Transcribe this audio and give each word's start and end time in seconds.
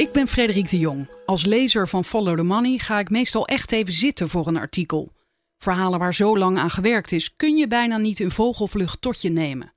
Ik 0.00 0.12
ben 0.12 0.28
Frederik 0.28 0.70
de 0.70 0.78
Jong. 0.78 1.08
Als 1.26 1.44
lezer 1.44 1.88
van 1.88 2.04
Follow 2.04 2.36
the 2.36 2.42
Money 2.42 2.78
ga 2.78 2.98
ik 2.98 3.10
meestal 3.10 3.46
echt 3.46 3.72
even 3.72 3.92
zitten 3.92 4.28
voor 4.28 4.46
een 4.46 4.56
artikel. 4.56 5.12
Verhalen 5.58 5.98
waar 5.98 6.14
zo 6.14 6.38
lang 6.38 6.58
aan 6.58 6.70
gewerkt 6.70 7.12
is, 7.12 7.36
kun 7.36 7.56
je 7.56 7.66
bijna 7.66 7.96
niet 7.96 8.20
in 8.20 8.30
vogelvlucht 8.30 9.00
tot 9.00 9.22
je 9.22 9.30
nemen. 9.30 9.74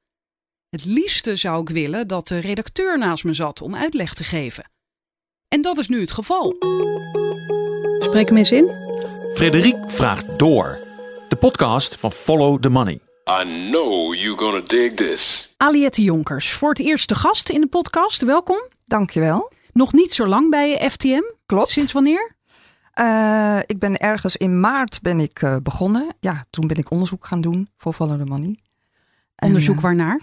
Het 0.69 0.85
liefste 0.85 1.35
zou 1.35 1.61
ik 1.61 1.69
willen 1.69 2.07
dat 2.07 2.27
de 2.27 2.39
redacteur 2.39 2.97
naast 2.97 3.23
me 3.23 3.33
zat 3.33 3.61
om 3.61 3.75
uitleg 3.75 4.13
te 4.13 4.23
geven. 4.23 4.71
En 5.47 5.61
dat 5.61 5.77
is 5.77 5.87
nu 5.87 5.99
het 5.99 6.11
geval. 6.11 6.55
Spreek 7.99 8.27
hem 8.27 8.37
eens 8.37 8.51
in. 8.51 8.71
Frederik 9.33 9.77
vraagt 9.87 10.39
door. 10.39 10.77
De 11.29 11.35
podcast 11.35 11.95
van 11.95 12.11
Follow 12.11 12.61
the 12.61 12.69
Money. 12.69 12.99
I 13.41 13.69
know 13.69 14.15
you're 14.15 14.37
gonna 14.37 14.61
dig 14.67 14.93
this. 14.93 15.53
Aliette 15.57 16.01
Jonkers, 16.01 16.51
voor 16.51 16.69
het 16.69 16.79
eerst 16.79 17.09
de 17.09 17.15
gast 17.15 17.49
in 17.49 17.61
de 17.61 17.67
podcast. 17.67 18.21
Welkom. 18.21 18.67
Dankjewel. 18.83 19.51
Nog 19.73 19.93
niet 19.93 20.13
zo 20.13 20.27
lang 20.27 20.49
bij 20.49 20.89
FTM. 20.89 21.23
Klopt. 21.45 21.69
Sinds 21.69 21.91
wanneer? 21.91 22.35
Uh, 22.99 23.59
ik 23.65 23.79
ben 23.79 23.97
ergens 23.97 24.37
in 24.37 24.59
maart 24.59 25.01
ben 25.01 25.19
ik 25.19 25.41
uh, 25.41 25.55
begonnen. 25.63 26.07
Ja, 26.19 26.45
toen 26.49 26.67
ben 26.67 26.77
ik 26.77 26.91
onderzoek 26.91 27.25
gaan 27.25 27.41
doen 27.41 27.69
voor 27.77 27.93
the 27.93 28.25
Money. 28.25 28.57
Onderzoek 29.35 29.75
en, 29.75 29.81
uh, 29.81 29.83
waarnaar? 29.83 30.21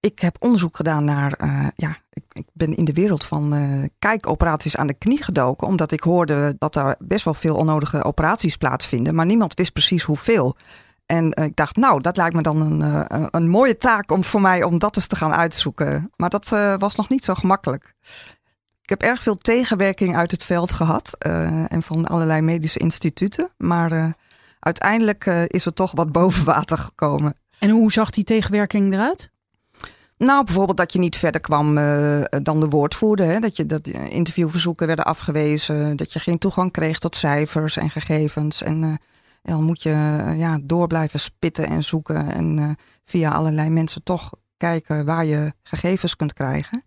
Ik 0.00 0.18
heb 0.18 0.36
onderzoek 0.38 0.76
gedaan 0.76 1.04
naar, 1.04 1.34
ja, 1.76 1.96
ik, 2.10 2.24
ik, 2.32 2.46
ben 2.52 2.74
in 2.74 2.84
de 2.84 2.92
wereld 2.92 3.24
van 3.24 3.54
kijkoperaties 3.98 4.76
aan 4.76 4.86
de 4.86 4.94
knie 4.94 5.22
gedoken. 5.22 5.66
Omdat 5.66 5.92
ik 5.92 6.02
hoorde 6.02 6.56
dat 6.58 6.76
er 6.76 6.96
best 6.98 7.24
wel 7.24 7.34
veel 7.34 7.56
onnodige 7.56 8.04
operaties 8.04 8.56
plaatsvinden. 8.56 9.14
Maar 9.14 9.26
niemand 9.26 9.54
wist 9.54 9.72
precies 9.72 10.02
hoeveel. 10.02 10.56
En 11.06 11.32
ik 11.32 11.56
dacht, 11.56 11.76
nou, 11.76 12.00
dat 12.00 12.16
lijkt 12.16 12.34
me 12.34 12.42
dan 12.42 12.60
een, 12.60 13.04
een 13.30 13.48
mooie 13.48 13.76
taak 13.76 14.12
om 14.12 14.24
voor 14.24 14.40
mij 14.40 14.62
om 14.62 14.78
dat 14.78 14.96
eens 14.96 15.06
te 15.06 15.16
gaan 15.16 15.32
uitzoeken. 15.32 16.10
Maar 16.16 16.30
dat 16.30 16.48
was 16.78 16.94
nog 16.94 17.08
niet 17.08 17.24
zo 17.24 17.34
gemakkelijk. 17.34 17.94
Ik 18.90 19.00
heb 19.00 19.10
erg 19.10 19.22
veel 19.22 19.36
tegenwerking 19.36 20.16
uit 20.16 20.30
het 20.30 20.44
veld 20.44 20.72
gehad 20.72 21.16
uh, 21.26 21.72
en 21.72 21.82
van 21.82 22.06
allerlei 22.06 22.40
medische 22.40 22.78
instituten. 22.78 23.50
Maar 23.56 23.92
uh, 23.92 24.06
uiteindelijk 24.60 25.26
uh, 25.26 25.42
is 25.46 25.66
er 25.66 25.72
toch 25.72 25.92
wat 25.92 26.12
boven 26.12 26.44
water 26.44 26.78
gekomen. 26.78 27.34
En 27.58 27.70
hoe 27.70 27.92
zag 27.92 28.10
die 28.10 28.24
tegenwerking 28.24 28.92
eruit? 28.92 29.30
Nou, 30.16 30.44
bijvoorbeeld 30.44 30.76
dat 30.76 30.92
je 30.92 30.98
niet 30.98 31.16
verder 31.16 31.40
kwam 31.40 31.74
dan 32.42 32.60
de 32.60 32.68
woordvoerder. 32.68 33.26
Hè? 33.26 33.38
Dat 33.38 33.56
je 33.56 33.66
dat 33.66 33.86
interviewverzoeken 33.86 34.86
werden 34.86 35.04
afgewezen. 35.04 35.96
Dat 35.96 36.12
je 36.12 36.18
geen 36.18 36.38
toegang 36.38 36.72
kreeg 36.72 36.98
tot 36.98 37.16
cijfers 37.16 37.76
en 37.76 37.90
gegevens. 37.90 38.62
En 38.62 38.98
dan 39.42 39.64
moet 39.64 39.82
je 39.82 40.24
ja, 40.36 40.58
door 40.62 40.86
blijven 40.86 41.20
spitten 41.20 41.66
en 41.66 41.84
zoeken. 41.84 42.32
En 42.32 42.76
via 43.04 43.30
allerlei 43.30 43.70
mensen 43.70 44.02
toch 44.02 44.30
kijken 44.56 45.04
waar 45.04 45.24
je 45.24 45.52
gegevens 45.62 46.16
kunt 46.16 46.32
krijgen. 46.32 46.84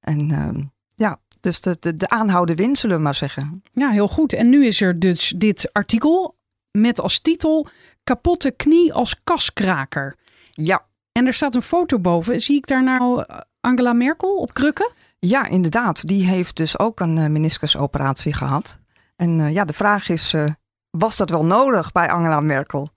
En 0.00 0.30
ehm, 0.30 0.62
ja, 0.94 1.18
dus 1.40 1.60
de, 1.60 1.76
de, 1.80 1.94
de 1.94 2.08
aanhouden 2.08 2.56
win, 2.56 2.76
zullen 2.76 2.96
we 2.96 3.02
maar 3.02 3.14
zeggen. 3.14 3.62
Ja, 3.72 3.90
heel 3.90 4.08
goed. 4.08 4.32
En 4.32 4.48
nu 4.48 4.66
is 4.66 4.80
er 4.80 4.98
dus 4.98 5.34
dit 5.36 5.72
artikel 5.72 6.36
met 6.70 7.00
als 7.00 7.18
titel 7.18 7.66
Kapotte 8.04 8.50
knie 8.50 8.92
als 8.92 9.20
kaskraker. 9.24 10.14
Ja. 10.52 10.86
En 11.12 11.26
er 11.26 11.34
staat 11.34 11.54
een 11.54 11.62
foto 11.62 11.98
boven. 11.98 12.40
Zie 12.40 12.56
ik 12.56 12.66
daar 12.66 12.82
nou 12.82 13.24
Angela 13.60 13.92
Merkel 13.92 14.36
op 14.36 14.54
krukken? 14.54 14.90
Ja, 15.18 15.48
inderdaad. 15.48 16.06
Die 16.06 16.26
heeft 16.26 16.56
dus 16.56 16.78
ook 16.78 17.00
een 17.00 17.32
meniscusoperatie 17.32 18.34
gehad. 18.34 18.78
En 19.16 19.38
uh, 19.38 19.52
ja, 19.52 19.64
de 19.64 19.72
vraag 19.72 20.08
is, 20.08 20.34
uh, 20.34 20.44
was 20.90 21.16
dat 21.16 21.30
wel 21.30 21.44
nodig 21.44 21.92
bij 21.92 22.10
Angela 22.10 22.40
Merkel? 22.40 22.88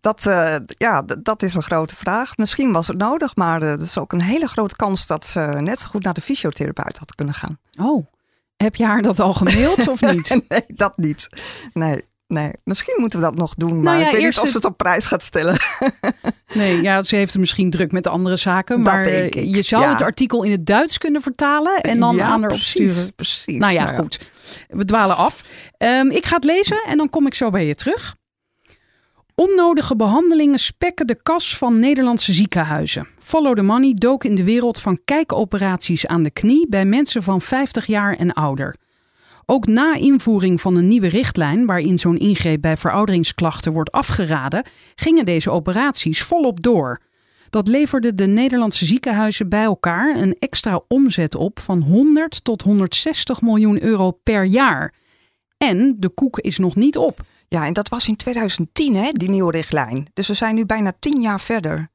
Dat, 0.00 0.24
uh, 0.26 0.54
ja, 0.66 1.02
dat 1.18 1.42
is 1.42 1.54
een 1.54 1.62
grote 1.62 1.96
vraag. 1.96 2.36
Misschien 2.36 2.72
was 2.72 2.86
het 2.86 2.98
nodig, 2.98 3.36
maar 3.36 3.62
er 3.62 3.82
is 3.82 3.98
ook 3.98 4.12
een 4.12 4.22
hele 4.22 4.48
grote 4.48 4.76
kans 4.76 5.06
dat 5.06 5.26
ze 5.26 5.40
net 5.40 5.78
zo 5.78 5.88
goed 5.88 6.02
naar 6.02 6.14
de 6.14 6.20
fysiotherapeut 6.20 6.98
had 6.98 7.14
kunnen 7.14 7.34
gaan. 7.34 7.58
Oh, 7.80 8.06
heb 8.56 8.76
je 8.76 8.84
haar 8.84 9.02
dat 9.02 9.20
al 9.20 9.34
gemaild 9.34 9.88
of 9.88 10.00
niet? 10.12 10.40
nee, 10.48 10.64
dat 10.66 10.96
niet. 10.96 11.28
Nee, 11.72 12.04
nee. 12.26 12.50
Misschien 12.64 12.96
moeten 12.98 13.18
we 13.18 13.24
dat 13.24 13.36
nog 13.36 13.54
doen, 13.54 13.74
maar 13.74 13.82
nou 13.82 13.98
ja, 13.98 14.06
ik 14.06 14.12
weet 14.12 14.24
niet 14.24 14.38
of 14.40 14.48
ze 14.48 14.56
het 14.56 14.64
op 14.64 14.76
prijs 14.76 15.06
gaat 15.06 15.22
stellen. 15.22 15.56
nee, 16.54 16.82
ja, 16.82 17.02
ze 17.02 17.16
heeft 17.16 17.34
er 17.34 17.40
misschien 17.40 17.70
druk 17.70 17.92
met 17.92 18.06
andere 18.06 18.36
zaken. 18.36 18.80
Maar 18.80 19.08
je 19.38 19.62
zou 19.62 19.82
ja. 19.82 19.92
het 19.92 20.02
artikel 20.02 20.42
in 20.42 20.50
het 20.50 20.66
Duits 20.66 20.98
kunnen 20.98 21.22
vertalen 21.22 21.80
en 21.80 22.00
dan 22.00 22.16
ja, 22.16 22.24
aan 22.24 22.40
haar 22.40 22.50
precies, 22.50 22.82
opsturen. 22.82 23.14
Precies. 23.14 23.58
Nou 23.58 23.72
ja, 23.72 23.86
goed. 23.86 24.20
We 24.68 24.84
dwalen 24.84 25.16
af. 25.16 25.42
Um, 25.78 26.10
ik 26.10 26.26
ga 26.26 26.34
het 26.34 26.44
lezen 26.44 26.82
en 26.86 26.96
dan 26.96 27.10
kom 27.10 27.26
ik 27.26 27.34
zo 27.34 27.50
bij 27.50 27.66
je 27.66 27.74
terug. 27.74 28.16
Onnodige 29.40 29.96
behandelingen 29.96 30.58
spekken 30.58 31.06
de 31.06 31.22
kas 31.22 31.56
van 31.56 31.78
Nederlandse 31.78 32.32
ziekenhuizen. 32.32 33.06
Follow 33.18 33.56
the 33.56 33.62
Money 33.62 33.94
dook 33.94 34.24
in 34.24 34.34
de 34.34 34.44
wereld 34.44 34.80
van 34.80 35.00
kijkoperaties 35.04 36.06
aan 36.06 36.22
de 36.22 36.30
knie 36.30 36.68
bij 36.68 36.84
mensen 36.84 37.22
van 37.22 37.40
50 37.40 37.86
jaar 37.86 38.16
en 38.16 38.32
ouder. 38.32 38.76
Ook 39.46 39.66
na 39.66 39.94
invoering 39.94 40.60
van 40.60 40.76
een 40.76 40.88
nieuwe 40.88 41.08
richtlijn, 41.08 41.66
waarin 41.66 41.98
zo'n 41.98 42.18
ingreep 42.18 42.60
bij 42.60 42.76
verouderingsklachten 42.76 43.72
wordt 43.72 43.92
afgeraden, 43.92 44.64
gingen 44.94 45.24
deze 45.24 45.50
operaties 45.50 46.22
volop 46.22 46.62
door. 46.62 47.00
Dat 47.50 47.68
leverde 47.68 48.14
de 48.14 48.26
Nederlandse 48.26 48.86
ziekenhuizen 48.86 49.48
bij 49.48 49.64
elkaar 49.64 50.16
een 50.16 50.36
extra 50.38 50.80
omzet 50.88 51.34
op 51.34 51.60
van 51.60 51.82
100 51.82 52.44
tot 52.44 52.62
160 52.62 53.42
miljoen 53.42 53.82
euro 53.82 54.10
per 54.10 54.44
jaar. 54.44 54.94
En 55.58 55.96
de 55.98 56.08
koek 56.08 56.38
is 56.38 56.58
nog 56.58 56.76
niet 56.76 56.96
op. 56.96 57.20
Ja, 57.48 57.66
en 57.66 57.72
dat 57.72 57.88
was 57.88 58.08
in 58.08 58.16
2010, 58.16 58.96
hè, 58.96 59.12
die 59.12 59.30
nieuwe 59.30 59.52
richtlijn. 59.52 60.10
Dus 60.14 60.28
we 60.28 60.34
zijn 60.34 60.54
nu 60.54 60.66
bijna 60.66 60.92
tien 60.98 61.20
jaar 61.20 61.40
verder. 61.40 61.90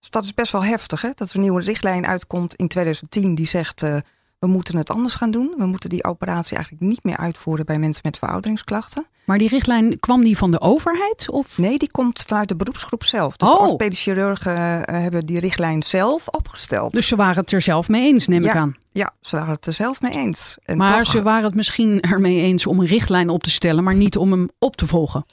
Dus 0.00 0.10
dat 0.10 0.24
is 0.24 0.34
best 0.34 0.52
wel 0.52 0.64
heftig, 0.64 1.00
hè? 1.00 1.10
Dat 1.14 1.30
er 1.30 1.36
een 1.36 1.42
nieuwe 1.42 1.62
richtlijn 1.62 2.06
uitkomt 2.06 2.54
in 2.54 2.68
2010 2.68 3.34
die 3.34 3.46
zegt... 3.46 3.82
Uh, 3.82 3.96
we 4.38 4.46
moeten 4.46 4.76
het 4.76 4.90
anders 4.90 5.14
gaan 5.14 5.30
doen. 5.30 5.54
We 5.56 5.66
moeten 5.66 5.90
die 5.90 6.04
operatie 6.04 6.56
eigenlijk 6.56 6.86
niet 6.86 7.04
meer 7.04 7.16
uitvoeren 7.16 7.66
bij 7.66 7.78
mensen 7.78 8.02
met 8.04 8.18
verouderingsklachten. 8.18 9.06
Maar 9.24 9.38
die 9.38 9.48
richtlijn, 9.48 10.00
kwam 10.00 10.24
die 10.24 10.38
van 10.38 10.50
de 10.50 10.60
overheid? 10.60 11.30
Of? 11.30 11.58
Nee, 11.58 11.78
die 11.78 11.90
komt 11.90 12.24
vanuit 12.26 12.48
de 12.48 12.56
beroepsgroep 12.56 13.04
zelf. 13.04 13.36
Dus 13.36 13.48
oh. 13.48 13.54
de 13.54 13.60
orthopedische 13.60 14.10
chirurgen 14.10 14.56
uh, 14.56 14.82
hebben 14.84 15.26
die 15.26 15.40
richtlijn 15.40 15.82
zelf 15.82 16.28
opgesteld. 16.28 16.92
Dus 16.92 17.06
ze 17.06 17.16
waren 17.16 17.36
het 17.36 17.52
er 17.52 17.60
zelf 17.60 17.88
mee 17.88 18.06
eens, 18.06 18.26
neem 18.26 18.42
ja, 18.42 18.50
ik 18.50 18.56
aan. 18.56 18.76
Ja, 18.98 19.12
ze 19.20 19.36
waren 19.36 19.54
het 19.54 19.66
er 19.66 19.72
zelf 19.72 20.00
mee 20.00 20.12
eens. 20.12 20.56
En 20.64 20.76
maar 20.76 20.98
toch... 20.98 21.12
ze 21.12 21.22
waren 21.22 21.44
het 21.44 21.54
misschien 21.54 22.00
ermee 22.00 22.40
eens 22.40 22.66
om 22.66 22.80
een 22.80 22.86
richtlijn 22.86 23.28
op 23.28 23.42
te 23.42 23.50
stellen, 23.50 23.84
maar 23.84 23.94
niet 23.94 24.16
om 24.16 24.30
hem 24.32 24.48
op 24.58 24.76
te 24.76 24.86
volgen. 24.86 25.24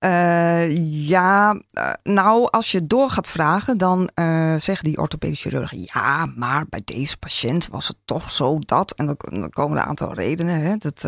Uh, 0.00 0.76
ja, 1.08 1.54
uh, 1.72 1.92
nou, 2.02 2.48
als 2.50 2.72
je 2.72 2.86
door 2.86 3.10
gaat 3.10 3.28
vragen, 3.28 3.78
dan 3.78 4.10
uh, 4.14 4.54
zeggen 4.54 4.84
die 4.84 4.98
orthopedische 4.98 5.48
chirurgen: 5.48 5.80
ja, 5.80 6.26
maar 6.36 6.66
bij 6.68 6.82
deze 6.84 7.16
patiënt 7.16 7.68
was 7.68 7.88
het 7.88 7.96
toch 8.04 8.30
zo 8.30 8.58
dat. 8.58 8.92
En 8.92 9.06
dan, 9.06 9.16
dan 9.18 9.50
komen 9.50 9.76
er 9.76 9.82
een 9.82 9.88
aantal 9.88 10.14
redenen 10.14 10.60
hè, 10.60 10.76
dat, 10.76 11.06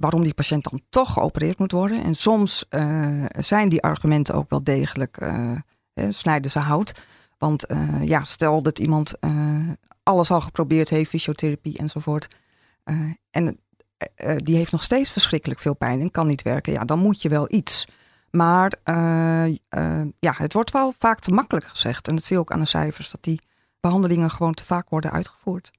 waarom 0.00 0.22
die 0.22 0.34
patiënt 0.34 0.70
dan 0.70 0.80
toch 0.90 1.12
geopereerd 1.12 1.58
moet 1.58 1.72
worden. 1.72 2.04
En 2.04 2.14
soms 2.14 2.64
zijn 3.38 3.68
die 3.68 3.82
argumenten 3.82 4.34
ook 4.34 4.50
wel 4.50 4.64
degelijk, 4.64 5.18
hè, 5.94 6.12
snijden 6.12 6.50
ze 6.50 6.58
hout. 6.58 7.04
Want 7.38 7.66
ja, 8.00 8.24
stel 8.24 8.62
dat 8.62 8.78
iemand 8.78 9.14
alles 10.02 10.30
al 10.30 10.40
geprobeerd 10.40 10.88
heeft, 10.88 11.10
fysiotherapie 11.10 11.78
enzovoort. 11.78 12.28
en 13.30 13.60
uh, 14.24 14.36
die 14.36 14.56
heeft 14.56 14.72
nog 14.72 14.82
steeds 14.82 15.10
verschrikkelijk 15.10 15.60
veel 15.60 15.76
pijn 15.76 16.00
en 16.00 16.10
kan 16.10 16.26
niet 16.26 16.42
werken. 16.42 16.72
Ja, 16.72 16.84
dan 16.84 16.98
moet 16.98 17.22
je 17.22 17.28
wel 17.28 17.52
iets. 17.52 17.86
Maar 18.30 18.72
ja, 20.18 20.34
het 20.36 20.52
wordt 20.52 20.70
wel 20.70 20.92
vaak 20.98 21.20
te 21.20 21.30
makkelijk 21.30 21.66
gezegd. 21.66 22.08
En 22.08 22.14
dat 22.14 22.24
zie 22.24 22.36
je 22.36 22.42
ook 22.42 22.52
aan 22.52 22.60
de 22.60 22.66
cijfers, 22.66 23.10
dat 23.10 23.22
die 23.22 23.40
behandelingen 23.80 24.30
gewoon 24.30 24.54
te 24.54 24.64
vaak 24.64 24.88
worden 24.88 25.10
uitgevoerd. 25.10 25.70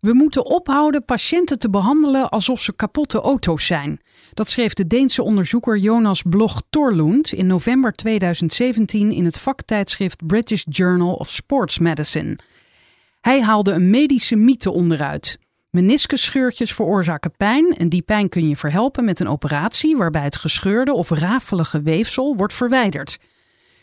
We 0.00 0.14
moeten 0.14 0.44
ophouden 0.44 1.04
patiënten 1.04 1.58
te 1.58 1.70
behandelen 1.70 2.28
alsof 2.28 2.62
ze 2.62 2.72
kapotte 2.72 3.20
auto's 3.20 3.66
zijn. 3.66 4.00
Dat 4.34 4.50
schreef 4.50 4.74
de 4.74 4.86
Deense 4.86 5.22
onderzoeker 5.22 5.78
Jonas 5.78 6.22
Blog 6.22 6.62
Torlund 6.70 7.32
in 7.32 7.46
november 7.46 7.92
2017 7.92 9.12
in 9.12 9.24
het 9.24 9.38
vaktijdschrift 9.38 10.26
British 10.26 10.64
Journal 10.68 11.14
of 11.14 11.30
Sports 11.30 11.78
Medicine. 11.78 12.38
Hij 13.26 13.42
haalde 13.42 13.72
een 13.72 13.90
medische 13.90 14.36
mythe 14.36 14.70
onderuit. 14.70 15.38
Meniscusscheurtjes 15.70 16.72
veroorzaken 16.72 17.36
pijn 17.36 17.76
en 17.76 17.88
die 17.88 18.02
pijn 18.02 18.28
kun 18.28 18.48
je 18.48 18.56
verhelpen 18.56 19.04
met 19.04 19.20
een 19.20 19.28
operatie 19.28 19.96
waarbij 19.96 20.22
het 20.22 20.36
gescheurde 20.36 20.92
of 20.92 21.10
rafelige 21.10 21.82
weefsel 21.82 22.36
wordt 22.36 22.52
verwijderd. 22.54 23.18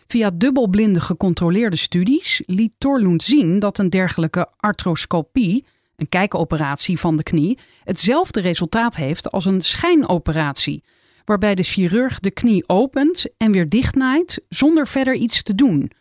Via 0.08 0.32
dubbelblinde 0.34 1.00
gecontroleerde 1.00 1.76
studies 1.76 2.42
liet 2.46 2.76
Torlund 2.78 3.24
zien 3.24 3.60
dat 3.60 3.78
een 3.78 3.90
dergelijke 3.90 4.52
arthroscopie, 4.58 5.66
een 5.96 6.10
kijkoperatie 6.10 7.00
van 7.00 7.18
de 7.18 7.24
knie, 7.24 7.60
hetzelfde 7.84 8.42
resultaat 8.42 8.96
heeft 8.96 9.32
als 9.32 9.46
een 9.46 9.62
schijnoperatie, 9.62 10.84
waarbij 11.26 11.56
de 11.56 11.64
chirurg 11.64 12.20
de 12.20 12.32
knie 12.32 12.68
opent 12.68 13.26
en 13.38 13.52
weer 13.52 13.70
dichtnaait 13.70 14.42
zonder 14.50 14.88
verder 14.88 15.14
iets 15.14 15.44
te 15.44 15.56
doen. 15.56 15.92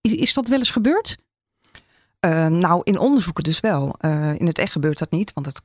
Is 0.00 0.34
dat 0.34 0.48
wel 0.48 0.58
eens 0.58 0.70
gebeurd? 0.70 1.16
Uh, 2.20 2.46
nou, 2.46 2.80
in 2.84 2.98
onderzoeken 2.98 3.44
dus 3.44 3.60
wel. 3.60 3.94
Uh, 4.00 4.38
in 4.38 4.46
het 4.46 4.58
echt 4.58 4.72
gebeurt 4.72 4.98
dat 4.98 5.10
niet, 5.10 5.32
want 5.32 5.46
het 5.46 5.62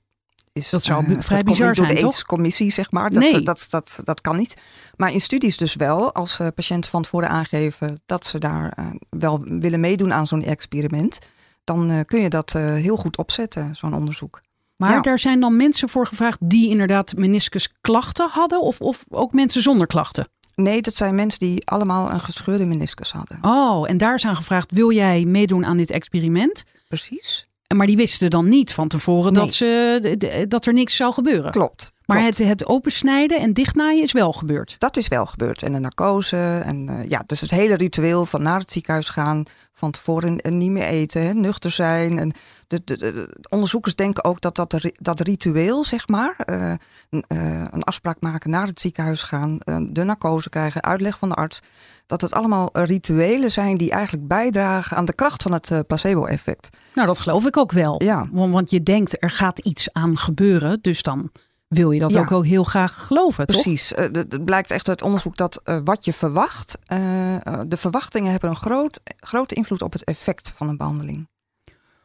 is. 0.53 0.69
Dat 0.69 0.83
zou 0.83 1.05
uh, 1.05 1.19
vrij 1.21 1.37
dat 1.37 1.45
bizar 1.45 1.67
niet 1.67 1.75
zijn, 1.75 1.87
door 1.87 1.95
de 1.95 2.43
ethische 2.43 2.71
zeg 2.71 2.91
maar. 2.91 3.09
Dat, 3.09 3.19
Nee. 3.19 3.41
dat, 3.41 3.65
dat, 3.69 3.99
dat, 4.03 4.21
kan 4.21 4.35
niet. 4.35 4.57
Maar 4.95 5.13
in 5.13 5.21
studies 5.21 5.57
dus 5.57 5.75
wel, 5.75 6.13
als 6.13 6.39
patiënten 6.55 6.89
van 6.89 7.01
tevoren 7.01 7.29
aangeven 7.29 8.01
dat 8.05 8.25
ze 8.25 8.37
daar 8.37 8.93
wel 9.09 9.39
willen 9.43 9.79
meedoen 9.79 10.13
aan 10.13 10.27
zo'n 10.27 10.43
experiment, 10.43 11.19
dan 11.63 11.89
eh, 11.89 11.99
kun 12.05 12.21
je 12.21 12.29
dat 12.29 12.55
eh, 12.55 12.73
heel 12.73 12.95
goed 12.95 13.17
opzetten, 13.17 13.75
zo'n 13.75 13.93
onderzoek. 13.93 14.41
Maar 14.77 14.91
Ja. 14.91 15.01
daar 15.01 15.19
zijn 15.19 15.39
dan 15.39 15.55
mensen 15.55 15.89
voor 15.89 16.07
gevraagd 16.07 16.37
die 16.41 16.69
inderdaad 16.69 17.13
meniscusklachten 17.15 18.29
hadden 18.31 18.61
of, 18.61 18.81
of 18.81 19.05
ook 19.09 19.33
mensen 19.33 19.61
zonder 19.61 19.87
klachten? 19.87 20.27
Nee, 20.55 20.81
dat 20.81 20.95
zijn 20.95 21.15
mensen 21.15 21.39
die 21.39 21.67
allemaal 21.67 22.11
een 22.11 22.19
gescheurde 22.19 22.65
meniscus 22.65 23.11
hadden. 23.11 23.37
Oh, 23.41 23.89
en 23.89 23.97
daar 23.97 24.15
is 24.15 24.25
aan 24.25 24.35
gevraagd, 24.35 24.71
wil 24.71 24.91
jij 24.91 25.25
meedoen 25.25 25.65
aan 25.65 25.77
dit 25.77 25.91
experiment? 25.91 26.63
Precies. 26.87 27.45
Maar 27.75 27.87
die 27.87 27.97
wisten 27.97 28.29
dan 28.29 28.49
niet 28.49 28.73
van 28.73 28.87
tevoren 28.87 29.33
Nee. 29.33 29.43
dat, 29.43 29.53
ze, 29.53 30.45
dat 30.47 30.65
er 30.65 30.73
niks 30.73 30.95
zou 30.95 31.13
gebeuren. 31.13 31.51
Klopt. 31.51 31.91
Maar 32.05 32.17
klopt. 32.17 32.37
het, 32.37 32.47
het 32.47 32.65
opensnijden 32.65 33.39
en 33.39 33.53
dichtnaaien 33.53 34.03
is 34.03 34.11
wel 34.11 34.33
gebeurd. 34.33 34.75
Dat 34.79 34.97
is 34.97 35.07
wel 35.07 35.25
gebeurd. 35.25 35.63
En 35.63 35.71
de 35.71 35.79
narcose. 35.79 36.61
En 36.65 36.89
eh, 36.89 37.09
ja, 37.09 37.23
dus 37.25 37.41
het 37.41 37.49
hele 37.49 37.75
ritueel 37.75 38.25
van 38.25 38.41
naar 38.41 38.59
het 38.59 38.71
ziekenhuis 38.71 39.09
gaan. 39.09 39.43
Van 39.73 39.91
tevoren 39.91 40.39
niet 40.49 40.71
meer 40.71 40.83
eten. 40.87 41.25
Hè, 41.25 41.33
nuchter 41.33 41.71
zijn. 41.71 42.17
En 42.19 42.31
de, 42.67 42.81
de, 42.83 42.97
de- 42.97 43.11
de 43.13 43.49
onderzoekers 43.49 43.95
denken 43.95 44.23
ook 44.23 44.41
dat 44.41 44.55
dat, 44.55 44.91
dat 44.93 45.19
ritueel, 45.19 45.83
zeg 45.83 46.07
maar. 46.07 46.35
eh, 46.37 46.73
een, 47.09 47.23
eh, 47.27 47.63
een 47.71 47.83
afspraak 47.83 48.17
maken, 48.19 48.49
naar 48.49 48.67
het 48.67 48.79
ziekenhuis 48.79 49.23
gaan. 49.23 49.59
eh, 49.59 49.77
de 49.89 50.03
narcose 50.03 50.49
krijgen, 50.49 50.83
uitleg 50.83 51.17
van 51.17 51.29
de 51.29 51.35
arts. 51.35 51.59
Dat 52.05 52.21
het 52.21 52.33
allemaal 52.33 52.69
rituelen 52.73 53.51
zijn 53.51 53.77
die 53.77 53.91
eigenlijk 53.91 54.27
bijdragen 54.27 54.97
aan 54.97 55.05
de 55.05 55.15
kracht 55.15 55.41
van 55.43 55.51
het 55.53 55.83
placebo-effect. 55.87 56.69
Nou, 56.93 57.07
dat 57.07 57.19
geloof 57.19 57.45
ik 57.45 57.57
ook 57.57 57.71
wel. 57.71 58.03
Ja. 58.03 58.27
Want, 58.31 58.53
want 58.53 58.69
je 58.69 58.83
denkt, 58.83 59.23
er 59.23 59.29
gaat 59.31 59.59
iets 59.59 59.93
aan 59.93 60.17
gebeuren. 60.17 60.79
Dus 60.81 61.01
dan 61.01 61.31
wil 61.71 61.91
je 61.91 61.99
dat 61.99 62.11
Ja. 62.13 62.19
ook 62.19 62.29
wel 62.29 62.41
heel 62.43 62.63
graag 62.63 63.05
geloven, 63.07 63.47
toch? 63.47 63.61
Precies. 63.61 63.93
Eh, 63.93 64.11
de- 64.11 64.25
Het 64.29 64.45
blijkt 64.45 64.71
echt 64.71 64.89
uit 64.89 65.01
onderzoek 65.01 65.37
dat 65.37 65.61
eh, 65.63 65.79
wat 65.83 66.05
je 66.05 66.13
verwacht, 66.13 66.77
eh, 66.85 67.35
eh, 67.35 67.61
de 67.67 67.77
verwachtingen 67.77 68.31
hebben 68.31 68.49
een 68.49 68.55
groot, 68.55 68.99
grote 69.19 69.55
invloed 69.55 69.81
op 69.81 69.93
het 69.93 70.03
effect 70.03 70.53
van 70.55 70.69
een 70.69 70.77
behandeling. 70.77 71.29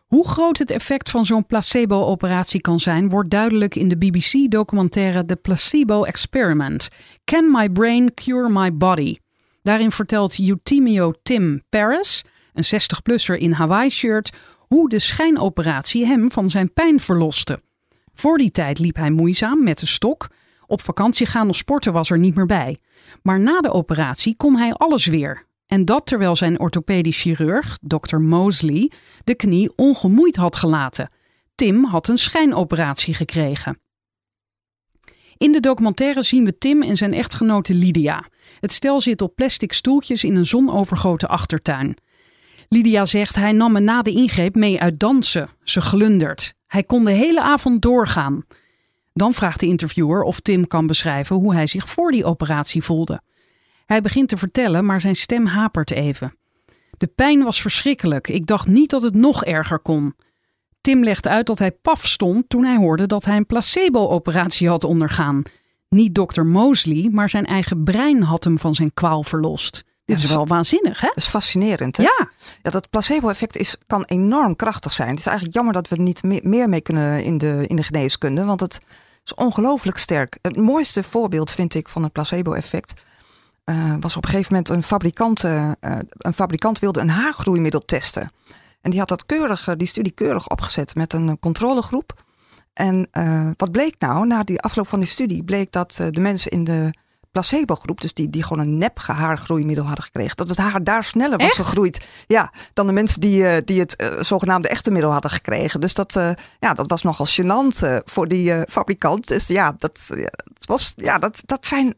Hoe 0.07 0.29
groot 0.29 0.59
het 0.59 0.71
effect 0.71 1.11
van 1.11 1.27
zo'n 1.27 1.47
placebo-operatie 1.47 2.61
kan 2.61 2.81
zijn, 2.81 3.09
wordt 3.11 3.31
duidelijk 3.31 3.75
in 3.75 3.89
de 3.89 3.97
BBC-documentaire 3.99 5.25
The 5.27 5.37
Placebo 5.37 6.05
Experiment. 6.05 6.89
Can 7.25 7.51
My 7.51 7.69
Brain 7.71 8.15
Cure 8.15 8.49
My 8.51 8.77
Body? 8.77 9.17
Daarin 9.63 9.93
vertelt 9.93 10.39
Eutimio 10.39 11.13
Tim 11.23 11.63
Paris, 11.69 12.25
een 12.55 12.65
60-plusser 12.65 13.37
in 13.39 13.53
Hawaii-shirt, 13.53 14.33
hoe 14.69 14.89
de 14.89 14.99
schijnoperatie 14.99 16.07
hem 16.07 16.33
van 16.33 16.51
zijn 16.51 16.73
pijn 16.73 17.01
verloste. 17.01 17.61
Voor 18.17 18.39
die 18.39 18.51
tijd 18.51 18.79
liep 18.79 18.97
hij 18.97 19.11
moeizaam 19.11 19.63
met 19.63 19.81
een 19.81 19.87
stok. 19.87 20.29
Op 20.67 20.81
vakantie 20.81 21.27
gaan 21.27 21.49
of 21.49 21.57
sporten 21.57 21.93
was 21.93 22.11
er 22.11 22.19
niet 22.19 22.35
meer 22.35 22.47
bij. 22.47 22.79
Maar 23.23 23.41
na 23.41 23.61
de 23.61 23.73
operatie 23.73 24.37
kon 24.37 24.57
hij 24.57 24.73
alles 24.73 25.07
weer. 25.07 25.47
En 25.67 25.85
dat 25.85 26.07
terwijl 26.07 26.37
zijn 26.37 26.61
orthopedisch 26.61 27.21
chirurg, 27.21 27.79
Dr. 27.81 28.17
Mosley, 28.17 28.91
de 29.25 29.35
knie 29.35 29.73
ongemoeid 29.77 30.37
had 30.37 30.57
gelaten. 30.57 31.11
Tim 31.55 31.85
had 31.85 32.09
een 32.09 32.19
schijnoperatie 32.19 33.15
gekregen. 33.15 33.79
In 35.37 35.53
de 35.53 35.61
documentaire 35.61 36.23
zien 36.23 36.45
we 36.45 36.59
Tim 36.59 36.83
en 36.83 36.97
zijn 36.97 37.13
echtgenote 37.13 37.75
Lydia. 37.75 38.25
Het 38.61 38.73
stel 38.73 39.01
zit 39.01 39.23
op 39.23 39.35
plastic 39.35 39.73
stoeltjes 39.73 40.25
in 40.25 40.37
een 40.37 40.47
zonovergoten 40.47 41.29
achtertuin. 41.29 41.97
Lydia 42.69 43.05
zegt 43.05 43.35
hij 43.35 43.53
nam 43.53 43.73
me 43.73 43.81
na 43.81 44.03
de 44.03 44.11
ingreep 44.11 44.55
mee 44.55 44.81
uit 44.81 45.01
dansen. 45.01 45.49
Ze 45.63 45.81
glundert. 45.81 46.55
Hij 46.77 46.85
kon 46.85 47.05
de 47.05 47.11
hele 47.11 47.43
avond 47.43 47.83
doorgaan. 47.83 48.45
Dan 49.13 49.33
vraagt 49.33 49.61
de 49.61 49.67
interviewer 49.67 50.23
of 50.23 50.41
Tim 50.41 50.67
kan 50.67 50.87
beschrijven 50.87 51.37
hoe 51.37 51.55
hij 51.55 51.67
zich 51.67 51.89
voor 51.89 52.11
die 52.11 52.25
operatie 52.25 52.83
voelde. 52.83 53.21
Hij 53.87 54.01
begint 54.01 54.29
te 54.29 54.37
vertellen, 54.37 54.85
maar 54.85 55.01
zijn 55.01 55.17
stem 55.17 55.47
hapert 55.47 55.91
even. 55.91 56.37
De 56.97 57.07
pijn 57.07 57.43
was 57.43 57.61
verschrikkelijk. 57.61 58.29
Ik 58.29 58.47
dacht 58.47 58.67
niet 58.67 58.91
dat 58.91 59.03
het 59.03 59.15
nog 59.15 59.45
erger 59.45 59.79
kon. 59.79 60.15
Tim 60.81 61.05
legt 61.05 61.27
uit 61.27 61.47
dat 61.47 61.59
hij 61.59 61.71
paf 61.73 62.07
stond 62.07 62.49
toen 62.49 62.65
hij 62.65 62.77
hoorde 62.77 63.07
dat 63.07 63.25
hij 63.25 63.37
een 63.37 63.47
placebo-operatie 63.47 64.69
had 64.69 64.85
ondergaan. 64.85 65.43
Niet 65.89 66.15
dokter 66.15 66.47
Mosley, 66.47 67.09
maar 67.13 67.31
zijn 67.31 67.47
eigen 67.47 67.85
brein 67.85 68.23
had 68.23 68.45
hem 68.45 68.59
van 68.59 68.75
zijn 68.75 68.95
kwaal 68.95 69.23
verlost. 69.23 69.85
Dit 70.07 70.23
is 70.23 70.31
wel 70.35 70.47
waanzinnig, 70.47 71.01
hè? 71.01 71.07
Dat 71.07 71.17
is 71.17 71.27
fascinerend. 71.27 71.97
Hè? 71.97 72.03
Ja, 72.03 72.29
Ja, 72.63 72.71
dat 72.71 72.91
placebo-effect 72.91 73.57
is, 73.57 73.77
kan 73.87 74.05
enorm 74.05 74.57
krachtig 74.57 74.93
zijn. 74.93 75.09
Het 75.09 75.19
is 75.19 75.27
eigenlijk 75.27 75.57
jammer 75.57 75.75
dat 75.75 75.89
we 75.89 75.97
er 75.97 76.03
niet 76.03 76.23
me- 76.23 76.41
meer 76.43 76.69
mee 76.69 76.81
kunnen 76.81 77.25
in 77.25 77.39
de, 77.39 77.65
in 77.67 77.77
de 77.77 77.83
geneeskunde, 77.83 78.45
want 78.45 78.61
het 78.61 78.81
is 79.25 79.35
ongelooflijk 79.35 79.99
sterk. 79.99 80.39
Het 80.43 80.57
mooiste 80.57 81.03
voorbeeld 81.03 81.51
vind 81.51 81.75
ik 81.75 81.89
van 81.89 82.03
het 82.03 82.13
placebo-effect 82.13 82.95
eh, 83.65 83.95
was 84.01 84.17
op 84.17 84.25
een 84.25 84.31
gegeven 84.31 84.53
moment 84.53 84.69
een 84.71 84.83
fabrikant, 84.83 85.45
eh, 85.45 85.71
eh, 85.81 85.99
een 86.19 86.35
fabrikant 86.35 86.79
wilde 86.79 87.01
een 87.01 87.11
haargroeimiddel 87.11 87.81
testen. 87.85 88.33
En 88.81 88.91
die 88.91 88.99
had 89.01 89.09
dat 89.09 89.27
keurig, 89.27 89.75
die 89.77 89.87
studie 89.89 90.13
keurig 90.13 90.49
opgezet 90.49 90.95
met 90.95 91.13
een 91.13 91.39
controlegroep. 91.39 92.25
En 92.73 93.09
wat 93.57 93.73
bleek 93.73 93.95
nou, 93.99 94.27
na 94.27 94.43
die 94.43 94.61
afloop 94.61 94.89
van 94.89 95.01
die 95.01 95.09
studie, 95.09 95.45
bleek 95.45 95.73
dat 95.73 95.95
de 96.11 96.21
mensen 96.21 96.51
in 96.51 96.65
de 96.65 96.91
placebo-groep, 97.37 98.01
dus 98.01 98.15
die, 98.15 98.31
die 98.31 98.43
gewoon 98.43 98.67
een 98.67 98.79
nep 98.79 98.99
haargroeimiddel 98.99 99.85
hadden 99.85 100.05
gekregen, 100.05 100.37
dat 100.37 100.49
het 100.49 100.57
haar 100.57 100.85
daar 100.85 101.05
sneller 101.05 101.39
was 101.39 101.47
Echt? 101.47 101.57
gegroeid 101.57 102.07
ja, 102.27 102.53
dan 102.73 102.87
de 102.87 102.93
mensen 102.93 103.21
die, 103.21 103.47
eh, 103.47 103.63
die 103.65 103.81
het 103.81 103.97
eh, 103.97 104.21
zogenaamde 104.21 104.69
echte 104.69 104.91
middel 104.91 105.13
hadden 105.13 105.31
gekregen. 105.31 105.81
Dus 105.81 105.95
dat, 105.95 106.17
eh, 106.17 106.31
ja, 106.61 106.73
dat 106.75 106.91
was 106.91 107.03
nogal 107.03 107.27
gênant 107.27 108.03
voor 108.05 108.29
die 108.29 108.55
fabrikant. 108.69 109.29
Dus 109.29 109.47
ja, 109.47 109.75
dat, 109.79 110.11
ja, 110.15 110.31
dat, 110.55 110.67
was, 110.67 110.93
ja, 110.97 111.19
dat, 111.19 111.43
dat 111.47 111.67
zijn 111.67 111.95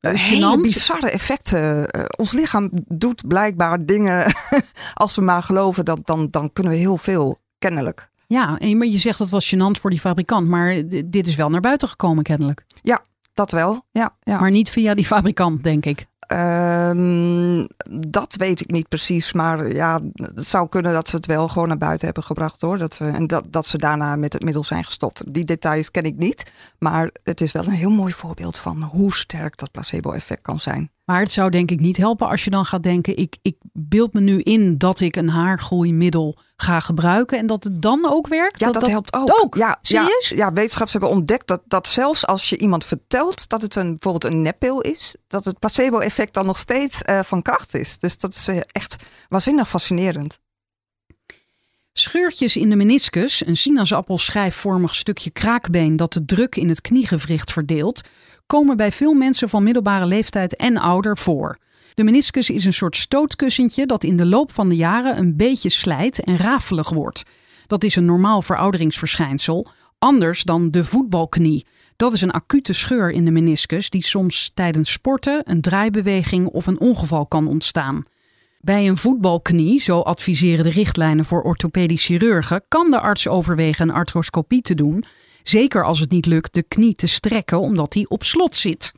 hele 0.00 0.60
bizarre 0.60 1.10
effecten. 1.10 1.86
Ons 2.18 2.32
lichaam 2.32 2.70
doet 2.88 3.28
blijkbaar 3.28 3.84
dingen. 3.84 4.34
Als 4.94 5.14
we 5.14 5.22
maar 5.22 5.42
geloven, 5.42 5.84
dan, 5.84 6.00
dan, 6.04 6.28
dan 6.30 6.52
kunnen 6.52 6.72
we 6.72 6.78
heel 6.78 6.96
veel, 6.96 7.38
kennelijk. 7.58 8.10
ja 8.26 8.58
en 8.58 8.78
maar 8.78 8.86
je 8.86 8.98
zegt 8.98 9.18
dat 9.18 9.30
was 9.30 9.54
gênant 9.54 9.80
voor 9.80 9.90
die 9.90 10.00
fabrikant, 10.00 10.48
maar 10.48 10.82
dit 11.04 11.26
is 11.26 11.36
wel 11.36 11.48
naar 11.48 11.60
buiten 11.60 11.88
gekomen 11.88 12.22
kennelijk. 12.22 12.64
Dat 13.36 13.50
wel, 13.50 13.82
ja. 13.90 14.16
ja. 14.20 14.40
Maar 14.40 14.50
niet 14.50 14.70
via 14.70 14.94
die 14.94 15.04
fabrikant, 15.04 15.62
denk 15.62 15.86
ik. 15.86 16.06
Ehm, 16.26 17.66
dat 17.90 18.34
weet 18.36 18.60
ik 18.60 18.70
niet 18.70 18.88
precies. 18.88 19.32
Maar 19.32 19.72
ja, 19.72 20.00
het 20.12 20.46
zou 20.46 20.68
kunnen 20.68 20.92
dat 20.92 21.08
ze 21.08 21.16
het 21.16 21.26
wel 21.26 21.48
gewoon 21.48 21.68
naar 21.68 21.78
buiten 21.78 22.06
hebben 22.06 22.24
gebracht 22.24 22.60
hoor. 22.60 22.78
Dat, 22.78 22.98
we, 22.98 23.06
en 23.06 23.26
dat, 23.26 23.46
dat 23.50 23.66
ze 23.66 23.78
daarna 23.78 24.16
met 24.16 24.32
het 24.32 24.42
middel 24.42 24.64
zijn 24.64 24.84
gestopt. 24.84 25.34
Die 25.34 25.44
details 25.44 25.90
ken 25.90 26.02
ik 26.02 26.16
niet. 26.16 26.52
Maar 26.78 27.10
het 27.24 27.40
is 27.40 27.52
wel 27.52 27.64
een 27.66 27.70
heel 27.70 27.90
mooi 27.90 28.12
voorbeeld 28.12 28.58
van 28.58 28.82
hoe 28.82 29.14
sterk 29.14 29.58
dat 29.58 29.70
placebo-effect 29.70 30.42
kan 30.42 30.58
zijn. 30.58 30.90
Maar 31.06 31.20
het 31.20 31.32
zou 31.32 31.50
denk 31.50 31.70
ik 31.70 31.80
niet 31.80 31.96
helpen 31.96 32.28
als 32.28 32.44
je 32.44 32.50
dan 32.50 32.64
gaat 32.64 32.82
denken: 32.82 33.16
ik, 33.16 33.36
ik 33.42 33.56
beeld 33.72 34.12
me 34.12 34.20
nu 34.20 34.40
in 34.40 34.78
dat 34.78 35.00
ik 35.00 35.16
een 35.16 35.28
haargroeimiddel 35.28 36.38
ga 36.56 36.80
gebruiken 36.80 37.38
en 37.38 37.46
dat 37.46 37.64
het 37.64 37.82
dan 37.82 38.06
ook 38.10 38.26
werkt. 38.26 38.60
Ja, 38.60 38.72
dat, 38.72 38.86
helpt 38.86 39.14
ook. 39.14 39.40
ook? 39.42 39.54
Ja, 39.54 39.78
Serieus? 39.80 40.28
Ja, 40.28 40.36
ja, 40.36 40.52
wetenschappers 40.52 40.92
hebben 40.92 41.10
ontdekt 41.10 41.46
dat, 41.46 41.62
dat 41.64 41.88
zelfs 41.88 42.26
als 42.26 42.48
je 42.48 42.58
iemand 42.58 42.84
vertelt 42.84 43.48
dat 43.48 43.62
het 43.62 43.76
een, 43.76 43.90
bijvoorbeeld 43.90 44.32
een 44.32 44.42
neppil 44.42 44.80
is, 44.80 45.16
dat 45.28 45.44
het 45.44 45.58
placebo-effect 45.58 46.34
dan 46.34 46.46
nog 46.46 46.58
steeds 46.58 47.02
eh, 47.02 47.22
van 47.22 47.42
kracht 47.42 47.74
is. 47.74 47.98
Dus 47.98 48.18
dat 48.18 48.34
is 48.34 48.48
eh, 48.48 48.60
echt 48.72 48.96
waanzinnig 49.28 49.68
fascinerend. 49.68 50.38
Scheurtjes 51.92 52.56
in 52.56 52.70
de 52.70 52.76
meniscus, 52.76 53.46
een 53.46 53.56
sinaasappelschijfvormig 53.56 54.94
stukje 54.94 55.30
kraakbeen 55.30 55.96
dat 55.96 56.12
de 56.12 56.24
druk 56.24 56.56
in 56.56 56.68
het 56.68 56.80
kniegewricht 56.80 57.52
verdeelt, 57.52 58.00
komen 58.46 58.76
bij 58.76 58.92
veel 58.92 59.12
mensen 59.12 59.48
van 59.48 59.62
middelbare 59.62 60.06
leeftijd 60.06 60.56
en 60.56 60.76
ouder 60.76 61.18
voor. 61.18 61.58
De 61.94 62.04
meniscus 62.04 62.50
is 62.50 62.64
een 62.64 62.72
soort 62.72 62.96
stootkussentje 62.96 63.86
dat 63.86 64.04
in 64.04 64.16
de 64.16 64.26
loop 64.26 64.52
van 64.52 64.68
de 64.68 64.76
jaren 64.76 65.18
een 65.18 65.36
beetje 65.36 65.68
slijt 65.68 66.24
en 66.24 66.36
rafelig 66.36 66.88
wordt. 66.88 67.22
Dat 67.66 67.84
is 67.84 67.96
een 67.96 68.04
normaal 68.04 68.42
verouderingsverschijnsel, 68.42 69.66
anders 69.98 70.42
dan 70.42 70.70
de 70.70 70.84
voetbalknie. 70.84 71.66
Dat 71.96 72.12
is 72.12 72.22
een 72.22 72.30
acute 72.30 72.72
scheur 72.72 73.10
in 73.10 73.24
de 73.24 73.30
meniscus 73.30 73.90
die 73.90 74.04
soms 74.04 74.50
tijdens 74.54 74.92
sporten, 74.92 75.42
een 75.44 75.60
draaibeweging 75.60 76.46
of 76.46 76.66
een 76.66 76.80
ongeval 76.80 77.26
kan 77.26 77.48
ontstaan. 77.48 78.04
Bij 78.60 78.88
een 78.88 78.96
voetbalknie, 78.96 79.80
zo 79.80 80.00
adviseren 80.00 80.64
de 80.64 80.70
richtlijnen 80.70 81.24
voor 81.24 81.42
orthopedisch 81.42 82.04
chirurgen, 82.04 82.62
kan 82.68 82.90
de 82.90 83.00
arts 83.00 83.28
overwegen 83.28 83.88
een 83.88 83.94
arthroscopie 83.94 84.62
te 84.62 84.74
doen. 84.74 85.04
Zeker 85.48 85.84
als 85.84 86.00
het 86.00 86.10
niet 86.10 86.26
lukt 86.26 86.54
de 86.54 86.62
knie 86.62 86.94
te 86.94 87.06
strekken 87.06 87.60
omdat 87.60 87.92
die 87.92 88.08
op 88.08 88.24
slot 88.24 88.56
zit. 88.56 88.92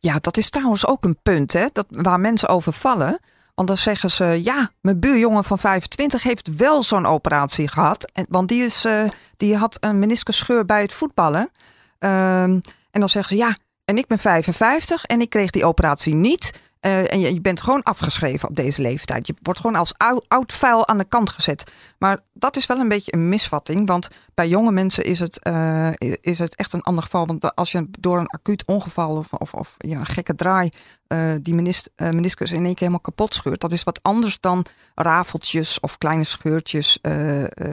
Ja, 0.00 0.18
dat 0.20 0.36
is 0.36 0.50
trouwens 0.50 0.86
ook 0.86 1.04
een 1.04 1.18
punt 1.22 1.52
hè, 1.52 1.66
dat, 1.72 1.86
waar 1.88 2.20
mensen 2.20 2.48
over 2.48 2.72
vallen. 2.72 3.18
Want 3.54 3.68
dan 3.68 3.76
zeggen 3.76 4.10
ze, 4.10 4.40
ja, 4.44 4.70
mijn 4.80 5.00
buurjongen 5.00 5.44
van 5.44 5.58
25 5.58 6.22
heeft 6.22 6.56
wel 6.56 6.82
zo'n 6.82 7.06
operatie 7.06 7.68
gehad. 7.68 8.10
En, 8.12 8.26
want 8.28 8.48
die, 8.48 8.64
is, 8.64 8.84
eh, 8.84 9.08
die 9.36 9.56
had 9.56 9.76
een 9.80 9.98
meniscusscheur 9.98 10.64
bij 10.64 10.80
het 10.82 10.92
voetballen. 10.92 11.50
Ehm, 11.98 12.60
en 12.90 13.00
dan 13.00 13.08
zeggen 13.08 13.36
ze, 13.36 13.42
ja, 13.42 13.56
en 13.84 13.98
ik 13.98 14.06
ben 14.06 14.18
55 14.18 15.04
en 15.04 15.20
ik 15.20 15.30
kreeg 15.30 15.50
die 15.50 15.64
operatie 15.64 16.14
niet. 16.14 16.50
Eh, 16.84 17.12
en 17.12 17.20
je, 17.20 17.40
bent 17.40 17.60
gewoon 17.60 17.82
afgeschreven 17.82 18.48
op 18.48 18.56
deze 18.56 18.82
leeftijd. 18.82 19.26
Je 19.26 19.34
wordt 19.42 19.60
gewoon 19.60 19.76
als 19.76 19.94
oud, 19.96 20.24
oud 20.28 20.52
vuil 20.52 20.88
aan 20.88 20.98
de 20.98 21.04
kant 21.04 21.30
gezet. 21.30 21.72
Maar 21.98 22.20
dat 22.32 22.56
is 22.56 22.66
wel 22.66 22.78
een 22.78 22.88
beetje 22.88 23.14
een 23.14 23.28
misvatting. 23.28 23.88
Want 23.88 24.08
bij 24.34 24.48
jonge 24.48 24.70
mensen 24.70 25.04
is 25.04 25.18
het, 25.18 25.46
uh, 25.48 25.88
is 26.20 26.38
het 26.38 26.54
echt 26.54 26.72
een 26.72 26.82
ander 26.82 27.02
geval. 27.02 27.26
Want 27.26 27.54
als 27.54 27.72
je 27.72 27.86
door 27.98 28.18
een 28.18 28.26
acuut 28.26 28.64
ongeval 28.66 29.16
of, 29.16 29.32
of, 29.32 29.54
of 29.54 29.74
ja, 29.78 29.98
een 29.98 30.06
gekke 30.06 30.34
draai 30.34 30.68
uh, 31.08 31.32
die 31.42 31.54
menis, 31.54 31.88
meniscus 31.96 32.50
in 32.50 32.56
één 32.56 32.64
keer 32.64 32.76
helemaal 32.78 33.00
kapot 33.00 33.34
scheurt. 33.34 33.60
Dat 33.60 33.72
is 33.72 33.82
wat 33.82 34.02
anders 34.02 34.40
dan 34.40 34.66
rafeltjes 34.94 35.80
of 35.80 35.98
kleine 35.98 36.24
scheurtjes 36.24 36.98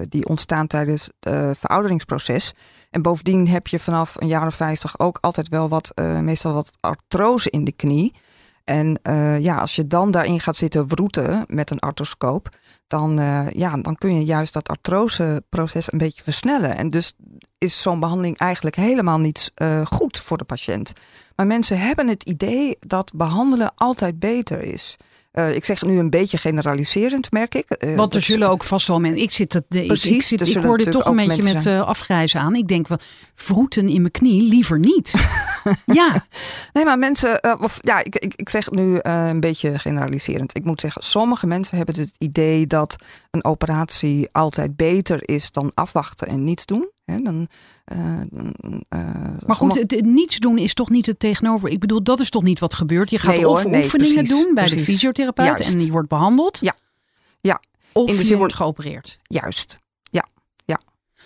die 0.10 0.27
ontstaan 0.27 0.68
tijdens 0.68 1.10
het 1.20 1.58
verouderingsproces. 1.58 2.53
En 2.89 3.01
bovendien 3.01 3.48
heb 3.48 3.68
je 3.68 3.80
vanaf 3.80 4.15
een 4.22 4.27
jaar 4.27 4.48
of 4.48 4.56
vijftig 4.56 5.00
ook 5.00 5.18
altijd 5.22 5.48
wel 5.50 5.70
wat, 5.70 5.91
meestal 6.22 6.53
wat 6.53 6.77
artrose 6.80 7.50
in 7.50 7.63
de 7.63 7.72
knie. 7.72 8.13
En 8.63 9.00
uh, 9.03 9.39
ja, 9.39 9.58
als 9.58 9.75
je 9.75 9.88
dan 9.88 10.12
daarin 10.12 10.39
gaat 10.39 10.56
zitten 10.56 10.88
wroeten 10.88 11.46
met 11.48 11.72
een 11.72 11.80
artroscoop, 11.80 12.50
dan, 12.88 13.20
uh, 13.20 13.50
ja, 13.50 13.77
dan 13.77 13.96
kun 13.96 14.15
je 14.15 14.25
juist 14.25 14.53
dat 14.53 14.70
artroseproces 14.70 15.91
een 15.91 15.98
beetje 15.98 16.24
versnellen. 16.24 16.77
En 16.77 16.89
dus 16.89 17.13
is 17.58 17.82
zo'n 17.82 18.00
behandeling 18.00 18.38
eigenlijk 18.38 18.75
helemaal 18.75 19.20
niet 19.20 19.51
uh, 19.62 19.86
goed 19.86 20.18
voor 20.20 20.38
de 20.38 20.44
patiënt. 20.44 20.94
Maar 21.36 21.48
mensen 21.48 21.80
hebben 21.80 22.08
het 22.08 22.24
idee 22.24 22.77
dat 22.80 23.12
behandelen 23.15 23.72
altijd 23.75 24.20
beter 24.20 24.62
is. 24.62 24.98
Uh, 25.34 25.56
ik 25.56 25.66
zeg 25.66 25.82
nu 25.82 25.98
een 25.98 26.10
beetje 26.10 26.38
generaliserend, 26.38 27.32
merk 27.32 27.56
ik. 27.56 27.84
Uh, 27.84 27.96
Want 27.96 28.16
er 28.16 28.22
zullen 28.22 28.50
ook 28.50 28.64
vast 28.64 28.88
wel 28.88 29.00
mensen. 29.00 29.22
Ik 29.22 29.32
zit 29.32 29.54
het. 29.54 29.68
Precies, 29.68 30.32
ik, 30.32 30.40
zit, 30.40 30.56
ik 30.56 30.64
hoor 30.64 30.78
dit 30.78 30.92
toch 30.92 31.06
een 31.06 31.16
beetje 31.16 31.54
met 31.54 31.66
uh, 31.66 31.82
afgrijzen 31.82 32.40
aan. 32.40 32.56
Ik 32.56 32.68
denk 32.68 32.88
wel, 32.88 32.98
vroeten 33.36 33.90
in 33.90 34.00
mijn 34.00 34.12
knie 34.12 34.42
liever 34.42 34.80
niet. 34.80 35.14
ja. 35.86 36.26
Nee, 36.74 36.86
maar 36.86 37.00
mensen. 37.00 37.60
of, 37.62 37.80
ja, 37.82 38.04
ik, 38.04 38.16
ik, 38.16 38.34
ik 38.36 38.50
zeg 38.50 38.72
nu 38.72 39.00
een 39.02 39.40
beetje 39.40 39.80
generaliserend. 39.80 40.58
Ik 40.58 40.64
moet 40.64 40.82
zeggen, 40.82 41.04
sommige 41.04 41.48
mensen 41.48 41.78
hebben 41.78 42.00
het 42.00 42.16
idee 42.18 42.68
dat 42.68 42.96
een 43.32 43.44
operatie 43.44 44.30
altijd 44.32 44.76
beter 44.76 45.30
is 45.30 45.52
dan 45.52 45.72
afwachten 45.74 46.28
en 46.28 46.44
niets 46.44 46.66
doen. 46.66 46.91
Dan, 47.05 47.48
uh, 47.93 48.20
uh, 48.89 49.38
maar 49.46 49.55
goed, 49.55 49.75
het, 49.75 50.01
niets 50.05 50.39
doen 50.39 50.58
is 50.58 50.74
toch 50.74 50.89
niet 50.89 51.05
het 51.05 51.20
tegenover. 51.20 51.70
Ik 51.70 51.79
bedoel, 51.79 52.03
dat 52.03 52.20
is 52.20 52.29
toch 52.29 52.43
niet 52.43 52.60
wat 52.60 52.74
gebeurt. 52.74 53.10
Je 53.10 53.20
gaat 53.20 53.36
nee, 53.36 53.48
of 53.48 53.65
nee, 53.65 53.84
oefeningen 53.84 54.13
precies, 54.13 54.29
doen 54.29 54.53
bij 54.53 54.63
precies. 54.63 54.86
de 54.86 54.91
fysiotherapeut 54.91 55.48
Juist. 55.48 55.74
en 55.74 55.77
die 55.77 55.91
wordt 55.91 56.08
behandeld. 56.08 56.58
Ja. 56.62 56.75
ja. 57.41 57.62
Of 57.93 58.10
In 58.10 58.15
de 58.15 58.22
zin... 58.22 58.31
je 58.31 58.38
wordt 58.38 58.53
geopereerd. 58.53 59.17
Juist. 59.24 59.79
Ja. 60.03 60.27
ja. 60.65 60.79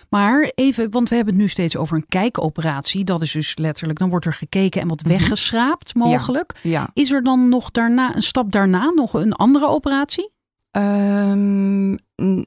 Maar 0.10 0.52
even, 0.56 0.92
want 0.92 1.10
we 1.10 1.16
hebben 1.16 1.34
het 1.34 1.44
nu 1.44 1.50
steeds 1.50 1.78
over 1.78 1.96
een 1.96 2.08
kijkoperatie. 2.08 3.04
Dat 3.04 3.22
is 3.22 3.32
dus 3.32 3.58
letterlijk, 3.58 4.00
dan 4.00 4.10
wordt 4.10 4.26
er 4.26 4.34
gekeken 4.34 4.82
en 4.82 4.88
wat 4.88 5.02
-hmm. 5.02 5.12
weggeschraapt 5.12 5.96
mogelijk. 5.96 6.54
Ja. 6.62 6.72
ja. 6.72 6.90
Is 6.94 7.12
er 7.12 7.24
dan 7.24 7.50
nog 7.50 7.72
daarna, 7.72 8.16
een 8.16 8.24
stap 8.24 8.52
daarna, 8.52 8.90
nog 8.90 9.14
een 9.14 9.34
andere 9.34 9.68
operatie? 9.68 10.34
Um, 10.78 11.98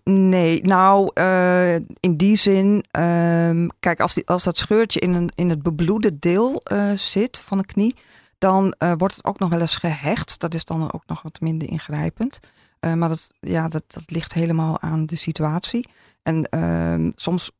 nee, 0.04 0.62
nou, 0.62 1.10
uh, 1.14 1.74
in 1.74 2.16
die 2.16 2.36
zin, 2.36 2.84
um, 2.98 3.70
kijk, 3.80 4.00
als, 4.00 4.14
die, 4.14 4.26
als 4.26 4.42
dat 4.44 4.56
scheurtje 4.56 5.00
in, 5.00 5.14
een, 5.14 5.30
in 5.34 5.48
het 5.48 5.62
bebloede 5.62 6.18
deel 6.18 6.62
uh, 6.72 6.92
zit 6.92 7.38
van 7.38 7.58
de 7.58 7.66
knie, 7.66 7.96
dan 8.38 8.74
uh, 8.78 8.92
wordt 8.96 9.16
het 9.16 9.24
ook 9.24 9.38
nog 9.38 9.48
wel 9.48 9.60
eens 9.60 9.76
gehecht. 9.76 10.40
Dat 10.40 10.54
is 10.54 10.64
dan 10.64 10.92
ook 10.92 11.02
nog 11.06 11.22
wat 11.22 11.40
minder 11.40 11.68
ingrijpend. 11.68 12.38
maar 12.80 13.08
dat, 13.08 13.32
ja, 13.40 13.68
dat, 13.68 13.82
dat 13.86 14.10
ligt 14.10 14.32
helemaal 14.32 14.80
aan 14.80 15.06
de 15.06 15.16
situatie. 15.16 15.88
En 16.22 16.48
uh, 16.50 17.10
soms 17.14 17.50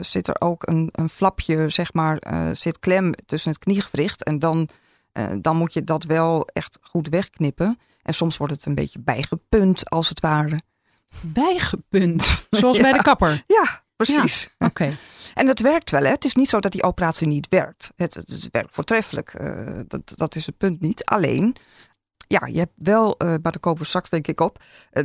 zit 0.00 0.28
er 0.28 0.40
ook 0.40 0.68
een, 0.68 0.88
een 0.92 1.08
flapje, 1.08 1.68
zeg 1.68 1.92
maar, 1.92 2.22
zit 2.52 2.78
klem 2.78 3.12
tussen 3.26 3.50
het 3.50 3.60
kniegewricht. 3.60 4.24
En 4.24 4.38
dan, 4.38 4.68
dan 5.40 5.56
moet 5.56 5.72
je 5.72 5.84
dat 5.84 6.04
wel 6.04 6.46
echt 6.52 6.78
goed 6.80 7.08
wegknippen. 7.08 7.78
En 8.02 8.14
soms 8.14 8.36
wordt 8.36 8.52
het 8.52 8.66
een 8.66 8.74
beetje 8.74 8.98
bijgepunt, 8.98 9.90
als 9.90 10.08
het 10.08 10.20
ware. 10.20 10.60
Bijgepunt? 11.20 12.22
Zoals 12.50 12.76
ja. 12.76 12.82
bij 12.82 12.92
de 12.92 13.02
kapper? 13.02 13.44
Ja, 13.46 13.82
precies. 13.96 14.50
Ja, 14.58 14.66
Oké. 14.66 14.96
En 15.34 15.46
het 15.46 15.60
werkt 15.60 15.90
wel. 15.90 16.02
Hè? 16.02 16.08
Het 16.08 16.24
is 16.24 16.34
niet 16.34 16.48
zo 16.48 16.60
dat 16.60 16.72
die 16.72 16.82
operatie 16.82 17.26
niet 17.26 17.48
werkt. 17.48 17.92
Het, 17.96 18.14
het 18.14 18.48
werkt 18.50 18.74
voortreffelijk. 18.74 19.34
Uh, 19.40 19.80
dat, 19.86 20.12
dat 20.14 20.34
is 20.34 20.46
het 20.46 20.56
punt 20.56 20.80
niet. 20.80 21.04
Alleen, 21.04 21.56
ja, 22.26 22.46
je 22.46 22.58
hebt 22.58 22.72
wel, 22.74 23.14
uh, 23.18 23.28
maar 23.28 23.40
daar 23.42 23.60
komen 23.60 23.80
we 23.80 23.86
straks 23.86 24.10
denk 24.10 24.26
ik 24.26 24.40
op. 24.40 24.62
Uh, 24.92 25.04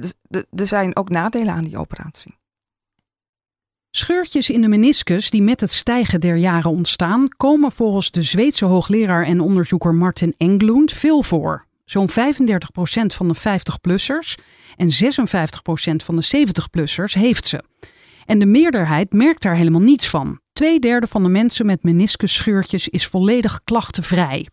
er 0.51 0.67
zijn 0.67 0.95
ook 0.95 1.09
nadelen 1.09 1.53
aan 1.53 1.63
die 1.63 1.77
operatie. 1.77 2.37
Scheurtjes 3.91 4.49
in 4.49 4.61
de 4.61 4.67
meniscus 4.67 5.29
die 5.29 5.41
met 5.41 5.61
het 5.61 5.71
stijgen 5.71 6.21
der 6.21 6.35
jaren 6.35 6.71
ontstaan, 6.71 7.27
komen 7.37 7.71
volgens 7.71 8.11
de 8.11 8.21
Zweedse 8.21 8.65
hoogleraar 8.65 9.25
en 9.25 9.39
onderzoeker 9.39 9.95
Martin 9.95 10.33
Englund 10.37 10.91
veel 10.91 11.23
voor. 11.23 11.65
Zo'n 11.85 12.09
35% 12.09 12.13
van 13.05 13.27
de 13.27 13.35
50-plussers 13.35 14.43
en 14.75 14.89
56% 14.89 15.95
van 15.95 16.15
de 16.15 16.47
70-plussers 16.47 17.13
heeft 17.13 17.47
ze. 17.47 17.63
En 18.25 18.39
de 18.39 18.45
meerderheid 18.45 19.13
merkt 19.13 19.41
daar 19.41 19.55
helemaal 19.55 19.81
niets 19.81 20.07
van. 20.07 20.39
Tweederde 20.53 21.07
van 21.07 21.23
de 21.23 21.29
mensen 21.29 21.65
met 21.65 21.83
meniscusscheurtjes 21.83 22.87
is 22.87 23.07
volledig 23.07 23.61
klachtenvrij. 23.63 24.47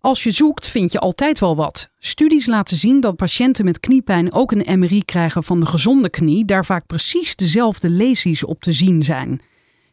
Als 0.00 0.22
je 0.22 0.30
zoekt, 0.30 0.68
vind 0.68 0.92
je 0.92 0.98
altijd 0.98 1.38
wel 1.38 1.56
wat. 1.56 1.88
Studies 1.98 2.46
laten 2.46 2.76
zien 2.76 3.00
dat 3.00 3.16
patiënten 3.16 3.64
met 3.64 3.80
kniepijn 3.80 4.32
ook 4.32 4.52
een 4.52 4.78
MRI 4.78 5.04
krijgen 5.04 5.44
van 5.44 5.60
de 5.60 5.66
gezonde 5.66 6.10
knie, 6.10 6.44
daar 6.44 6.64
vaak 6.64 6.86
precies 6.86 7.36
dezelfde 7.36 7.88
lesies 7.88 8.44
op 8.44 8.60
te 8.60 8.72
zien 8.72 9.02
zijn. 9.02 9.40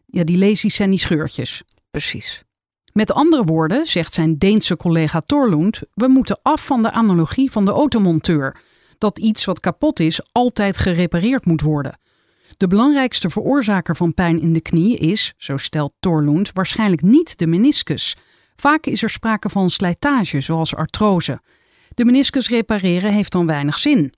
Ja, 0.06 0.24
die 0.24 0.38
lesies 0.38 0.76
zijn 0.76 0.90
die 0.90 1.00
scheurtjes. 1.00 1.64
Precies. 1.92 2.47
Met 2.98 3.14
andere 3.14 3.44
woorden, 3.44 3.86
zegt 3.86 4.14
zijn 4.14 4.38
Deense 4.38 4.78
collega 4.78 5.20
Torlund, 5.20 5.82
we 5.94 6.08
moeten 6.08 6.40
af 6.42 6.66
van 6.66 6.84
de 6.84 6.92
analogie 6.92 7.52
van 7.52 7.66
de 7.66 7.72
automonteur. 7.72 8.58
Dat 8.98 9.20
iets 9.20 9.46
wat 9.46 9.60
kapot 9.60 10.00
is 10.00 10.22
altijd 10.32 10.78
gerepareerd 10.78 11.46
moet 11.46 11.62
worden. 11.62 12.00
De 12.58 12.68
belangrijkste 12.68 13.30
veroorzaker 13.30 13.96
van 13.96 14.14
pijn 14.14 14.42
in 14.42 14.54
de 14.54 14.62
knie 14.62 14.98
is, 14.98 15.34
zo 15.38 15.58
stelt 15.58 15.94
Torlund, 16.00 16.52
waarschijnlijk 16.54 17.02
niet 17.02 17.38
de 17.38 17.48
meniscus. 17.48 18.16
Vaak 18.56 18.86
is 18.86 19.04
er 19.04 19.10
sprake 19.10 19.50
van 19.50 19.70
slijtage, 19.70 20.42
zoals 20.42 20.76
artrose. 20.76 21.42
De 21.94 22.06
meniscus 22.06 22.50
repareren 22.50 23.14
heeft 23.14 23.32
dan 23.32 23.46
weinig 23.46 23.80
zin. 23.80 24.14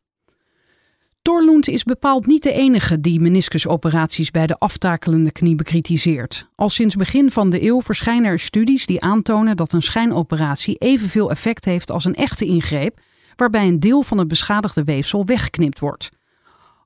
Torlund 1.29 1.67
is 1.67 1.83
bepaald 1.83 2.25
niet 2.25 2.43
de 2.43 2.51
enige 2.51 3.00
die 3.00 3.19
meniscusoperaties 3.19 4.31
bij 4.31 4.48
de 4.48 4.57
aftakelende 4.57 5.31
knie 5.31 5.55
bekritiseert. 5.55 6.50
Al 6.55 6.69
sinds 6.69 6.95
begin 6.95 7.31
van 7.31 7.50
de 7.50 7.63
eeuw 7.63 7.81
verschijnen 7.81 8.31
er 8.31 8.39
studies 8.39 8.86
die 8.86 9.01
aantonen 9.01 9.57
dat 9.57 9.74
een 9.74 9.81
schijnoperatie 9.81 10.75
evenveel 10.75 11.29
effect 11.29 11.65
heeft 11.65 11.91
als 11.91 12.05
een 12.05 12.15
echte 12.15 12.45
ingreep, 12.45 13.00
waarbij 13.36 13.67
een 13.67 13.79
deel 13.79 14.03
van 14.03 14.17
het 14.17 14.27
beschadigde 14.27 14.83
weefsel 14.83 15.25
weggeknipt 15.25 15.79
wordt. 15.79 16.09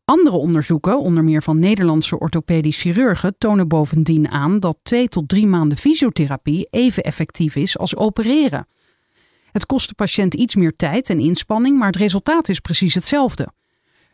Andere 0.06 0.36
onderzoeken, 0.36 1.00
onder 1.00 1.24
meer 1.24 1.44
van 1.44 1.60
Nederlandse 1.60 2.20
orthopedisch 2.20 2.82
chirurgen, 2.82 3.36
tonen 3.38 3.68
bovendien 3.68 4.30
aan 4.30 4.60
dat 4.60 4.78
twee 4.82 5.08
tot 5.08 5.30
drie 5.30 5.48
maanden 5.48 5.78
fysiotherapie 5.78 6.68
even 6.70 7.04
effectief 7.04 7.56
is 7.56 7.78
als 7.78 7.96
opereren. 7.96 8.68
Het 9.52 9.66
kost 9.66 9.88
de 9.88 9.96
patiënt 9.96 10.34
iets 10.34 10.56
meer 10.56 10.76
tijd 10.76 11.10
en 11.10 11.20
inspanning, 11.20 11.78
maar 11.78 11.88
het 11.88 11.96
resultaat 11.96 12.50
is 12.50 12.60
precies 12.60 12.94
hetzelfde. 12.94 13.48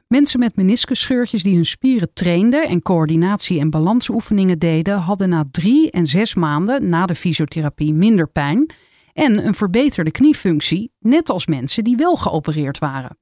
Mensen 0.10 0.40
met 0.40 0.56
meniscusscheurtjes 0.56 1.44
die 1.44 1.56
hun 1.56 1.66
spieren 1.66 2.14
trainden 2.14 2.68
en 2.68 2.82
coördinatie- 2.82 3.60
en 3.60 3.70
balansoefeningen 3.70 4.60
deden, 4.60 4.98
hadden 4.98 5.30
na 5.30 5.46
drie 5.52 5.92
en 5.92 6.06
zes 6.06 6.36
maanden 6.36 6.90
na 6.90 7.06
de 7.06 7.16
fysiotherapie 7.16 7.94
minder 7.94 8.30
pijn 8.30 8.70
en 9.14 9.46
een 9.46 9.56
verbeterde 9.56 10.12
kniefunctie, 10.12 10.92
net 11.00 11.30
als 11.30 11.48
mensen 11.48 11.84
die 11.84 11.96
wel 11.96 12.16
geopereerd 12.16 12.80
waren. 12.80 13.18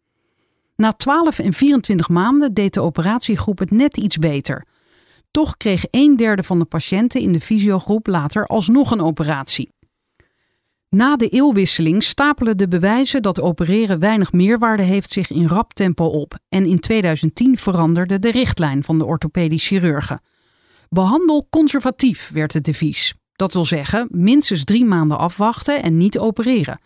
Na 0.76 0.92
12 0.92 1.40
en 1.40 1.54
24 1.54 2.10
maanden 2.10 2.54
deed 2.54 2.74
de 2.74 2.82
operatiegroep 2.82 3.60
het 3.60 3.72
net 3.72 3.98
iets 3.98 4.18
beter. 4.18 4.66
Toch 5.32 5.58
kreeg 5.58 5.86
een 5.92 6.16
derde 6.16 6.44
van 6.44 6.60
de 6.60 6.66
patiënten 6.66 7.22
in 7.22 7.32
de 7.32 7.42
fysiogroep 7.42 8.08
later 8.08 8.46
alsnog 8.46 8.92
een 8.92 9.02
operatie. 9.02 9.72
Na 10.90 11.16
de 11.16 11.30
eeuwwisseling 11.30 12.04
stapelen 12.04 12.58
de 12.58 12.68
bewijzen 12.68 13.22
dat 13.22 13.42
opereren 13.42 14.00
weinig 14.00 14.32
meerwaarde 14.32 14.84
heeft 14.84 15.12
zich 15.12 15.32
in 15.32 15.48
rap 15.48 15.74
tempo 15.74 16.06
op 16.06 16.38
en 16.50 16.66
in 16.66 16.80
2010 16.80 17.58
veranderde 17.58 18.20
de 18.20 18.32
richtlijn 18.32 18.84
van 18.84 18.98
de 18.98 19.06
orthopedisch 19.06 19.68
chirurgen. 19.68 20.22
Behandel 20.90 21.48
conservatief 21.50 22.30
werd 22.34 22.54
het 22.54 22.64
devies. 22.64 23.14
Dat 23.34 23.54
wil 23.54 23.66
zeggen, 23.66 24.08
minstens 24.12 24.64
drie 24.64 24.86
maanden 24.86 25.18
afwachten 25.18 25.84
en 25.84 25.98
niet 25.98 26.20
opereren. 26.20 26.80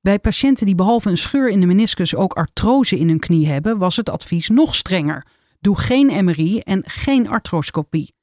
Bij 0.00 0.18
patiënten 0.18 0.66
die 0.66 0.74
behalve 0.74 1.10
een 1.10 1.16
scheur 1.16 1.48
in 1.48 1.60
de 1.60 1.66
meniscus 1.66 2.14
ook 2.14 2.32
artrose 2.32 2.98
in 2.98 3.08
hun 3.08 3.18
knie 3.18 3.46
hebben, 3.46 3.78
was 3.78 3.96
het 3.96 4.10
advies 4.10 4.48
nog 4.48 4.74
strenger. 4.74 5.26
Doe 5.60 5.78
geen 5.78 6.24
MRI 6.24 6.58
en 6.58 6.82
geen 6.86 7.28
arthroscopie. 7.28 8.14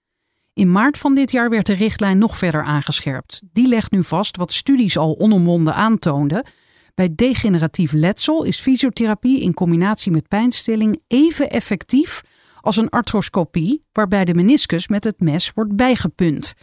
In 0.56 0.72
maart 0.72 0.98
van 0.98 1.16
dit 1.16 1.32
jaar 1.32 1.50
werd 1.50 1.66
de 1.66 1.74
richtlijn 1.74 2.18
nog 2.18 2.38
verder 2.38 2.64
aangescherpt. 2.64 3.42
Die 3.52 3.68
legt 3.68 3.92
nu 3.92 4.04
vast 4.04 4.38
wat 4.38 4.54
studies 4.54 4.98
al 4.98 5.20
onomwonden 5.20 5.76
aantoonden. 5.76 6.46
Bij 6.94 7.10
degeneratief 7.16 7.92
letsel 7.92 8.44
is 8.44 8.60
fysiotherapie 8.60 9.42
in 9.42 9.54
combinatie 9.54 10.12
met 10.12 10.28
pijnstilling 10.28 11.02
even 11.08 11.50
effectief 11.50 12.22
als 12.62 12.78
een 12.78 12.90
arthroscopie, 12.90 13.84
waarbij 13.92 14.26
de 14.26 14.34
meniscus 14.34 14.88
met 14.88 15.04
het 15.04 15.20
mes 15.20 15.52
wordt 15.54 15.76
bijgepunt. 15.76 16.54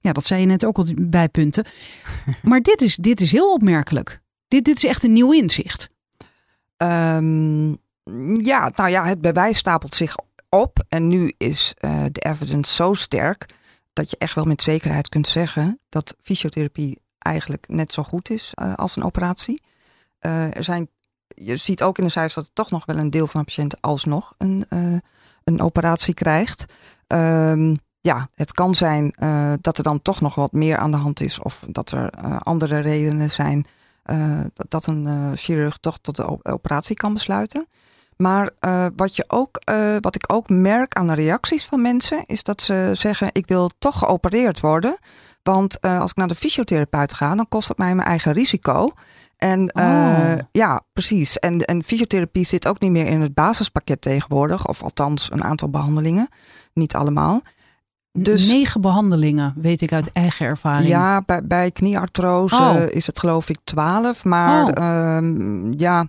Ja, 0.00 0.12
dat 0.12 0.24
zei 0.24 0.40
je 0.40 0.46
net 0.46 0.64
ook 0.64 0.78
al 0.78 0.86
bij 1.02 1.28
punten. 1.28 1.64
Maar 2.42 2.60
dit 2.60 2.82
is, 2.82 2.96
dit 2.96 3.20
is 3.20 3.32
heel 3.32 3.52
opmerkelijk. 3.52 4.20
Dit, 4.48 4.64
dit 4.64 4.76
is 4.76 4.84
echt 4.84 5.02
een 5.02 5.12
nieuw 5.12 5.32
inzicht. 5.32 5.90
Ehm, 6.76 7.68
ja, 8.44 8.70
nou 8.74 8.90
ja, 8.90 9.06
het 9.06 9.20
bewijs 9.20 9.58
stapelt 9.58 9.94
zich 9.94 10.14
op. 10.54 10.84
En 10.88 11.08
nu 11.08 11.34
is 11.36 11.74
uh, 11.80 12.04
de 12.12 12.20
evidence 12.20 12.74
zo 12.74 12.94
sterk 12.94 13.46
dat 13.92 14.10
je 14.10 14.16
echt 14.18 14.34
wel 14.34 14.44
met 14.44 14.62
zekerheid 14.62 15.08
kunt 15.08 15.28
zeggen 15.28 15.80
dat 15.88 16.16
fysiotherapie 16.20 17.00
eigenlijk 17.18 17.68
net 17.68 17.92
zo 17.92 18.02
goed 18.02 18.30
is 18.30 18.52
uh, 18.54 18.74
als 18.74 18.96
een 18.96 19.04
operatie. 19.04 19.62
Uh, 20.20 20.56
er 20.56 20.64
zijn, 20.64 20.88
je 21.26 21.56
ziet 21.56 21.82
ook 21.82 21.98
in 21.98 22.04
de 22.04 22.10
cijfers 22.10 22.34
dat 22.34 22.50
toch 22.52 22.70
nog 22.70 22.84
wel 22.84 22.96
een 22.96 23.10
deel 23.10 23.26
van 23.26 23.40
de 23.40 23.46
patiënten 23.46 23.80
alsnog 23.80 24.34
een, 24.38 24.66
een 25.44 25.60
operatie 25.60 26.14
krijgt. 26.14 26.64
Um, 27.06 27.76
ja, 28.00 28.28
het 28.34 28.52
kan 28.52 28.74
zijn 28.74 29.14
dat 29.60 29.78
er 29.78 29.84
dan 29.84 30.02
toch 30.02 30.20
nog 30.20 30.34
wat 30.34 30.52
meer 30.52 30.76
aan 30.76 30.90
de 30.90 30.96
hand 30.96 31.20
is 31.20 31.38
of 31.38 31.64
dat 31.68 31.90
er 31.90 32.10
andere 32.38 32.78
redenen 32.78 33.30
zijn 33.30 33.66
dat 34.54 34.86
een 34.86 35.36
chirurg 35.36 35.76
toch 35.76 35.98
tot 35.98 36.16
de 36.16 36.44
operatie 36.44 36.96
kan 36.96 37.12
besluiten. 37.12 37.66
Maar 38.16 38.50
uh, 38.60 38.86
wat, 38.96 39.16
je 39.16 39.24
ook, 39.26 39.62
uh, 39.70 39.96
wat 40.00 40.14
ik 40.14 40.32
ook 40.32 40.48
merk 40.48 40.94
aan 40.94 41.06
de 41.06 41.14
reacties 41.14 41.64
van 41.64 41.82
mensen, 41.82 42.22
is 42.26 42.42
dat 42.42 42.62
ze 42.62 42.90
zeggen: 42.92 43.28
Ik 43.32 43.46
wil 43.46 43.70
toch 43.78 43.98
geopereerd 43.98 44.60
worden. 44.60 44.96
Want 45.42 45.78
uh, 45.80 46.00
als 46.00 46.10
ik 46.10 46.16
naar 46.16 46.28
de 46.28 46.34
fysiotherapeut 46.34 47.14
ga, 47.14 47.34
dan 47.34 47.48
kost 47.48 47.68
het 47.68 47.78
mij 47.78 47.94
mijn 47.94 48.08
eigen 48.08 48.32
risico. 48.32 48.90
En 49.36 49.74
oh. 49.74 50.34
ja, 50.52 50.80
precies. 50.92 51.38
En, 51.38 51.60
en 51.60 51.82
fysiotherapie 51.82 52.46
zit 52.46 52.68
ook 52.68 52.80
niet 52.80 52.90
meer 52.90 53.06
in 53.06 53.20
het 53.20 53.34
basispakket 53.34 54.00
tegenwoordig. 54.00 54.68
Of 54.68 54.82
althans, 54.82 55.32
een 55.32 55.44
aantal 55.44 55.70
behandelingen. 55.70 56.28
Niet 56.72 56.94
allemaal. 56.94 57.40
Dus, 58.18 58.46
Negen 58.46 58.80
behandelingen, 58.80 59.54
weet 59.56 59.80
ik 59.80 59.92
uit 59.92 60.12
eigen 60.12 60.46
ervaring. 60.46 60.88
Ja, 60.88 61.22
bij, 61.26 61.46
bij 61.46 61.70
knieartrose 61.70 62.62
oh. 62.62 62.82
is 62.90 63.06
het 63.06 63.18
geloof 63.18 63.48
ik 63.48 63.58
twaalf. 63.64 64.24
Maar 64.24 64.64
oh. 64.64 65.72
ja, 65.76 66.06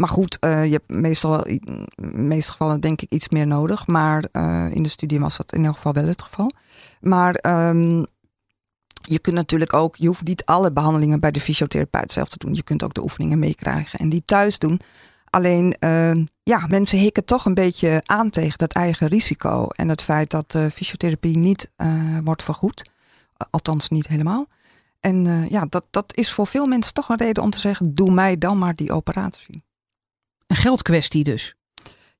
maar 0.00 0.08
goed, 0.08 0.36
uh, 0.40 0.64
je 0.64 0.72
hebt 0.72 0.88
meestal 0.88 1.30
wel, 1.30 1.46
in 1.46 1.86
meeste 2.12 2.50
gevallen 2.50 2.80
denk 2.80 3.02
ik 3.02 3.10
iets 3.10 3.28
meer 3.28 3.46
nodig. 3.46 3.86
Maar 3.86 4.24
uh, 4.32 4.66
in 4.70 4.82
de 4.82 4.88
studie 4.88 5.20
was 5.20 5.36
dat 5.36 5.52
in 5.52 5.64
elk 5.64 5.74
geval 5.74 5.92
wel 5.92 6.06
het 6.06 6.22
geval. 6.22 6.50
Maar 7.00 7.44
um, 7.68 8.06
je 9.02 9.18
kunt 9.18 9.36
natuurlijk 9.36 9.72
ook, 9.72 9.96
je 9.96 10.06
hoeft 10.06 10.24
niet 10.24 10.44
alle 10.44 10.72
behandelingen 10.72 11.20
bij 11.20 11.30
de 11.30 11.40
fysiotherapeut 11.40 12.12
zelf 12.12 12.28
te 12.28 12.38
doen. 12.38 12.54
Je 12.54 12.62
kunt 12.62 12.82
ook 12.82 12.94
de 12.94 13.02
oefeningen 13.02 13.38
meekrijgen 13.38 13.98
en 13.98 14.08
die 14.08 14.22
thuis 14.24 14.58
doen. 14.58 14.80
Alleen, 15.30 15.76
uh, 15.80 16.24
ja, 16.42 16.66
mensen 16.68 16.98
hikken 16.98 17.24
toch 17.24 17.44
een 17.44 17.54
beetje 17.54 18.02
aan 18.04 18.30
tegen 18.30 18.58
dat 18.58 18.72
eigen 18.72 19.08
risico. 19.08 19.66
En 19.66 19.88
het 19.88 20.02
feit 20.02 20.30
dat 20.30 20.54
uh, 20.54 20.66
fysiotherapie 20.66 21.38
niet 21.38 21.70
wordt 22.24 22.42
vergoed. 22.42 22.90
Althans, 23.50 23.88
niet 23.88 24.06
helemaal. 24.06 24.46
En 25.00 25.46
ja, 25.48 25.66
dat, 25.68 25.84
dat 25.90 26.16
is 26.16 26.32
voor 26.32 26.46
veel 26.46 26.66
mensen 26.66 26.94
toch 26.94 27.08
een 27.08 27.16
reden 27.16 27.42
om 27.42 27.50
te 27.50 27.58
zeggen: 27.58 27.94
doe 27.94 28.10
mij 28.10 28.38
dan 28.38 28.58
maar 28.58 28.74
die 28.74 28.92
operatie. 28.92 29.68
Een 30.50 30.56
geldkwestie 30.56 31.24
dus. 31.24 31.54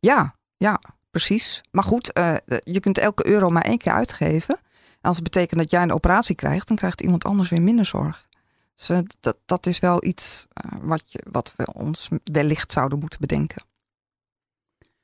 Ja, 0.01 0.35
ja, 0.57 0.81
precies. 1.11 1.63
Maar 1.71 1.85
goed, 1.85 2.19
uh, 2.19 2.35
je 2.63 2.81
kunt 2.81 2.99
elke 2.99 3.27
euro 3.27 3.49
maar 3.49 3.63
één 3.63 3.79
keer 3.79 3.93
uitgeven. 3.93 4.55
En 4.91 5.09
als 5.09 5.17
het 5.17 5.25
betekent 5.25 5.61
dat 5.61 5.71
jij 5.71 5.83
een 5.83 5.93
operatie 5.93 6.35
krijgt, 6.35 6.69
dan 6.69 6.77
krijgt 6.77 7.01
iemand 7.01 7.25
anders 7.25 7.51
weer 7.51 7.63
minder 7.63 7.87
zorg. 7.87 8.29
Dus 8.75 8.91
uh, 8.91 8.99
dat, 9.21 9.37
dat 9.47 9.67
is 9.67 9.79
wel 9.79 10.05
iets 10.05 10.47
uh, 10.65 10.81
wat, 10.83 11.05
je, 11.07 11.27
wat 11.31 11.55
we 11.57 11.73
ons 11.73 12.09
wellicht 12.25 12.73
zouden 12.73 12.99
moeten 12.99 13.21
bedenken. 13.21 13.63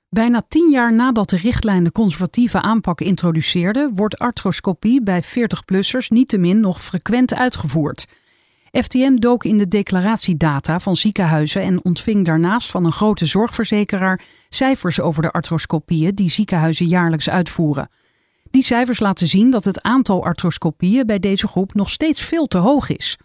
Bijna 0.09 0.43
tien 0.49 0.71
jaar 0.71 0.93
nadat 0.93 1.31
de 1.31 1.37
richtlijn 1.37 1.85
de 1.85 1.93
conservatieve 1.93 2.61
aanpak 2.61 3.01
introduceerde, 3.01 3.91
wordt 3.95 4.19
arthroscopie 4.19 5.03
bij 5.03 5.25
40-plussers 5.25 6.09
niettemin 6.09 6.61
nog 6.61 6.83
frequent 6.83 7.35
uitgevoerd. 7.35 8.07
FTM 8.83 9.17
dook 9.17 9.45
in 9.45 9.59
de 9.59 9.69
declaratiedata 9.69 10.81
van 10.81 10.97
ziekenhuizen 10.97 11.63
en 11.63 11.85
ontving 11.85 12.25
daarnaast 12.25 12.71
van 12.71 12.85
een 12.85 12.93
grote 12.93 13.27
zorgverzekeraar 13.27 14.23
cijfers 14.49 15.01
over 15.01 15.23
de 15.23 15.31
arthroscopieën 15.31 16.15
die 16.15 16.31
ziekenhuizen 16.31 16.87
jaarlijks 16.87 17.31
uitvoeren. 17.31 17.89
Die 18.51 18.63
cijfers 18.63 19.01
laten 19.01 19.27
zien 19.27 19.51
dat 19.51 19.65
het 19.65 19.83
aantal 19.83 20.25
arthroscopieën 20.25 21.07
bij 21.07 21.19
deze 21.19 21.49
groep 21.49 21.75
nog 21.75 21.91
steeds 21.91 22.23
veel 22.23 22.47
te 22.47 22.59
hoog 22.59 22.89
is. 22.89 23.19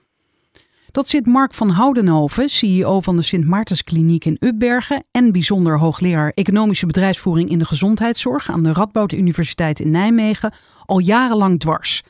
Dat 0.91 1.09
zit 1.09 1.25
Mark 1.25 1.53
van 1.53 1.69
Houdenhoven, 1.69 2.49
CEO 2.49 3.01
van 3.01 3.15
de 3.15 3.21
Sint 3.21 3.45
Maartenskliniek 3.45 4.25
in 4.25 4.37
Ubbergen 4.39 5.03
en 5.11 5.31
bijzonder 5.31 5.79
hoogleraar 5.79 6.31
economische 6.33 6.85
bedrijfsvoering 6.85 7.49
in 7.49 7.59
de 7.59 7.65
gezondheidszorg 7.65 8.49
aan 8.49 8.63
de 8.63 8.73
Radboud 8.73 9.11
Universiteit 9.11 9.79
in 9.79 9.91
Nijmegen, 9.91 10.53
al 10.85 10.99
jarenlang 10.99 11.59
dwars. 11.59 12.03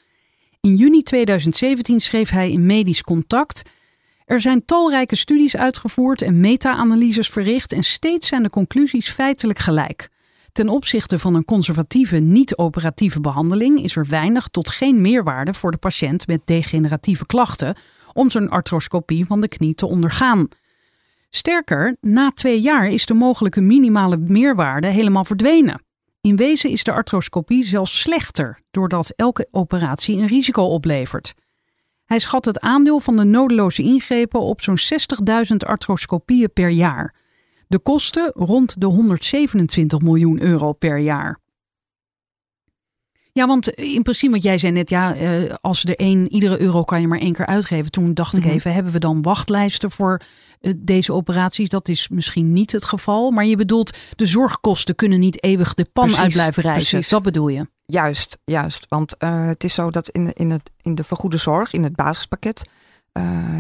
In 0.68 0.76
juni 0.76 1.04
2017 1.04 2.00
schreef 2.00 2.30
hij 2.30 2.52
in 2.52 2.66
Medisch 2.66 3.02
Contact. 3.02 3.62
Er 4.26 4.42
zijn 4.42 4.66
talrijke 4.66 5.16
studies 5.16 5.56
uitgevoerd 5.56 6.22
en 6.22 6.40
meta-analyses 6.40 7.30
verricht 7.30 7.72
en 7.72 7.84
steeds 7.84 8.28
zijn 8.28 8.44
de 8.44 8.50
conclusies 8.50 9.10
feitelijk 9.10 9.60
gelijk. 9.60 10.10
Ten 10.52 10.70
opzichte 10.70 11.20
van 11.20 11.36
een 11.36 11.46
conservatieve, 11.46 12.18
niet-operatieve 12.18 13.20
behandeling 13.22 13.84
is 13.84 13.96
er 13.96 14.08
weinig 14.08 14.48
tot 14.48 14.70
geen 14.70 15.02
meerwaarde 15.02 15.54
voor 15.54 15.72
de 15.72 15.78
patiënt 15.78 16.28
met 16.28 16.42
degeneratieve 16.46 17.26
klachten 17.26 17.76
om 18.14 18.30
zo'n 18.30 18.50
arthroscopie 18.50 19.26
van 19.26 19.42
de 19.42 19.48
knie 19.48 19.76
te 19.76 19.86
ondergaan. 19.86 20.48
Sterker, 21.30 21.98
na 22.02 22.32
twee 22.32 22.62
jaar 22.62 22.88
is 22.88 23.06
de 23.06 23.14
mogelijke 23.14 23.62
minimale 23.62 24.18
meerwaarde 24.18 24.88
helemaal 24.88 25.26
verdwenen. 25.26 25.82
In 26.22 26.36
wezen 26.36 26.70
is 26.70 26.84
de 26.84 26.92
arthroscopie 26.92 27.64
zelfs 27.64 28.00
slechter, 28.00 28.62
doordat 28.72 29.14
elke 29.16 29.48
operatie 29.52 30.18
een 30.18 30.28
risico 30.28 30.64
oplevert. 30.64 31.34
Hij 32.06 32.20
schat 32.20 32.46
het 32.46 32.60
aandeel 32.60 33.00
van 33.00 33.16
de 33.16 33.24
nodeloze 33.24 33.82
ingrepen 33.82 34.40
op 34.40 34.62
zo'n 34.62 34.78
60.000 35.50 35.56
arthroscopieën 35.58 36.54
per 36.54 36.70
jaar. 36.70 37.16
De 37.68 37.80
kosten 37.80 38.32
rond 38.36 38.82
de 38.82 38.86
127 38.86 40.00
miljoen 40.00 40.42
euro 40.42 40.74
per 40.74 40.98
jaar. 40.98 41.40
Ja, 43.34 43.48
want 43.48 43.70
in 43.70 44.02
principe, 44.02 44.34
wat 44.34 44.44
jij 44.44 44.58
zei 44.58 44.72
net, 44.72 44.90
ja, 44.90 45.16
eh, 45.16 45.54
als 45.62 45.84
er 45.84 45.96
één, 45.96 46.32
iedere 46.32 46.62
euro 46.62 46.84
kan 46.84 47.02
je 47.02 47.08
maar 47.08 47.20
één 47.20 47.34
keer 47.34 47.46
uitgeven. 47.46 47.92
Toen 47.92 48.14
dacht 48.14 48.38
ik 48.38 48.44
mhm. 48.44 48.54
even, 48.54 48.74
hebben 48.74 48.94
we 48.94 49.00
dan 49.00 49.22
wachtlijsten 49.22 49.92
voor 49.92 50.22
deze 50.78 51.14
operaties? 51.14 51.70
Dat 51.70 51.88
is 51.88 52.10
misschien 52.10 52.54
niet 52.54 52.72
het 52.72 52.86
geval. 52.86 53.32
Maar 53.32 53.46
je 53.46 53.56
bedoelt, 53.56 53.98
de 54.16 54.26
zorgkosten 54.26 54.96
kunnen 54.96 55.20
niet 55.20 55.44
eeuwig 55.44 55.74
de 55.74 55.86
pan 55.94 56.16
uit 56.16 56.32
blijven 56.32 56.64
reizen. 56.64 56.90
Precies. 56.90 57.10
Dat 57.10 57.24
bedoel 57.24 57.48
je? 57.48 57.68
Juist, 57.86 58.38
juist. 58.44 58.86
Want 58.90 59.16
uh, 59.20 59.46
het 59.46 59.64
is 59.64 59.74
zo 59.74 59.90
dat 59.90 60.10
in, 60.10 60.34
in, 60.34 60.50
het, 60.50 60.72
in 60.82 60.96
de 60.96 61.04
vergoede 61.04 61.38
zorg, 61.38 61.74
in 61.74 61.84
het 61.84 61.96
basispakket, 61.96 62.70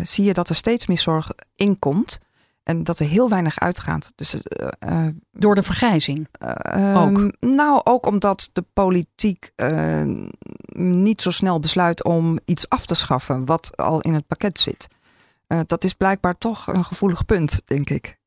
zie 0.03 0.23
je 0.23 0.33
dat 0.33 0.49
er 0.49 0.55
steeds 0.55 0.87
meer 0.87 0.99
zorg 0.99 1.31
inkomt. 1.55 2.19
En 2.63 2.83
dat 2.83 2.99
er 2.99 3.07
heel 3.07 3.29
weinig 3.29 3.59
uitgaat. 3.59 4.11
Dus, 4.15 4.35
uh, 4.35 5.07
Door 5.31 5.55
de 5.55 5.63
vergrijzing? 5.63 6.27
Uh, 6.75 7.01
ook. 7.01 7.31
Nou, 7.39 7.81
ook 7.83 8.05
omdat 8.05 8.49
de 8.53 8.65
politiek 8.73 9.51
uh, 9.55 10.03
niet 10.75 11.21
zo 11.21 11.31
snel 11.31 11.59
besluit 11.59 12.03
om 12.03 12.39
iets 12.45 12.69
af 12.69 12.85
te 12.85 12.95
schaffen 12.95 13.45
wat 13.45 13.77
al 13.77 14.01
in 14.01 14.13
het 14.13 14.27
pakket 14.27 14.59
zit. 14.59 14.87
Dat 15.65 15.83
is 15.83 15.93
blijkbaar 15.93 16.37
toch 16.37 16.67
een 16.67 16.85
gevoelig 16.85 17.25
punt, 17.25 17.61
denk 17.65 17.89
ik. 17.89 18.19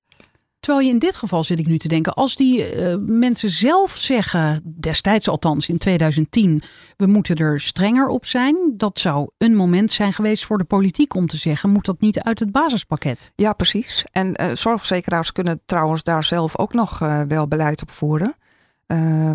Terwijl 0.65 0.87
je 0.87 0.93
in 0.93 0.99
dit 0.99 1.17
geval 1.17 1.45
zit 1.45 1.59
ik 1.59 1.67
nu 1.67 1.79
te 1.79 1.89
denken, 1.89 2.15
als 2.15 2.37
die 2.37 2.77
uh, 2.77 2.97
mensen 3.01 3.51
zelf 3.51 3.97
zeggen, 3.97 4.75
destijds 4.81 5.29
althans 5.29 5.69
in 5.69 5.79
2010, 5.79 6.63
we 6.97 7.07
moeten 7.07 7.37
er 7.37 7.61
strenger 7.61 8.07
op 8.09 8.27
zijn, 8.27 8.75
dat 8.77 8.99
zou 8.99 9.29
een 9.39 9.57
moment 9.57 9.93
zijn 9.93 10.13
geweest 10.13 10.45
voor 10.45 10.59
de 10.59 10.65
politiek 10.65 11.15
om 11.15 11.27
te 11.27 11.37
zeggen, 11.37 11.71
moet 11.71 11.85
dat 11.85 12.01
niet 12.01 12.21
uit 12.21 12.39
het 12.39 12.53
basispakket? 12.53 13.33
Ja, 13.35 13.53
precies. 13.53 14.05
En 14.13 14.43
uh, 14.43 14.55
zorgverzekeraars 14.55 15.33
kunnen 15.33 15.61
trouwens 15.67 16.03
daar 16.03 16.25
zelf 16.25 16.59
ook 16.59 16.73
nog 16.73 17.01
uh, 17.01 17.21
wel 17.29 17.49
beleid 17.49 17.83
op 17.83 17.91
voeren. 17.91 18.35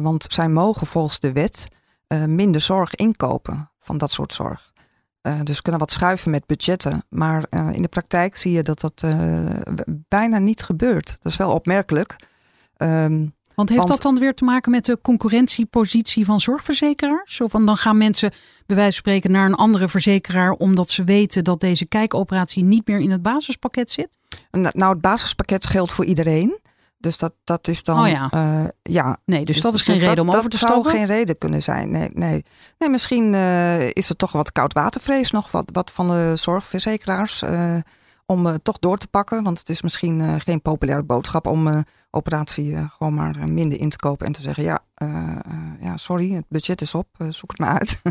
want 0.02 0.26
zij 0.30 0.50
mogen 0.50 0.88
volgens 0.88 1.20
de 1.20 1.32
wet 1.32 1.68
minder 2.28 2.62
zorg 2.62 2.96
inkopen 2.96 3.72
van 3.80 3.98
dat 3.98 4.12
soort 4.12 4.34
zorg. 4.34 4.69
Uh, 5.22 5.40
dus 5.44 5.62
kunnen 5.62 5.82
wat 5.82 5.92
schuiven 5.92 6.32
met 6.32 6.46
budgetten. 6.46 7.04
Maar 7.10 7.46
uh, 7.50 7.70
in 7.72 7.82
de 7.82 7.88
praktijk 7.88 8.36
zie 8.36 8.52
je 8.52 8.64
dat 8.64 8.80
dat 8.80 9.02
uh, 9.06 9.50
bijna 10.08 10.38
niet 10.38 10.62
gebeurt. 10.62 11.18
Dat 11.20 11.32
is 11.32 11.38
wel 11.38 11.52
opmerkelijk. 11.52 12.16
Um, 12.78 13.34
want 13.60 13.72
heeft 13.72 13.82
want, 13.82 13.94
dat 13.94 14.12
dan 14.14 14.20
weer 14.20 14.34
te 14.34 14.44
maken 14.44 14.72
met 14.72 14.86
de 14.86 15.00
concurrentiepositie 15.02 16.26
van 16.26 16.40
zorgverzekeraars? 16.40 17.36
Zo 17.36 17.48
van 17.48 17.66
dan 17.66 17.78
gaan 17.78 17.98
mensen 17.98 18.32
bij 18.66 18.76
wijze 18.76 18.92
van 18.92 19.12
spreken 19.12 19.32
naar 19.32 19.46
een 19.46 19.56
andere 19.56 19.90
verzekeraar 19.90 20.52
omdat 20.52 20.90
ze 20.90 21.04
weten 21.04 21.44
dat 21.44 21.60
deze 21.60 21.86
kijkoperatie 21.86 22.64
niet 22.64 22.88
meer 22.88 23.00
in 23.00 23.12
het 23.12 23.22
basispakket 23.22 23.92
zit? 23.92 24.18
Nou, 24.52 24.92
het 24.92 25.02
basispakket 25.02 25.66
geldt 25.66 25.92
voor 25.92 26.06
iedereen. 26.06 26.60
Dus 27.00 27.18
dat, 27.18 27.34
dat 27.44 27.68
is 27.68 27.84
dan. 27.84 28.00
Oh 28.00 28.08
ja. 28.08 28.32
Uh, 28.34 28.68
ja. 28.82 29.18
Nee, 29.26 29.46
dus, 29.46 29.56
dus 29.56 29.64
dat 29.64 29.74
is 29.74 29.82
geen 29.82 29.98
dus 29.98 30.08
reden 30.08 30.24
om 30.24 30.32
over 30.32 30.50
te 30.50 30.58
stappen. 30.58 30.84
Dat 30.84 30.92
zou 30.92 30.98
geen 30.98 31.16
reden 31.16 31.38
kunnen 31.38 31.64
zijn. 31.64 31.92
Nee, 31.92 32.10
nee. 32.14 32.44
nee 32.78 32.90
misschien 32.90 33.34
uh, 33.34 33.90
is 33.90 34.10
er 34.10 34.16
toch 34.16 34.32
wat 34.32 34.52
koudwatervrees 34.52 35.32
nog 35.32 35.52
wat, 35.52 35.70
wat 35.74 35.92
van 35.92 36.08
de 36.08 36.34
zorgverzekeraars. 36.36 37.42
Uh, 37.42 37.78
om 38.26 38.62
toch 38.62 38.80
door 38.80 38.98
te 38.98 39.08
pakken. 39.08 39.44
Want 39.44 39.60
het 39.60 39.70
is 39.70 39.82
misschien 39.82 40.42
geen 40.42 40.62
populaire 40.62 41.04
boodschap 41.04 41.48
om 41.48 41.84
operatie 42.12 42.90
gewoon 42.98 43.14
maar 43.14 43.36
minder 43.52 43.80
in 43.80 43.90
te 43.90 43.98
kopen. 43.98 44.26
En 44.26 44.32
te 44.32 44.42
zeggen: 44.42 44.64
ja, 44.64 44.80
ja 45.82 45.98
sorry, 45.98 46.32
het 46.32 46.46
budget 46.50 46.82
is 46.82 46.94
op, 46.94 47.08
zoek 47.30 47.50
het 47.52 47.60
maar 47.60 47.80
uit. 47.80 48.02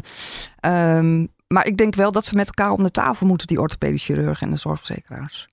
um, 0.97 1.29
maar 1.55 1.67
ik 1.67 1.77
denk 1.77 1.95
wel 1.95 2.13
dat 2.13 2.27
ze 2.27 2.35
met 2.35 2.47
elkaar 2.47 2.71
om 2.71 2.83
de 2.83 2.91
tafel 2.91 3.27
moeten, 3.27 3.47
die 3.47 3.61
orthopedische 3.61 4.13
chirurgen 4.13 4.47
en 4.47 4.53
de 4.53 4.59
zorgverzekeraars. 4.59 5.49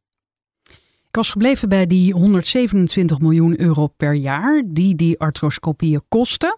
Ik 1.15 1.21
was 1.21 1.29
gebleven 1.29 1.69
bij 1.69 1.87
die 1.87 2.13
127 2.13 3.19
miljoen 3.19 3.61
euro 3.61 3.87
per 3.87 4.13
jaar 4.13 4.63
die 4.65 4.95
die 4.95 5.19
arthroscopieën 5.19 6.01
kosten. 6.09 6.57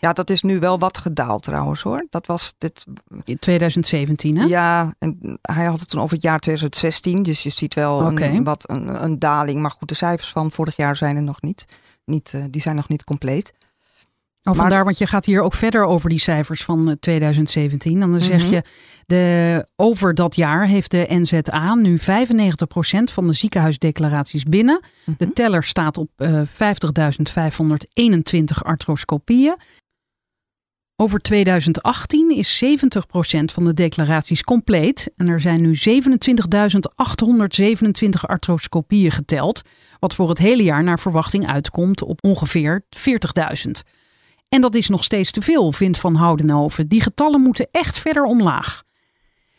Ja, 0.00 0.12
dat 0.12 0.30
is 0.30 0.42
nu 0.42 0.58
wel 0.58 0.78
wat 0.78 0.98
gedaald 0.98 1.42
trouwens 1.42 1.82
hoor. 1.82 2.06
Dat 2.10 2.26
was 2.26 2.54
dit. 2.58 2.84
In 3.24 3.38
2017, 3.38 4.36
hè? 4.36 4.44
Ja, 4.44 4.94
en 4.98 5.38
hij 5.42 5.64
had 5.64 5.80
het 5.80 5.88
toen 5.88 6.00
over 6.00 6.14
het 6.14 6.24
jaar 6.24 6.38
2016. 6.38 7.22
Dus 7.22 7.42
je 7.42 7.50
ziet 7.50 7.74
wel 7.74 8.00
een, 8.06 8.44
wat 8.44 8.70
een, 8.70 9.04
een 9.04 9.18
daling. 9.18 9.60
Maar 9.60 9.70
goed, 9.70 9.88
de 9.88 9.94
cijfers 9.94 10.30
van 10.30 10.50
vorig 10.50 10.76
jaar 10.76 10.96
zijn 10.96 11.16
er 11.16 11.22
nog 11.22 11.42
niet. 11.42 11.64
niet 12.04 12.32
eh, 12.34 12.44
die 12.50 12.60
zijn 12.60 12.76
nog 12.76 12.88
niet 12.88 13.04
compleet. 13.04 13.52
Oh, 14.44 14.54
vandaar, 14.54 14.84
want 14.84 14.98
je 14.98 15.06
gaat 15.06 15.26
hier 15.26 15.40
ook 15.42 15.54
verder 15.54 15.84
over 15.84 16.08
die 16.08 16.18
cijfers 16.20 16.62
van 16.64 16.88
eh, 16.88 16.94
2017. 17.00 18.02
En 18.02 18.10
dan 18.10 18.20
zeg 18.20 18.42
Mhm. 18.42 18.52
je, 18.54 18.62
de, 19.06 19.66
over 19.76 20.14
dat 20.14 20.36
jaar 20.36 20.66
heeft 20.66 20.90
de 20.90 21.06
NZA 21.08 21.74
nu 21.74 21.98
95% 21.98 23.12
van 23.12 23.26
de 23.26 23.32
ziekenhuisdeclaraties 23.32 24.44
binnen. 24.44 24.80
De 25.04 25.14
Mhm. 25.24 25.32
teller 25.32 25.64
staat 25.64 25.98
op 25.98 26.10
eh 26.16 26.40
50.521 26.46 28.64
arthroscopieën. 28.64 29.56
Over 30.96 31.20
2018 31.20 32.30
is 32.36 32.58
70% 32.58 33.52
van 33.52 33.64
de 33.64 33.74
declaraties 33.74 34.42
compleet. 34.42 35.12
En 35.16 35.28
er 35.28 35.40
zijn 35.40 35.60
nu 35.60 35.74
27.827 35.76 38.26
arthroscopieën 38.26 39.10
geteld. 39.10 39.62
Wat 39.98 40.14
voor 40.14 40.28
het 40.28 40.38
hele 40.38 40.62
jaar 40.62 40.82
naar 40.82 40.98
verwachting 40.98 41.46
uitkomt 41.46 42.02
op 42.02 42.18
ongeveer 42.24 42.84
40.000. 42.90 43.82
En 44.52 44.60
dat 44.60 44.74
is 44.74 44.88
nog 44.88 45.04
steeds 45.04 45.30
te 45.30 45.42
veel, 45.42 45.72
vindt 45.72 45.98
Van 45.98 46.14
Houdenhoven. 46.14 46.88
Die 46.88 47.00
getallen 47.00 47.40
moeten 47.40 47.68
echt 47.70 47.98
verder 47.98 48.24
omlaag. 48.24 48.82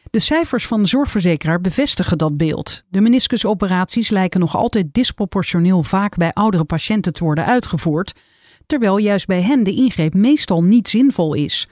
De 0.10 0.20
cijfers 0.20 0.68
van 0.68 0.82
de 0.82 0.88
zorgverzekeraar 0.88 1.62
bevestigen 1.62 2.18
dat 2.18 2.38
beeld. 2.38 2.84
De 2.90 3.02
meniscusoperaties 3.02 4.10
lijken 4.10 4.40
nog 4.40 4.56
altijd 4.56 4.94
disproportioneel 4.94 5.84
vaak 5.84 6.18
bij 6.18 6.34
oudere 6.34 6.64
patiënten 6.64 7.14
te 7.14 7.24
worden 7.24 7.46
uitgevoerd, 7.46 8.14
terwijl 8.66 8.98
juist 8.98 9.28
bij 9.28 9.42
hen 9.42 9.64
de 9.64 9.74
ingreep 9.74 10.14
meestal 10.14 10.64
niet 10.64 10.90
zinvol 10.90 11.34
is. 11.34 11.68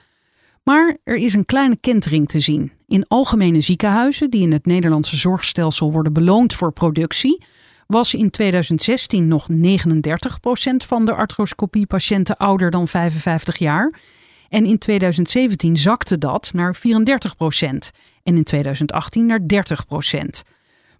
Maar 0.62 0.96
er 1.04 1.16
is 1.16 1.34
een 1.34 1.46
kleine 1.46 1.76
kentering 1.76 2.28
te 2.28 2.40
zien. 2.40 2.72
In 2.86 3.06
algemene 3.08 3.60
ziekenhuizen, 3.60 4.30
die 4.30 4.42
in 4.42 4.52
het 4.52 4.66
Nederlandse 4.66 5.16
zorgstelsel 5.16 5.92
worden 5.92 6.12
beloond 6.12 6.54
voor 6.54 6.72
productie, 6.72 7.44
was 7.92 8.14
in 8.14 8.30
2016 8.30 9.28
nog 9.28 9.48
39% 9.50 9.54
van 10.86 11.04
de 11.04 11.14
arthroscopiepatiënten 11.14 12.36
ouder 12.36 12.70
dan 12.70 12.88
55 12.88 13.58
jaar. 13.58 13.92
En 14.48 14.66
in 14.66 14.78
2017 14.78 15.76
zakte 15.76 16.18
dat 16.18 16.50
naar 16.54 16.76
34% 16.76 16.80
en 18.22 18.36
in 18.36 18.44
2018 18.44 19.26
naar 19.26 19.40
30%. 19.40 20.16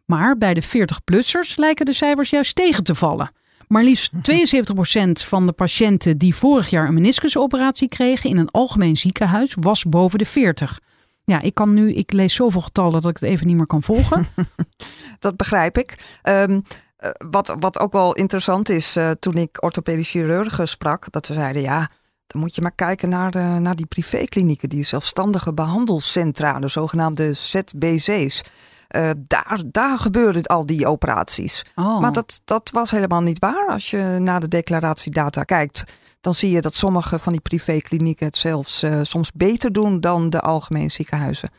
Maar 0.05 0.39
bij 0.39 0.55
de 0.55 0.63
40-plussers 0.63 1.55
lijken 1.55 1.85
de 1.85 1.93
cijfers 1.93 2.31
juist 2.31 2.55
tegen 2.55 2.85
te 2.85 2.95
vallen. 2.95 3.33
Maar 3.69 3.85
liefst 3.85 4.13
72% 4.31 5.27
van 5.27 5.47
de 5.47 5.53
patiënten 5.53 6.19
die 6.19 6.35
vorig 6.35 6.71
jaar 6.71 6.89
een 6.89 6.95
meniscusoperatie 6.95 7.89
kregen 7.89 8.31
in 8.31 8.37
een 8.37 8.51
algemeen 8.51 8.97
ziekenhuis 8.97 9.57
was 9.61 9.85
boven 9.85 10.19
de 10.19 10.27
40. 10.27 10.81
Ja, 11.25 11.41
ik 11.41 11.55
kan 11.55 11.75
nu, 11.75 11.95
ik 11.95 12.13
lees 12.13 12.35
zoveel 12.35 12.61
getallen 12.61 13.01
dat 13.01 13.11
ik 13.11 13.21
het 13.21 13.29
even 13.31 13.47
niet 13.47 13.57
meer 13.57 13.67
kan 13.67 13.83
volgen. 13.83 14.27
Dat 15.19 15.37
begrijp 15.37 15.79
ik. 15.79 16.19
Ehm, 16.23 16.61
eh, 16.97 17.11
wat, 17.31 17.57
wat 17.59 17.79
ook 17.79 17.93
wel 17.93 18.13
interessant 18.13 18.69
is, 18.69 18.97
eh, 18.97 19.11
toen 19.11 19.35
ik 19.35 19.63
orthopedisch 19.63 20.11
chirurgen 20.11 20.69
sprak, 20.69 21.07
dat 21.11 21.27
ze 21.27 21.35
zeiden 21.35 21.63
ja, 21.63 21.91
dan 22.27 22.41
moet 22.41 22.55
je 22.55 22.63
maar 22.63 22.75
kijken 22.75 23.09
naar, 23.09 23.31
de, 23.31 23.39
naar 23.39 23.77
die 23.77 23.87
privéklinieken, 23.87 24.69
die 24.69 24.85
zelfstandige 24.85 25.55
behandelcentra, 25.55 26.59
de 26.59 26.69
zogenaamde 26.69 27.33
ZBC's. 27.33 28.43
Eh, 28.89 29.11
daar, 29.19 29.63
daar 29.67 29.99
gebeuren 29.99 30.43
al 30.43 30.67
die 30.67 30.87
operaties. 30.87 31.65
Oh. 31.75 32.01
Maar 32.01 32.13
dat, 32.13 32.41
dat 32.45 32.71
was 32.73 32.91
helemaal 32.91 33.21
niet 33.21 33.39
waar. 33.39 33.69
Als 33.69 33.91
je 33.91 34.17
naar 34.21 34.41
de 34.41 34.49
declaratiedata 34.49 35.43
kijkt, 35.43 35.85
dan 36.23 36.35
zie 36.35 36.51
je 36.51 36.61
dat 36.61 36.75
sommige 36.75 37.19
van 37.19 37.33
die 37.33 37.41
privéklinieken 37.41 38.27
het 38.27 38.37
zelfs 38.37 38.83
eh, 38.83 39.01
soms 39.03 39.33
beter 39.33 39.73
doen 39.73 40.01
dan 40.01 40.31
de 40.31 40.41
algemeen 40.41 40.91
ziekenhuizen. 40.91 41.51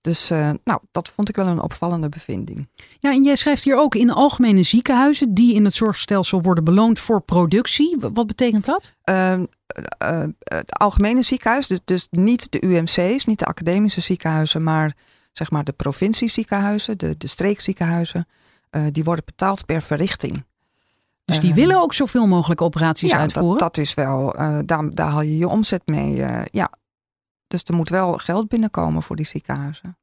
Dus 0.00 0.30
eh, 0.30 0.50
nou, 0.64 0.80
dat 0.92 1.08
vond 1.14 1.28
ik 1.28 1.36
wel 1.36 1.46
een 1.46 1.60
opvallende 1.60 2.08
bevinding. 2.08 2.68
Ja, 2.98 3.12
en 3.12 3.22
jij 3.22 3.36
schrijft 3.36 3.64
hier 3.64 3.76
ook 3.76 3.94
in 3.94 4.10
algemene 4.10 4.62
ziekenhuizen 4.62 5.34
die 5.34 5.54
in 5.54 5.64
het 5.64 5.74
zorgstelsel 5.74 6.42
worden 6.42 6.64
beloond 6.64 6.98
voor 6.98 7.20
productie. 7.20 7.96
Wat 8.00 8.26
betekent 8.26 8.64
dat? 8.64 8.94
Uh, 9.04 9.32
uh, 9.32 9.42
uh, 10.02 10.24
het 10.44 10.78
algemene 10.78 11.22
ziekenhuis, 11.22 11.66
dus, 11.66 11.80
dus 11.84 12.06
niet 12.10 12.52
de 12.52 12.64
UMC's, 12.64 13.24
niet 13.24 13.38
de 13.38 13.46
academische 13.46 14.00
ziekenhuizen, 14.00 14.62
maar 14.62 14.96
zeg 15.32 15.50
maar 15.50 15.64
de 15.64 15.72
provincieziekenhuizen, 15.72 16.98
de, 16.98 17.16
de 17.16 17.26
streekziekenhuizen, 17.26 18.26
die 18.92 19.04
worden 19.04 19.24
betaald 19.24 19.66
per 19.66 19.82
verrichting. 19.82 20.44
Dus 21.24 21.40
die 21.40 21.50
Eh, 21.50 21.56
willen 21.56 21.80
ook 21.80 21.94
zoveel 21.94 22.26
mogelijk 22.26 22.60
operaties 22.60 23.10
ja, 23.10 23.18
uitvoeren? 23.18 23.58
Dat, 23.58 23.74
dat 23.74 23.84
is 23.84 23.94
wel, 23.94 24.40
uh, 24.40 24.58
daar, 24.64 24.90
daar 24.90 25.10
haal 25.10 25.22
je 25.22 25.38
je 25.38 25.48
omzet 25.48 25.82
mee. 25.84 26.16
Uh, 26.16 26.42
ja. 26.50 26.70
Dus 27.46 27.62
er 27.64 27.74
moet 27.74 27.88
wel 27.88 28.12
geld 28.12 28.48
binnenkomen 28.48 29.02
voor 29.02 29.16
die 29.16 29.26
ziekenhuizen. 29.26 29.96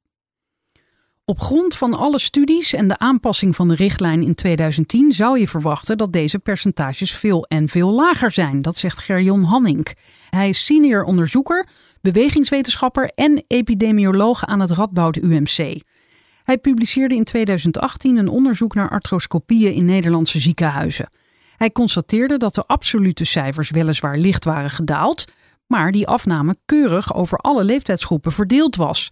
Op 1.25 1.39
grond 1.39 1.75
van 1.75 1.93
alle 1.93 2.19
studies 2.19 2.73
en 2.73 2.87
de 2.87 2.97
aanpassing 2.97 3.55
van 3.55 3.67
de 3.67 3.75
richtlijn 3.75 4.23
in 4.23 4.35
2010 4.35 5.11
zou 5.11 5.39
je 5.39 5.47
verwachten 5.47 5.97
dat 5.97 6.13
deze 6.13 6.39
percentages 6.39 7.11
veel 7.15 7.45
en 7.45 7.67
veel 7.69 7.91
lager 7.91 8.31
zijn. 8.31 8.61
Dat 8.61 8.77
zegt 8.77 8.99
Gerjon 8.99 9.43
Hannink. 9.43 9.93
Hij 10.29 10.49
is 10.49 10.65
senior 10.65 11.03
onderzoeker, 11.03 11.67
bewegingswetenschapper 12.01 13.11
en 13.15 13.43
epidemioloog 13.47 14.45
aan 14.45 14.59
het 14.59 14.71
Radboud 14.71 15.15
UMC. 15.15 15.81
Hij 16.49 16.57
publiceerde 16.57 17.15
in 17.15 17.23
2018 17.23 18.17
een 18.17 18.27
onderzoek 18.27 18.75
naar 18.75 18.89
arthroscopieën 18.89 19.73
in 19.73 19.85
Nederlandse 19.85 20.39
ziekenhuizen. 20.39 21.09
Hij 21.57 21.71
constateerde 21.71 22.37
dat 22.37 22.55
de 22.55 22.65
absolute 22.65 23.25
cijfers 23.25 23.69
weliswaar 23.69 24.17
licht 24.17 24.45
waren 24.45 24.69
gedaald, 24.69 25.25
maar 25.67 25.91
die 25.91 26.07
afname 26.07 26.55
keurig 26.65 27.13
over 27.13 27.37
alle 27.37 27.63
leeftijdsgroepen 27.63 28.31
verdeeld 28.31 28.75
was. 28.75 29.09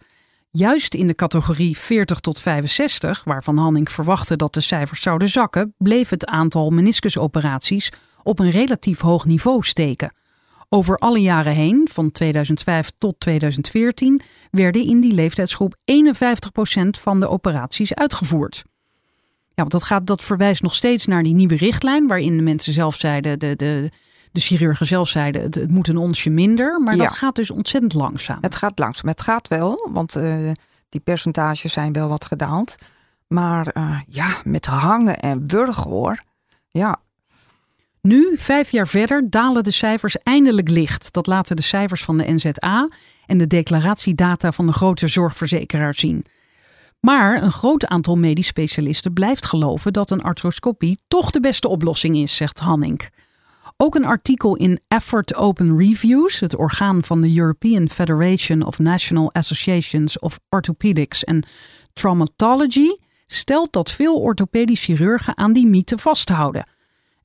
Juist 0.52 0.93
in 0.93 1.08
de 1.08 1.15
categorie 1.15 1.78
40 1.78 2.19
tot 2.19 2.39
65, 2.39 3.23
waarvan 3.23 3.58
Hanning 3.58 3.91
verwachtte 3.91 4.36
dat 4.36 4.54
de 4.54 4.62
cijfers 4.62 5.02
zouden 5.02 5.30
zakken, 5.30 5.73
bleef 5.78 6.10
het 6.10 6.26
aantal 6.26 6.69
meniscusoperaties 6.69 7.91
op 8.23 8.39
een 8.39 8.52
relatief 8.52 9.00
hoog 9.00 9.26
niveau 9.26 9.63
steken. 9.63 10.13
Over 10.69 10.97
alle 10.97 11.21
jaren 11.21 11.53
heen, 11.53 11.88
van 11.91 12.12
2005 12.12 12.91
tot 12.97 13.19
2014, 13.19 14.21
werden 14.51 14.86
in 14.86 14.99
die 14.99 15.13
leeftijdsgroep 15.13 15.75
51% 15.75 15.75
van 16.89 17.19
de 17.19 17.30
operaties 17.30 17.93
uitgevoerd. 17.93 18.63
Ja, 19.47 19.53
want 19.63 19.71
dat, 19.71 19.84
gaat, 19.84 20.08
dat 20.08 20.21
verwijst 20.21 20.62
nog 20.62 20.75
steeds 20.75 21.06
naar 21.06 21.23
die 21.23 21.34
nieuwe 21.34 21.56
richtlijn, 21.56 22.08
waarin 22.08 22.38
de 22.38 22.43
mensen 22.43 22.73
zelf 22.73 22.95
zeiden, 22.95 23.39
de, 23.39 23.56
de, 23.56 23.91
de 24.32 24.39
chirurgen 24.39 24.86
zelf 24.86 25.10
zeiden, 25.10 25.41
het, 25.41 25.56
het 25.56 25.71
moet 25.71 25.88
een 25.88 25.97
onsje 25.97 26.30
minder. 26.30 26.82
Maar 26.82 26.95
Ja. 26.95 27.03
dat 27.03 27.12
gaat 27.13 27.36
dus 27.36 27.51
ontzettend 27.51 27.93
langzaam. 27.93 28.38
Het 28.41 28.56
gaat 28.56 28.80
langzaam. 28.80 29.08
Het 29.10 29.21
gaat 29.21 29.47
wel, 29.47 29.89
want 29.91 30.17
uh, 30.17 30.51
die 30.89 31.01
percentages 31.01 31.73
zijn 31.73 31.93
wel 31.93 32.08
wat 32.08 32.25
gedaald. 32.25 32.75
Maar 33.27 33.75
uh, 33.77 33.99
ja, 34.08 34.27
met 34.43 34.65
hangen 34.65 35.19
en 35.19 35.49
wurgen 35.49 35.89
hoor. 35.89 36.23
Ja, 36.69 36.99
Nu, 38.08 38.36
vijf 38.38 38.72
jaar 38.72 38.88
verder, 38.88 39.30
dalen 39.30 39.63
de 39.63 39.72
cijfers 39.72 40.17
eindelijk 40.17 40.70
licht. 40.70 41.13
Dat 41.13 41.28
laten 41.28 41.56
de 41.56 41.62
cijfers 41.62 42.04
van 42.04 42.17
de 42.17 42.34
NZA 42.34 42.89
en 43.26 43.38
de 43.38 43.48
declaratiedata 43.48 44.52
van 44.52 44.65
de 44.65 44.74
grote 44.74 45.08
zorgverzekeraar 45.08 45.93
zien. 45.93 46.26
Maar 47.00 47.43
een 47.43 47.52
groot 47.52 47.86
aantal 47.86 48.17
medisch 48.17 48.48
specialisten 48.48 49.13
blijft 49.13 49.46
geloven 49.46 49.93
dat 49.93 50.12
een 50.12 50.22
arthroscopie 50.22 51.00
toch 51.08 51.32
de 51.32 51.39
beste 51.39 51.67
oplossing 51.67 52.15
is, 52.15 52.36
zegt 52.36 52.60
Hannink. 52.60 53.10
Ook 53.78 53.96
een 53.96 54.06
artikel 54.06 54.56
in 54.56 54.80
Effort 54.88 55.36
Open 55.36 55.78
Reviews, 55.78 56.39
het 56.39 56.56
orgaan 56.56 57.04
van 57.04 57.22
de 57.22 57.38
European 57.38 57.89
Federation 57.89 58.65
of 58.65 58.80
National 58.80 59.34
Associations 59.34 60.20
of 60.20 60.39
Orthopedics 60.50 61.26
and 61.26 61.46
Traumatology, 61.93 62.89
stelt 63.26 63.74
dat 63.74 63.91
veel 63.91 64.15
orthopedisch 64.15 64.84
chirurgen 64.84 65.38
aan 65.38 65.54
die 65.54 65.67
mythe 65.67 65.98
vasthouden. 65.98 66.76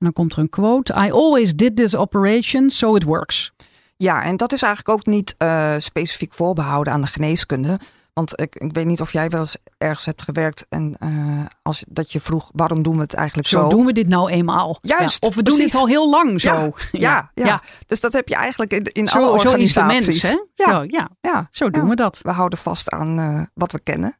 En 0.02 0.08
dan 0.08 0.12
komt 0.12 0.32
er 0.32 0.38
een 0.38 0.50
quote: 0.50 0.92
I 0.92 1.12
always 1.12 1.54
did 1.54 1.76
this 1.76 1.96
operation, 1.96 2.70
so 2.70 2.94
it 2.94 3.02
works. 3.02 3.52
Ja, 3.96 4.22
en 4.22 4.36
dat 4.36 4.52
is 4.52 4.62
eigenlijk 4.62 4.98
ook 4.98 5.06
niet 5.06 5.34
uh, 5.38 5.74
specifiek 5.78 6.34
voorbehouden 6.34 6.92
aan 6.92 7.00
de 7.00 7.06
geneeskunde. 7.06 7.78
Want 8.12 8.40
ik, 8.40 8.56
ik, 8.56 8.72
weet 8.72 8.86
niet 8.86 9.00
of 9.00 9.12
jij 9.12 9.28
wel 9.28 9.40
eens 9.40 9.56
ergens 9.78 10.04
hebt 10.04 10.22
gewerkt 10.22 10.66
en 10.68 10.96
uh, 11.04 11.44
als 11.62 11.84
dat 11.88 12.12
je 12.12 12.20
vroeg 12.20 12.50
waarom 12.54 12.82
doen 12.82 12.94
we 12.94 13.02
het 13.02 13.14
eigenlijk 13.14 13.48
zo? 13.48 13.60
Zo 13.60 13.68
doen 13.68 13.84
we 13.84 13.92
dit 13.92 14.08
nou 14.08 14.30
eenmaal. 14.30 14.78
Juist. 14.80 15.22
Ja, 15.22 15.28
of 15.28 15.34
we 15.34 15.42
doen 15.42 15.56
dit 15.56 15.74
al 15.74 15.86
heel 15.86 16.10
lang 16.10 16.40
zo. 16.40 16.50
Ja, 16.92 16.98
ja, 17.00 17.30
ja. 17.34 17.46
ja. 17.46 17.62
dus 17.86 18.00
dat 18.00 18.12
heb 18.12 18.28
je 18.28 18.34
eigenlijk 18.34 18.72
in, 18.72 18.84
in 18.84 19.08
zo, 19.08 19.18
alle 19.18 19.30
organisaties. 19.30 19.72
Zo 19.72 19.80
is 19.80 19.94
de 20.04 20.10
mens, 20.10 20.22
hè? 20.22 20.64
Ja, 20.64 20.72
zo, 20.72 20.84
ja. 20.86 21.10
ja. 21.20 21.48
zo 21.50 21.70
doen 21.70 21.88
we 21.88 21.94
dat. 21.94 22.20
We 22.22 22.30
houden 22.30 22.58
vast 22.58 22.90
aan 22.90 23.20
uh, 23.20 23.42
wat 23.54 23.72
we 23.72 23.80
kennen. 23.80 24.16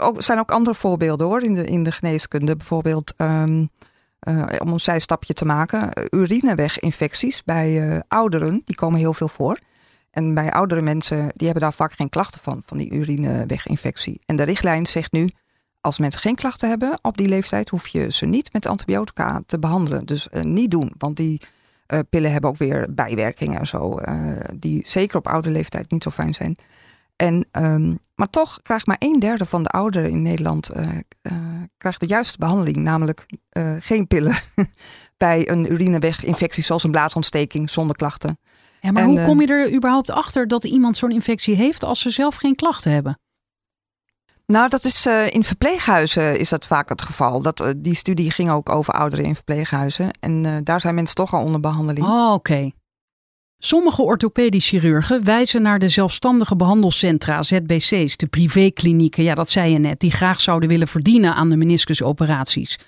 Ook, 0.00 0.22
zijn 0.22 0.38
ook 0.38 0.50
andere 0.50 0.76
voorbeelden 0.76 1.26
hoor 1.26 1.42
in 1.42 1.54
de, 1.54 1.64
in 1.64 1.82
de 1.82 1.92
geneeskunde. 1.92 2.56
Bijvoorbeeld 2.56 3.14
um, 3.18 3.70
uh, 4.28 4.44
om 4.58 4.68
een 4.68 4.80
zijstapje 4.80 5.34
te 5.34 5.44
maken. 5.44 5.90
Urineweginfecties 6.10 7.44
bij 7.44 7.88
uh, 7.88 7.98
ouderen, 8.08 8.62
die 8.64 8.76
komen 8.76 8.98
heel 8.98 9.14
veel 9.14 9.28
voor. 9.28 9.58
En 10.10 10.34
bij 10.34 10.52
oudere 10.52 10.80
mensen, 10.80 11.18
die 11.18 11.46
hebben 11.46 11.62
daar 11.62 11.72
vaak 11.72 11.92
geen 11.92 12.08
klachten 12.08 12.40
van, 12.40 12.62
van 12.66 12.78
die 12.78 12.92
urineweginfectie. 12.92 14.20
En 14.26 14.36
de 14.36 14.42
richtlijn 14.42 14.86
zegt 14.86 15.12
nu, 15.12 15.28
Als 15.80 15.98
mensen 15.98 16.20
geen 16.20 16.34
klachten 16.34 16.68
hebben 16.68 16.98
op 17.02 17.16
die 17.16 17.28
leeftijd, 17.28 17.68
hoef 17.68 17.88
je 17.88 18.12
ze 18.12 18.26
niet 18.26 18.52
met 18.52 18.66
antibiotica 18.66 19.42
te 19.46 19.58
behandelen. 19.58 20.06
Dus 20.06 20.28
uh, 20.32 20.42
niet 20.42 20.70
doen, 20.70 20.92
want 20.98 21.16
die 21.16 21.40
pillen 22.10 22.32
hebben 22.32 22.50
ook 22.50 22.56
weer 22.56 22.86
bijwerkingen 22.94 23.60
en 23.60 23.66
zo, 23.66 24.00
die 24.56 24.86
zeker 24.86 25.16
op 25.16 25.28
oude 25.28 25.50
leeftijd 25.50 25.90
niet 25.90 26.02
zo 26.02 26.10
fijn 26.10 26.34
zijn. 26.34 26.56
En, 27.20 27.48
um, 27.52 27.98
maar 28.14 28.30
toch 28.30 28.62
krijgt 28.62 28.86
maar 28.86 28.96
een 28.98 29.20
derde 29.20 29.46
van 29.46 29.62
de 29.62 29.68
ouderen 29.68 30.10
in 30.10 30.22
Nederland 30.22 30.70
krijgt 31.78 32.00
de 32.00 32.06
juiste 32.06 32.38
behandeling, 32.38 32.76
namelijk 32.76 33.26
geen 33.80 34.06
pillen 34.06 34.36
bij 35.16 35.48
een 35.50 35.72
urineweginfectie 35.72 36.62
zoals 36.62 36.84
een 36.84 36.90
blaasontsteking 36.90 37.70
zonder 37.70 37.96
klachten. 37.96 38.38
Ja, 38.80 38.92
maar 38.92 39.02
en, 39.02 39.08
hoe 39.08 39.24
kom 39.24 39.40
je 39.40 39.46
er 39.46 39.74
überhaupt 39.74 40.10
achter 40.10 40.48
dat 40.48 40.64
iemand 40.64 40.96
zo'n 40.96 41.10
infectie 41.10 41.54
heeft 41.54 41.84
als 41.84 42.00
ze 42.00 42.10
zelf 42.10 42.36
geen 42.36 42.54
klachten 42.54 42.92
hebben? 42.92 43.18
Nou, 44.46 44.68
dat 44.68 44.84
is 44.84 45.06
uh, 45.06 45.30
in 45.30 45.44
verpleeghuizen 45.44 46.38
is 46.38 46.48
dat 46.48 46.66
vaak 46.66 46.88
het 46.88 47.02
geval. 47.02 47.42
Dat, 47.42 47.60
uh, 47.60 47.70
die 47.76 47.94
studie 47.94 48.30
ging 48.30 48.50
ook 48.50 48.68
over 48.68 48.94
ouderen 48.94 49.24
in 49.24 49.34
verpleeghuizen. 49.34 50.10
En 50.20 50.44
uh, 50.44 50.56
daar 50.62 50.80
zijn 50.80 50.94
mensen 50.94 51.14
toch 51.14 51.34
al 51.34 51.44
onder 51.44 51.60
behandeling. 51.60 52.06
Oh, 52.06 52.32
oké. 52.32 52.34
Okay. 52.34 52.74
Sommige 53.62 54.02
orthopedisch 54.02 54.68
chirurgen 54.68 55.24
wijzen 55.24 55.62
naar 55.62 55.78
de 55.78 55.88
zelfstandige 55.88 56.56
behandelcentra, 56.56 57.42
ZBC's, 57.42 58.16
de 58.16 58.26
privéklinieken, 58.26 59.22
ja 59.22 59.34
dat 59.34 59.50
zei 59.50 59.72
je 59.72 59.78
net, 59.78 60.00
die 60.00 60.10
graag 60.10 60.40
zouden 60.40 60.68
willen 60.68 60.88
verdienen 60.88 61.34
aan 61.34 61.48
de 61.48 61.56
meniscusoperaties. 61.56 62.78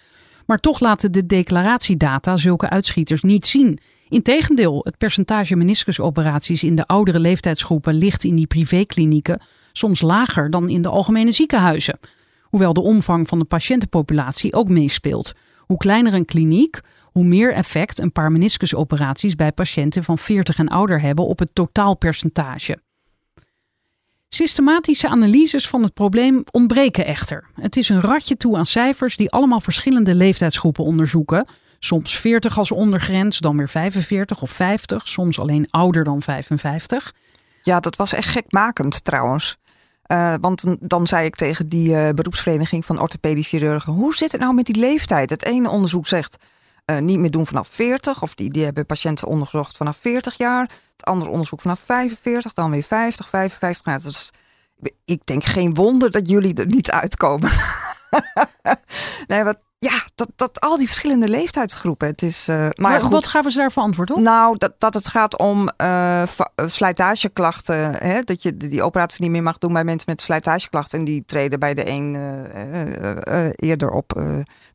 Maar 0.47 0.59
toch 0.59 0.81
laten 0.81 1.13
de 1.13 1.27
declaratiedata 1.27 2.37
zulke 2.37 2.71
uitschieters 2.71 3.23
niet 3.23 3.47
zien. 3.47 3.79
Integendeel, 4.09 4.81
het 4.85 4.99
percentage 4.99 5.57
meniscusoperaties 5.57 6.65
in 6.65 6.77
de 6.77 6.87
oudere 6.87 7.21
leeftijdsgroepen 7.21 7.95
ligt 7.95 8.25
in 8.25 8.35
die 8.35 8.47
privéklinieken 8.47 9.41
soms 9.73 10.01
lager 10.01 10.51
dan 10.51 10.69
in 10.69 10.83
de 10.83 10.89
algemene 10.89 11.33
ziekenhuizen. 11.33 11.99
Hoewel 12.43 12.73
de 12.73 12.83
omvang 12.83 13.29
van 13.29 13.39
de 13.39 13.45
patiëntenpopulatie 13.45 14.53
ook 14.53 14.69
meespeelt. 14.69 15.33
Hoe 15.59 15.77
kleiner 15.77 16.15
een 16.15 16.25
kliniek, 16.25 16.81
hoe 17.13 17.25
meer 17.25 17.53
effect 17.55 17.99
een 17.99 18.13
paar 18.13 18.33
meniscusoperaties 18.33 19.35
bij 19.35 19.53
patiënten 19.53 20.05
van 20.05 20.19
40 20.19 20.59
en 20.59 20.69
ouder 20.69 21.01
hebben 21.01 21.27
op 21.27 21.39
het 21.39 21.55
totaalpercentage. 21.55 22.79
Systematische 24.29 25.09
analyses 25.09 25.69
van 25.69 25.83
het 25.83 25.95
probleem 25.95 26.45
ontbreken 26.51 27.05
echter. 27.05 27.45
Het 27.55 27.77
is 27.77 27.89
een 27.89 28.01
ratje 28.01 28.37
toe 28.37 28.57
aan 28.57 28.67
cijfers 28.67 29.17
die 29.17 29.31
allemaal 29.31 29.61
verschillende 29.61 30.15
leeftijdsgroepen 30.15 30.85
onderzoeken. 30.85 31.47
Soms 31.79 32.19
40 32.19 32.59
als 32.59 32.71
ondergrens, 32.71 33.39
dan 33.39 33.57
weer 33.57 33.69
45 33.69 34.43
of 34.43 34.51
50, 34.51 35.09
soms 35.09 35.39
alleen 35.39 35.67
ouder 35.71 36.05
dan 36.05 36.23
55. 36.23 37.15
Ja, 37.63 37.81
dat 37.81 37.97
was 37.97 38.15
echt 38.15 38.29
gekmakend 38.29 39.05
trouwens. 39.05 39.57
Uh, 40.07 40.35
want 40.41 40.65
dan 40.81 41.07
zei 41.07 41.27
ik 41.27 41.37
tegen 41.37 41.69
die 41.69 41.91
uh, 41.91 42.09
beroepsvereniging 42.09 42.85
van 42.85 43.01
orthopedisch 43.01 43.49
chirurgen: 43.49 43.93
hoe 43.93 44.15
zit 44.15 44.33
het 44.33 44.41
nou 44.41 44.55
met 44.55 44.67
die 44.67 44.79
leeftijd? 44.79 45.31
Het 45.31 45.45
ene 45.45 45.71
onderzoek 45.71 46.07
zegt 46.07 46.37
uh, 46.93 46.99
niet 46.99 47.19
meer 47.19 47.31
doen 47.31 47.47
vanaf 47.47 47.69
40, 47.69 48.23
of 48.23 48.35
die, 48.35 48.51
die 48.51 48.65
hebben 48.65 48.87
patiënten 48.87 49.29
onderzocht 49.29 49.77
vanaf 49.77 49.97
40 49.97 50.37
jaar. 50.37 50.71
Het 50.97 51.05
andere 51.05 51.31
onderzoek 51.31 51.61
vanaf 51.61 51.81
45, 51.81 52.55
dan 52.55 52.71
weer 52.71 52.83
50, 52.83 53.29
55. 53.29 53.85
Nou, 53.85 54.95
ik 55.05 55.27
denk 55.27 55.45
geen 55.45 55.75
wonder 55.75 56.11
dat 56.11 56.29
jullie 56.29 56.55
er 56.55 56.67
niet 56.67 56.91
uitkomen. 56.91 57.51
nee, 59.27 59.45
wat, 59.45 59.59
dat, 60.23 60.51
dat 60.51 60.61
al 60.61 60.77
die 60.77 60.87
verschillende 60.87 61.29
leeftijdsgroepen. 61.29 62.09
Het 62.09 62.23
is, 62.23 62.49
uh, 62.49 62.69
maar 62.75 63.01
goed, 63.01 63.11
wat 63.11 63.27
gaven 63.27 63.51
ze 63.51 63.59
daarvoor 63.59 63.83
antwoord 63.83 64.11
op? 64.11 64.19
Nou, 64.19 64.59
dat, 64.59 64.73
dat 64.79 64.95
het 64.95 65.09
gaat 65.09 65.39
om 65.39 65.71
uh, 65.83 66.23
slijtageklachten. 66.57 67.95
Hè? 67.95 68.23
Dat 68.23 68.43
je 68.43 68.57
die 68.57 68.83
operatie 68.83 69.23
niet 69.23 69.31
meer 69.31 69.43
mag 69.43 69.59
doen 69.59 69.73
bij 69.73 69.85
mensen 69.85 70.11
met 70.11 70.23
slijtageklachten. 70.23 70.99
En 70.99 71.05
die 71.05 71.25
treden 71.25 71.59
bij 71.59 71.75
de 71.75 71.89
een 71.89 72.15
uh, 72.15 73.49
eerder 73.55 73.91
op 73.91 74.23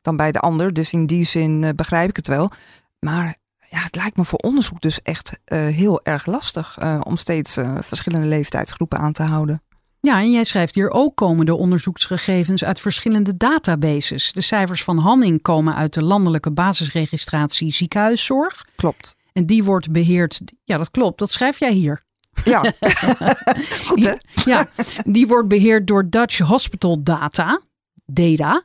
dan 0.02 0.16
bij 0.16 0.32
de 0.32 0.40
ander. 0.40 0.72
Dus 0.72 0.92
in 0.92 1.06
die 1.06 1.24
zin 1.24 1.72
begrijp 1.76 2.08
ik 2.08 2.16
het 2.16 2.26
wel. 2.26 2.50
Maar 2.98 3.36
ja, 3.68 3.78
het 3.78 3.96
lijkt 3.96 4.16
me 4.16 4.24
voor 4.24 4.38
onderzoek 4.38 4.80
dus 4.80 5.02
echt 5.02 5.40
heel 5.44 6.00
erg 6.02 6.26
lastig 6.26 6.78
om 7.02 7.16
steeds 7.16 7.58
verschillende 7.80 8.26
leeftijdsgroepen 8.26 8.98
aan 8.98 9.12
te 9.12 9.22
houden. 9.22 9.62
Ja, 10.00 10.20
en 10.20 10.30
jij 10.30 10.44
schrijft 10.44 10.74
hier 10.74 10.90
ook 10.90 11.16
komen 11.16 11.46
de 11.46 11.54
onderzoeksgegevens 11.54 12.64
uit 12.64 12.80
verschillende 12.80 13.36
databases. 13.36 14.32
De 14.32 14.40
cijfers 14.40 14.84
van 14.84 14.98
Hanning 14.98 15.42
komen 15.42 15.74
uit 15.74 15.94
de 15.94 16.02
landelijke 16.02 16.50
basisregistratie 16.50 17.72
ziekenhuiszorg. 17.72 18.64
Klopt. 18.76 19.16
En 19.32 19.46
die 19.46 19.64
wordt 19.64 19.90
beheerd, 19.90 20.40
ja 20.64 20.76
dat 20.76 20.90
klopt, 20.90 21.18
dat 21.18 21.30
schrijf 21.30 21.58
jij 21.58 21.72
hier. 21.72 22.02
Ja, 22.44 22.60
goed 23.86 24.04
hè? 24.04 24.14
Ja, 24.44 24.68
die 25.06 25.26
wordt 25.26 25.48
beheerd 25.48 25.86
door 25.86 26.10
Dutch 26.10 26.38
Hospital 26.38 27.02
Data, 27.02 27.60
DATA. 28.06 28.62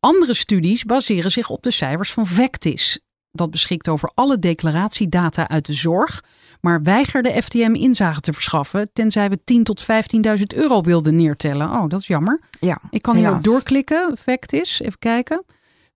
Andere 0.00 0.34
studies 0.34 0.84
baseren 0.84 1.30
zich 1.30 1.48
op 1.50 1.62
de 1.62 1.70
cijfers 1.70 2.12
van 2.12 2.26
Vectis. 2.26 3.00
Dat 3.32 3.50
beschikt 3.50 3.88
over 3.88 4.10
alle 4.14 4.38
declaratiedata 4.38 5.48
uit 5.48 5.66
de 5.66 5.72
zorg, 5.72 6.24
maar 6.60 6.82
weigerde 6.82 7.42
FTM 7.42 7.74
inzage 7.74 8.20
te 8.20 8.32
verschaffen 8.32 8.90
tenzij 8.92 9.28
we 9.28 9.38
10 9.44 9.64
tot 9.64 9.82
15.000 9.82 10.42
euro 10.54 10.82
wilden 10.82 11.16
neertellen. 11.16 11.70
Oh, 11.70 11.88
dat 11.88 12.00
is 12.00 12.06
jammer. 12.06 12.40
Ja, 12.60 12.80
Ik 12.90 13.02
kan 13.02 13.16
hier 13.16 13.30
ook 13.30 13.42
doorklikken, 13.42 14.16
Vectis, 14.16 14.80
even 14.80 14.98
kijken. 14.98 15.44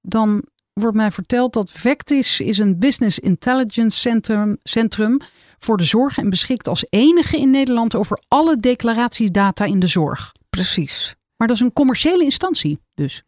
Dan 0.03 0.45
wordt 0.73 0.97
mij 0.97 1.11
verteld 1.11 1.53
dat 1.53 1.71
Vectis 1.71 2.41
is 2.41 2.59
een 2.59 2.79
business 2.79 3.19
intelligence 3.19 3.99
centrum, 3.99 4.59
centrum 4.63 5.19
voor 5.59 5.77
de 5.77 5.85
zorg 5.85 6.19
en 6.19 6.31
beschikt 6.31 6.69
als 6.69 6.87
enige 6.89 7.37
in 7.37 7.51
Nederland 7.51 7.95
over 7.95 8.23
alle 8.29 8.57
declaratiedata 8.57 9.65
in 9.65 9.79
de 9.79 9.87
zorg. 9.87 10.33
Precies. 10.51 11.15
Maar 11.37 11.49
dat 11.49 11.57
is 11.57 11.63
een 11.63 11.73
commerciële 11.73 12.25
instantie 12.25 12.81
dus. 12.95 13.23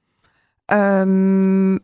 Um, 0.67 1.81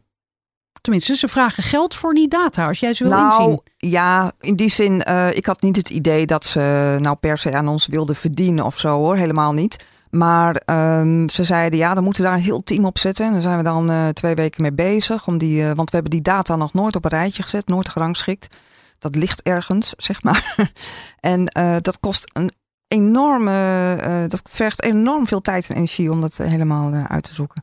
Tenminste, 0.89 1.17
ze 1.17 1.29
vragen 1.29 1.63
geld 1.63 1.95
voor 1.95 2.15
die 2.15 2.29
data 2.29 2.65
als 2.65 2.81
jij 2.81 2.95
ze 2.95 3.05
wil 3.05 3.13
nou, 3.13 3.41
inzien. 3.41 3.61
Ja, 3.77 4.33
in 4.41 4.57
die 4.57 4.71
zin, 4.71 5.05
uh, 5.09 5.37
ik 5.37 5.47
had 5.47 5.63
niet 5.63 5.77
het 5.77 5.91
idee 5.91 6.27
dat 6.27 6.45
ze 6.45 6.97
nou 7.01 7.17
per 7.17 7.39
se 7.39 7.57
aan 7.57 7.69
ons 7.69 7.87
wilden 7.87 8.17
verdienen 8.17 8.65
of 8.65 8.79
zo 8.79 8.89
hoor, 8.89 9.17
helemaal 9.17 9.53
niet. 9.53 9.87
Maar 10.11 10.63
um, 10.67 11.29
ze 11.29 11.45
zeiden 11.45 11.79
ja, 11.79 11.95
dan 11.95 12.05
moeten 12.05 12.23
we 12.23 12.29
daar 12.29 12.39
een 12.39 12.45
heel 12.45 12.63
team 12.63 12.85
op 12.85 12.99
zetten. 12.99 13.27
En 13.27 13.33
daar 13.33 13.43
zijn 13.43 13.57
we 13.57 13.63
dan 13.63 13.91
uh, 13.91 14.09
twee 14.09 14.35
weken 14.35 14.63
mee 14.63 14.73
bezig. 14.73 15.27
Om 15.27 15.39
die, 15.39 15.61
uh, 15.63 15.67
want 15.67 15.91
we 15.91 15.97
hebben 15.97 16.11
die 16.11 16.23
data 16.23 16.57
nog 16.57 16.73
nooit 16.73 16.97
op 16.97 17.05
een 17.05 17.11
rijtje 17.11 17.43
gezet, 17.43 17.67
nooit 17.67 17.89
gerangschikt. 17.89 18.57
Dat 18.99 19.15
ligt 19.15 19.43
ergens, 19.43 19.93
zeg 19.97 20.23
maar. 20.23 20.55
en 21.21 21.45
dat 21.83 22.01
kost 22.01 22.31
een 22.33 22.51
enorme, 22.89 24.27
dat 24.29 24.43
vergt 24.51 24.83
enorm 24.83 25.27
veel 25.27 25.41
tijd 25.41 25.69
en 25.69 25.77
energie 25.77 26.11
om 26.11 26.21
dat 26.21 26.37
helemaal 26.37 26.93
uit 26.93 27.25
te 27.25 27.35
zoeken. 27.35 27.63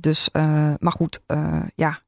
dus, 0.00 0.28
maar 0.78 0.92
goed, 0.92 1.20
ja, 1.74 2.01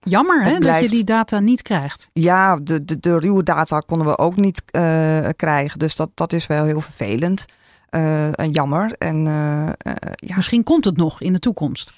Jammer 0.00 0.42
hè, 0.42 0.58
blijft... 0.58 0.80
dat 0.80 0.90
je 0.90 0.96
die 0.96 1.04
data 1.04 1.38
niet 1.38 1.62
krijgt. 1.62 2.10
Ja, 2.12 2.56
de, 2.56 2.84
de, 2.84 3.00
de 3.00 3.18
ruwe 3.18 3.42
data 3.42 3.80
konden 3.80 4.06
we 4.06 4.18
ook 4.18 4.36
niet 4.36 4.62
uh, 4.72 5.28
krijgen. 5.36 5.78
Dus 5.78 5.96
dat, 5.96 6.10
dat 6.14 6.32
is 6.32 6.46
wel 6.46 6.64
heel 6.64 6.80
vervelend. 6.80 7.44
Uh, 7.90 8.38
en 8.38 8.50
jammer. 8.50 8.92
En, 8.92 9.26
uh, 9.26 9.68
ja. 10.14 10.36
Misschien 10.36 10.62
komt 10.62 10.84
het 10.84 10.96
nog 10.96 11.20
in 11.20 11.32
de 11.32 11.38
toekomst. 11.38 11.92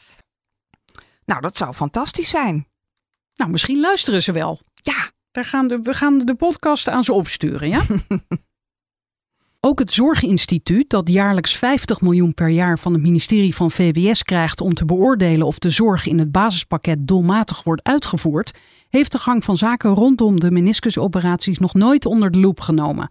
Nou, 1.25 1.41
dat 1.41 1.57
zou 1.57 1.73
fantastisch 1.73 2.31
zijn. 2.31 2.67
Nou, 3.35 3.51
misschien 3.51 3.81
luisteren 3.81 4.23
ze 4.23 4.33
wel. 4.33 4.61
Ja. 4.75 5.11
Daar 5.31 5.45
gaan 5.45 5.69
de, 5.69 5.81
we 5.83 5.95
gaan 5.95 6.19
de 6.19 6.35
podcast 6.35 6.89
aan 6.89 7.03
ze 7.03 7.13
opsturen, 7.13 7.69
ja? 7.69 7.83
Ook 9.63 9.79
het 9.79 9.93
Zorginstituut, 9.93 10.91
dat 10.91 11.09
jaarlijks 11.09 11.57
50 11.57 12.01
miljoen 12.01 12.35
per 12.35 12.49
jaar 12.49 12.79
van 12.79 12.93
het 12.93 13.03
ministerie 13.03 13.55
van 13.55 13.71
VWS 13.71 14.23
krijgt 14.23 14.61
om 14.61 14.75
te 14.75 14.85
beoordelen 14.85 15.47
of 15.47 15.59
de 15.59 15.71
zorg 15.71 16.07
in 16.07 16.19
het 16.19 16.33
basispakket 16.33 17.07
doelmatig 17.07 17.63
wordt 17.63 17.85
uitgevoerd, 17.85 18.59
heeft 18.89 19.13
de 19.13 19.19
gang 19.19 19.45
van 19.45 19.57
zaken 19.57 19.95
rondom 19.95 20.41
de 20.41 20.51
meniscusoperaties 20.51 21.59
nog 21.59 21.75
nooit 21.75 22.07
onder 22.07 22.31
de 22.31 22.39
loep 22.39 22.61
genomen. 22.61 23.11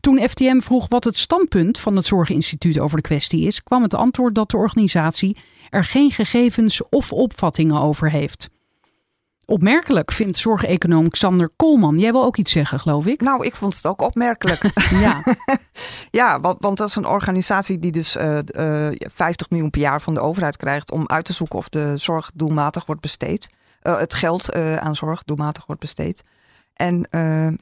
Toen 0.00 0.28
FTM 0.28 0.60
vroeg 0.60 0.86
wat 0.88 1.04
het 1.04 1.16
standpunt 1.16 1.78
van 1.78 1.96
het 1.96 2.06
Zorginstituut 2.06 2.78
over 2.78 2.96
de 2.96 3.02
kwestie 3.02 3.46
is, 3.46 3.62
kwam 3.62 3.82
het 3.82 3.94
antwoord 3.94 4.34
dat 4.34 4.50
de 4.50 4.56
organisatie 4.56 5.36
er 5.70 5.84
geen 5.84 6.10
gegevens 6.10 6.88
of 6.88 7.12
opvattingen 7.12 7.80
over 7.80 8.10
heeft. 8.10 8.48
Opmerkelijk 9.50 10.12
vindt 10.12 10.38
zorgeconoom 10.38 11.08
Xander 11.08 11.50
Koolman. 11.56 11.98
Jij 11.98 12.12
wil 12.12 12.24
ook 12.24 12.36
iets 12.36 12.52
zeggen, 12.52 12.80
geloof 12.80 13.06
ik? 13.06 13.20
Nou, 13.20 13.46
ik 13.46 13.54
vond 13.54 13.74
het 13.74 13.86
ook 13.86 14.02
opmerkelijk. 14.02 14.62
ja, 15.04 15.22
ja 16.20 16.40
want, 16.40 16.56
want, 16.60 16.76
dat 16.76 16.88
is 16.88 16.96
een 16.96 17.06
organisatie 17.06 17.78
die 17.78 17.92
dus 17.92 18.16
uh, 18.16 18.38
uh, 18.46 18.88
50 18.98 19.50
miljoen 19.50 19.70
per 19.70 19.80
jaar 19.80 20.02
van 20.02 20.14
de 20.14 20.20
overheid 20.20 20.56
krijgt 20.56 20.90
om 20.90 21.08
uit 21.08 21.24
te 21.24 21.32
zoeken 21.32 21.58
of 21.58 21.68
de 21.68 21.96
zorg 21.96 22.30
doelmatig 22.34 22.86
wordt 22.86 23.00
besteed. 23.00 23.48
Uh, 23.82 23.98
het 23.98 24.14
geld 24.14 24.52
aan 24.54 24.96
zorg 24.96 25.24
doelmatig 25.24 25.66
wordt 25.66 25.80
besteed. 25.80 26.22
En 26.74 27.08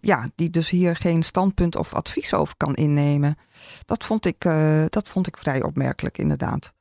ja, 0.00 0.28
die 0.34 0.50
dus 0.50 0.70
hier 0.70 0.96
geen 0.96 1.22
standpunt 1.22 1.76
of 1.76 1.94
advies 1.94 2.34
over 2.34 2.54
kan 2.56 2.74
innemen. 2.74 3.36
Dat 3.84 4.04
vond 4.04 4.26
ik, 4.26 4.48
dat 4.88 5.08
vond 5.08 5.26
ik 5.26 5.36
vrij 5.36 5.62
opmerkelijk, 5.62 6.18
inderdaad. 6.18 6.72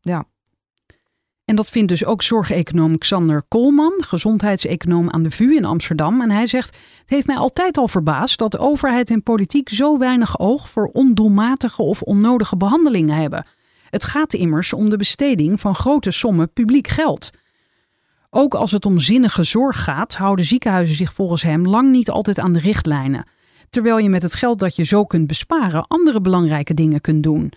Ja. 0.00 0.24
En 1.50 1.56
dat 1.56 1.70
vindt 1.70 1.88
dus 1.88 2.04
ook 2.04 2.22
zorgeconoom 2.22 2.98
Xander 2.98 3.42
Koolman, 3.48 3.92
gezondheidseconoom 3.98 5.10
aan 5.10 5.22
de 5.22 5.30
VU 5.30 5.56
in 5.56 5.64
Amsterdam. 5.64 6.20
En 6.20 6.30
hij 6.30 6.46
zegt: 6.46 6.76
Het 7.00 7.10
heeft 7.10 7.26
mij 7.26 7.36
altijd 7.36 7.78
al 7.78 7.88
verbaasd 7.88 8.38
dat 8.38 8.50
de 8.50 8.58
overheid 8.58 9.10
en 9.10 9.22
politiek 9.22 9.68
zo 9.68 9.98
weinig 9.98 10.38
oog 10.38 10.70
voor 10.70 10.86
ondoelmatige 10.86 11.82
of 11.82 12.02
onnodige 12.02 12.56
behandelingen 12.56 13.16
hebben. 13.16 13.46
Het 13.88 14.04
gaat 14.04 14.34
immers 14.34 14.72
om 14.72 14.90
de 14.90 14.96
besteding 14.96 15.60
van 15.60 15.74
grote 15.74 16.10
sommen 16.10 16.52
publiek 16.52 16.88
geld. 16.88 17.30
Ook 18.30 18.54
als 18.54 18.70
het 18.70 18.86
om 18.86 18.98
zinnige 18.98 19.42
zorg 19.42 19.84
gaat, 19.84 20.14
houden 20.14 20.44
ziekenhuizen 20.44 20.96
zich 20.96 21.12
volgens 21.12 21.42
hem 21.42 21.66
lang 21.66 21.90
niet 21.90 22.10
altijd 22.10 22.38
aan 22.38 22.52
de 22.52 22.58
richtlijnen. 22.58 23.26
Terwijl 23.70 23.98
je 23.98 24.08
met 24.08 24.22
het 24.22 24.34
geld 24.34 24.58
dat 24.58 24.76
je 24.76 24.84
zo 24.84 25.04
kunt 25.04 25.26
besparen 25.26 25.86
andere 25.86 26.20
belangrijke 26.20 26.74
dingen 26.74 27.00
kunt 27.00 27.22
doen. 27.22 27.52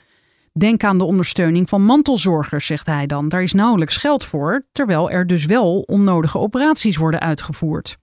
Denk 0.59 0.83
aan 0.83 0.97
de 0.97 1.03
ondersteuning 1.03 1.69
van 1.69 1.85
mantelzorgers, 1.85 2.65
zegt 2.65 2.85
hij 2.85 3.05
dan. 3.05 3.29
Daar 3.29 3.41
is 3.41 3.53
nauwelijks 3.53 3.97
geld 3.97 4.25
voor, 4.25 4.65
terwijl 4.71 5.11
er 5.11 5.27
dus 5.27 5.45
wel 5.45 5.79
onnodige 5.79 6.37
operaties 6.39 6.97
worden 6.97 7.19
uitgevoerd. 7.19 7.97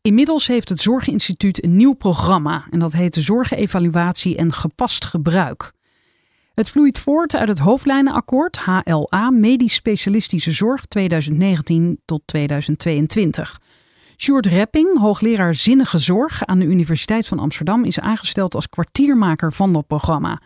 Inmiddels 0.00 0.46
heeft 0.46 0.68
het 0.68 0.80
Zorginstituut 0.80 1.64
een 1.64 1.76
nieuw 1.76 1.92
programma 1.92 2.66
en 2.70 2.78
dat 2.78 2.92
heet 2.92 3.14
de 3.14 3.20
Zorgevaluatie 3.20 4.36
en 4.36 4.52
Gepast 4.52 5.04
Gebruik. 5.04 5.72
Het 6.54 6.70
vloeit 6.70 6.98
voort 6.98 7.36
uit 7.36 7.48
het 7.48 7.58
hoofdlijnenakkoord 7.58 8.58
HLA 8.58 9.30
Medisch 9.30 9.74
Specialistische 9.74 10.52
Zorg 10.52 10.86
2019 10.86 12.00
tot 12.04 12.22
2022. 12.24 13.60
Sjoerd 14.16 14.46
Repping, 14.46 14.98
hoogleraar 14.98 15.54
zinnige 15.54 15.98
zorg 15.98 16.46
aan 16.46 16.58
de 16.58 16.64
Universiteit 16.64 17.28
van 17.28 17.38
Amsterdam, 17.38 17.84
is 17.84 18.00
aangesteld 18.00 18.54
als 18.54 18.68
kwartiermaker 18.68 19.52
van 19.52 19.72
dat 19.72 19.86
programma. 19.86 20.40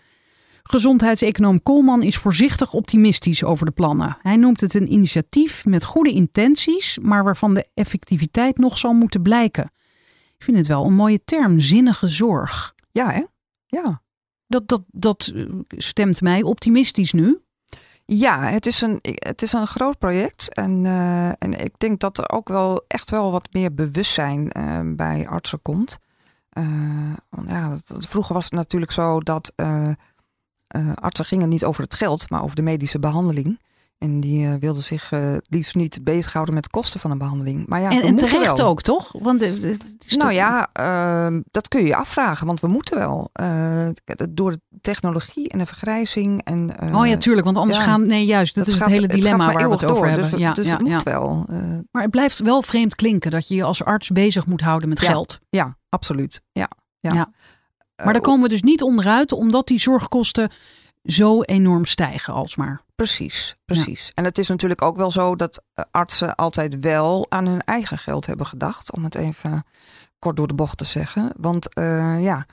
Gezondheidseconoom 0.70 1.62
Koolman 1.62 2.02
is 2.02 2.16
voorzichtig 2.16 2.72
optimistisch 2.72 3.44
over 3.44 3.66
de 3.66 3.72
plannen. 3.72 4.16
Hij 4.22 4.36
noemt 4.36 4.60
het 4.60 4.74
een 4.74 4.92
initiatief 4.92 5.64
met 5.64 5.84
goede 5.84 6.12
intenties, 6.12 6.98
maar 6.98 7.24
waarvan 7.24 7.54
de 7.54 7.68
effectiviteit 7.74 8.58
nog 8.58 8.78
zal 8.78 8.92
moeten 8.92 9.22
blijken. 9.22 9.64
Ik 10.36 10.44
vind 10.44 10.56
het 10.56 10.66
wel 10.66 10.84
een 10.84 10.94
mooie 10.94 11.24
term, 11.24 11.60
zinnige 11.60 12.08
zorg. 12.08 12.74
Ja, 12.90 13.10
hè? 13.10 13.24
Ja. 13.66 14.02
Dat, 14.46 14.68
dat, 14.68 14.82
dat 14.86 15.32
stemt 15.68 16.20
mij 16.20 16.42
optimistisch 16.42 17.12
nu. 17.12 17.40
Ja, 18.04 18.42
het 18.42 18.66
is 18.66 18.80
een, 18.80 18.98
het 19.02 19.42
is 19.42 19.52
een 19.52 19.66
groot 19.66 19.98
project. 19.98 20.54
En, 20.54 20.84
uh, 20.84 21.28
en 21.28 21.64
ik 21.64 21.74
denk 21.78 22.00
dat 22.00 22.18
er 22.18 22.30
ook 22.30 22.48
wel 22.48 22.84
echt 22.86 23.10
wel 23.10 23.30
wat 23.30 23.48
meer 23.52 23.74
bewustzijn 23.74 24.50
uh, 24.58 24.80
bij 24.96 25.28
artsen 25.28 25.62
komt. 25.62 25.98
Uh, 26.52 27.14
ja, 27.46 27.78
vroeger 27.84 28.34
was 28.34 28.44
het 28.44 28.52
natuurlijk 28.52 28.92
zo 28.92 29.20
dat 29.20 29.52
artsen 30.94 31.24
gingen 31.24 31.48
niet 31.48 31.64
over 31.64 31.82
het 31.82 31.94
geld, 31.94 32.30
maar 32.30 32.42
over 32.42 32.56
de 32.56 32.62
medische 32.62 32.98
behandeling. 32.98 33.58
En 33.98 34.20
die 34.20 34.46
uh, 34.46 34.54
wilde 34.54 34.80
zich 34.80 35.12
uh, 35.12 35.36
liefst 35.48 35.74
niet 35.74 36.04
bezighouden 36.04 36.54
met 36.54 36.64
de 36.64 36.70
kosten 36.70 37.00
van 37.00 37.10
een 37.10 37.18
behandeling. 37.18 37.66
Maar 37.66 37.80
ja, 37.80 37.90
en, 37.90 38.02
en 38.02 38.16
terecht 38.16 38.62
ook, 38.62 38.82
toch? 38.82 39.12
Want 39.18 39.42
is 39.42 40.16
nou 40.16 40.32
ja, 40.32 40.68
uh, 40.80 41.40
dat 41.50 41.68
kun 41.68 41.80
je 41.80 41.86
je 41.86 41.96
afvragen, 41.96 42.46
want 42.46 42.60
we 42.60 42.66
moeten 42.66 42.98
wel. 42.98 43.30
Eh, 43.32 43.88
door 44.30 44.50
de 44.50 44.60
technologie 44.80 45.48
en 45.48 45.58
de 45.58 45.66
vergrijzing. 45.66 46.44
En, 46.44 46.94
oh 46.94 47.06
ja, 47.06 47.16
tuurlijk, 47.16 47.44
want 47.44 47.56
anders 47.56 47.78
ja, 47.78 47.84
gaan. 47.84 48.06
Nee, 48.06 48.24
juist, 48.24 48.54
dat, 48.54 48.66
is 48.66 48.78
het 48.78 48.88
hele 48.88 49.06
dilemma 49.06 49.46
het 49.46 49.54
waar 49.54 49.68
we 49.68 49.74
het 49.74 49.84
over 49.84 49.96
door, 49.96 50.06
hebben. 50.06 50.30
Dus, 50.30 50.40
ja, 50.40 50.52
dus 50.52 50.66
ja, 50.66 50.72
het 50.72 50.80
moet 50.80 50.90
ja. 50.90 51.00
wel. 51.04 51.46
maar 51.90 52.02
het 52.02 52.10
blijft 52.10 52.38
wel 52.38 52.62
vreemd 52.62 52.94
klinken 52.94 53.30
dat 53.30 53.48
je 53.48 53.54
je 53.54 53.62
als 53.62 53.84
arts 53.84 54.08
bezig 54.08 54.46
moet 54.46 54.60
houden 54.60 54.88
met 54.88 55.00
geld. 55.00 55.38
Ja, 55.48 55.76
absoluut. 55.88 56.40
Ja, 56.52 56.68
ja. 57.00 57.12
ja. 57.12 57.32
Maar 58.04 58.12
daar 58.12 58.22
komen 58.22 58.42
we 58.42 58.48
dus 58.48 58.62
niet 58.62 58.82
onderuit, 58.82 59.32
omdat 59.32 59.66
die 59.66 59.80
zorgkosten 59.80 60.50
zo 61.04 61.42
enorm 61.42 61.84
stijgen 61.84 62.34
alsmaar. 62.34 62.80
Precies, 62.94 63.56
precies. 63.64 64.06
Ja. 64.06 64.12
En 64.14 64.24
het 64.24 64.38
is 64.38 64.48
natuurlijk 64.48 64.82
ook 64.82 64.96
wel 64.96 65.10
zo 65.10 65.36
dat 65.36 65.62
artsen 65.90 66.34
altijd 66.34 66.78
wel 66.80 67.26
aan 67.28 67.46
hun 67.46 67.62
eigen 67.64 67.98
geld 67.98 68.26
hebben 68.26 68.46
gedacht, 68.46 68.92
om 68.92 69.04
het 69.04 69.14
even 69.14 69.64
kort 70.18 70.36
door 70.36 70.48
de 70.48 70.54
bocht 70.54 70.78
te 70.78 70.84
zeggen. 70.84 71.32
Want 71.36 71.78
uh, 71.78 72.22
ja, 72.22 72.46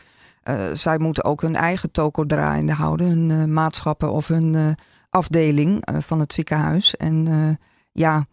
uh, 0.43 0.65
zij 0.73 0.97
moeten 0.97 1.23
ook 1.23 1.41
hun 1.41 1.55
eigen 1.55 1.91
toko 1.91 2.25
draaiende 2.25 2.73
houden, 2.73 3.07
hun 3.07 3.29
uh, 3.29 3.43
maatschappen 3.43 4.11
of 4.11 4.27
hun 4.27 4.77
afdeling 5.09 5.87
van 5.99 6.19
het 6.19 6.33
ziekenhuis. 6.33 6.95
En 6.95 7.57
ja, 7.91 8.25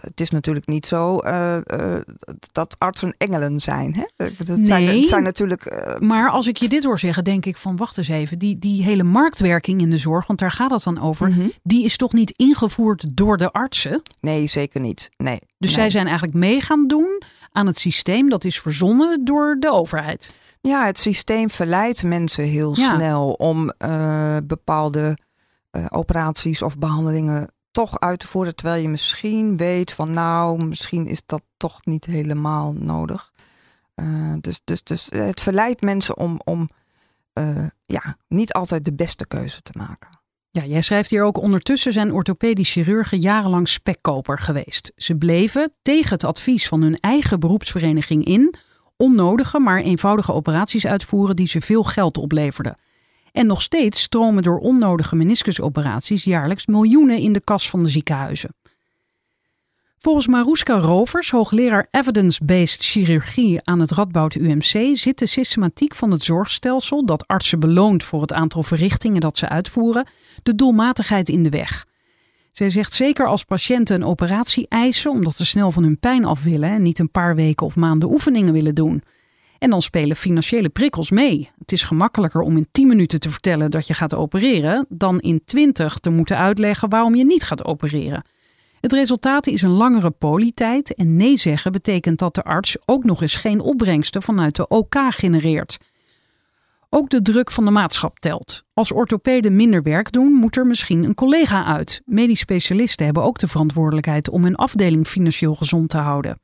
het 0.00 0.20
is 0.20 0.30
natuurlijk 0.30 0.66
niet 0.66 0.86
zo 0.86 1.18
uh, 1.24 1.56
uh, 1.56 1.96
dat 2.52 2.76
artsen 2.78 3.14
engelen 3.18 3.60
zijn. 3.60 3.94
Hè? 3.94 4.04
Het, 4.16 4.48
nee, 4.48 4.66
zijn, 4.66 4.86
het 4.86 5.08
zijn 5.08 5.22
natuurlijk. 5.22 5.72
Uh, 5.72 6.08
maar 6.08 6.30
als 6.30 6.46
ik 6.46 6.56
je 6.56 6.68
dit 6.68 6.84
hoor 6.84 6.98
zeggen, 6.98 7.24
denk 7.24 7.46
ik 7.46 7.56
van 7.56 7.76
wacht 7.76 7.98
eens 7.98 8.08
even. 8.08 8.38
Die, 8.38 8.58
die 8.58 8.82
hele 8.82 9.02
marktwerking 9.02 9.80
in 9.80 9.90
de 9.90 9.96
zorg, 9.96 10.26
want 10.26 10.38
daar 10.38 10.50
gaat 10.50 10.70
het 10.70 10.82
dan 10.82 11.00
over. 11.00 11.28
Mhm. 11.28 11.48
Die 11.62 11.84
is 11.84 11.96
toch 11.96 12.12
niet 12.12 12.30
ingevoerd 12.36 13.16
door 13.16 13.36
de 13.36 13.52
artsen? 13.52 14.02
Nee, 14.20 14.46
zeker 14.46 14.80
niet. 14.80 15.10
Nee. 15.16 15.38
Dus 15.58 15.70
nee. 15.70 15.80
zij 15.80 15.90
zijn 15.90 16.06
eigenlijk 16.06 16.36
mee 16.36 16.60
gaan 16.60 16.86
doen 16.86 17.22
aan 17.52 17.66
het 17.66 17.78
systeem 17.78 18.28
dat 18.28 18.44
is 18.44 18.60
verzonnen 18.60 19.24
door 19.24 19.56
de 19.58 19.70
overheid. 19.70 20.34
Ja, 20.60 20.84
het 20.86 20.98
systeem 20.98 21.50
verleidt 21.50 22.02
mensen 22.02 22.44
heel 22.44 22.76
Ja. 22.76 22.94
snel 22.94 23.32
om 23.32 23.72
bepaalde 24.46 25.16
operaties 25.88 26.62
of 26.62 26.78
behandelingen 26.78 27.50
toch 27.70 28.00
uit 28.00 28.18
te 28.18 28.26
voeren. 28.26 28.54
Terwijl 28.54 28.82
je 28.82 28.88
misschien 28.88 29.56
weet 29.56 29.92
van 29.92 30.12
nou, 30.12 30.64
misschien 30.64 31.06
is 31.06 31.22
dat 31.26 31.42
toch 31.56 31.84
niet 31.84 32.04
helemaal 32.04 32.72
nodig. 32.72 33.32
Uh, 33.96 34.34
dus, 34.40 34.60
dus, 34.64 34.82
dus 34.84 35.06
het 35.10 35.40
verleidt 35.40 35.80
mensen 35.80 36.16
om, 36.16 36.40
om 36.44 36.68
uh, 37.34 37.66
ja, 37.86 38.16
niet 38.28 38.52
altijd 38.52 38.84
de 38.84 38.94
beste 38.94 39.26
keuze 39.26 39.62
te 39.62 39.72
maken. 39.74 40.18
Ja, 40.50 40.64
jij 40.64 40.80
schrijft 40.80 41.10
hier 41.10 41.22
ook 41.22 41.38
ondertussen 41.38 41.92
zijn 41.92 42.12
orthopedisch 42.12 42.72
chirurgen 42.72 43.18
jarenlang 43.18 43.68
spekkoper 43.68 44.38
geweest. 44.38 44.92
Ze 44.96 45.16
bleven 45.16 45.72
tegen 45.82 46.10
het 46.10 46.24
advies 46.24 46.68
van 46.68 46.82
hun 46.82 46.96
eigen 47.00 47.40
beroepsvereniging 47.40 48.24
in 48.24 48.54
onnodige, 48.96 49.58
maar 49.58 49.80
eenvoudige 49.80 50.32
operaties 50.32 50.86
uitvoeren 50.86 51.36
die 51.36 51.48
ze 51.48 51.60
veel 51.60 51.84
geld 51.84 52.18
opleverden. 52.18 52.76
En 53.32 53.46
nog 53.46 53.62
steeds 53.62 54.02
stromen 54.02 54.42
door 54.42 54.58
onnodige 54.58 55.16
meniscusoperaties 55.16 56.24
jaarlijks 56.24 56.66
miljoenen 56.66 57.18
in 57.18 57.32
de 57.32 57.40
kas 57.40 57.70
van 57.70 57.82
de 57.82 57.88
ziekenhuizen. 57.88 58.54
Volgens 60.02 60.26
Maruska 60.26 60.78
Rovers, 60.78 61.30
hoogleraar 61.30 61.86
evidence-based 61.90 62.82
chirurgie 62.82 63.60
aan 63.64 63.80
het 63.80 63.90
Radboud 63.90 64.34
UMC, 64.34 64.96
zit 64.96 65.18
de 65.18 65.26
systematiek 65.26 65.94
van 65.94 66.10
het 66.10 66.22
zorgstelsel 66.22 67.06
dat 67.06 67.26
artsen 67.26 67.60
beloont 67.60 68.04
voor 68.04 68.20
het 68.20 68.32
aantal 68.32 68.62
verrichtingen 68.62 69.20
dat 69.20 69.36
ze 69.36 69.48
uitvoeren, 69.48 70.06
de 70.42 70.54
doelmatigheid 70.54 71.28
in 71.28 71.42
de 71.42 71.50
weg. 71.50 71.86
Zij 72.52 72.70
zegt 72.70 72.92
zeker 72.92 73.26
als 73.26 73.44
patiënten 73.44 73.94
een 73.94 74.04
operatie 74.04 74.66
eisen 74.68 75.10
omdat 75.10 75.36
ze 75.36 75.46
snel 75.46 75.70
van 75.70 75.82
hun 75.82 75.98
pijn 75.98 76.24
af 76.24 76.42
willen 76.42 76.70
en 76.70 76.82
niet 76.82 76.98
een 76.98 77.10
paar 77.10 77.34
weken 77.34 77.66
of 77.66 77.76
maanden 77.76 78.10
oefeningen 78.10 78.52
willen 78.52 78.74
doen. 78.74 79.02
En 79.60 79.70
dan 79.70 79.82
spelen 79.82 80.16
financiële 80.16 80.68
prikkels 80.68 81.10
mee. 81.10 81.50
Het 81.58 81.72
is 81.72 81.82
gemakkelijker 81.82 82.40
om 82.40 82.56
in 82.56 82.68
10 82.72 82.88
minuten 82.88 83.20
te 83.20 83.30
vertellen 83.30 83.70
dat 83.70 83.86
je 83.86 83.94
gaat 83.94 84.16
opereren, 84.16 84.86
dan 84.88 85.18
in 85.18 85.42
20 85.44 85.98
te 85.98 86.10
moeten 86.10 86.36
uitleggen 86.36 86.88
waarom 86.88 87.14
je 87.14 87.24
niet 87.24 87.42
gaat 87.42 87.64
opereren. 87.64 88.24
Het 88.80 88.92
resultaat 88.92 89.46
is 89.46 89.62
een 89.62 89.70
langere 89.70 90.10
polytijd 90.10 90.94
en 90.94 91.16
nee 91.16 91.36
zeggen 91.36 91.72
betekent 91.72 92.18
dat 92.18 92.34
de 92.34 92.42
arts 92.42 92.76
ook 92.84 93.04
nog 93.04 93.22
eens 93.22 93.36
geen 93.36 93.60
opbrengsten 93.60 94.22
vanuit 94.22 94.56
de 94.56 94.68
OK 94.68 94.96
genereert. 95.08 95.78
Ook 96.88 97.10
de 97.10 97.22
druk 97.22 97.50
van 97.50 97.64
de 97.64 97.70
maatschap 97.70 98.18
telt. 98.18 98.64
Als 98.74 98.92
orthopeden 98.92 99.56
minder 99.56 99.82
werk 99.82 100.12
doen, 100.12 100.32
moet 100.32 100.56
er 100.56 100.66
misschien 100.66 101.04
een 101.04 101.14
collega 101.14 101.64
uit. 101.64 102.02
Medisch 102.04 102.40
specialisten 102.40 103.04
hebben 103.04 103.22
ook 103.22 103.38
de 103.38 103.48
verantwoordelijkheid 103.48 104.30
om 104.30 104.42
hun 104.44 104.56
afdeling 104.56 105.06
financieel 105.06 105.54
gezond 105.54 105.88
te 105.88 105.98
houden. 105.98 106.38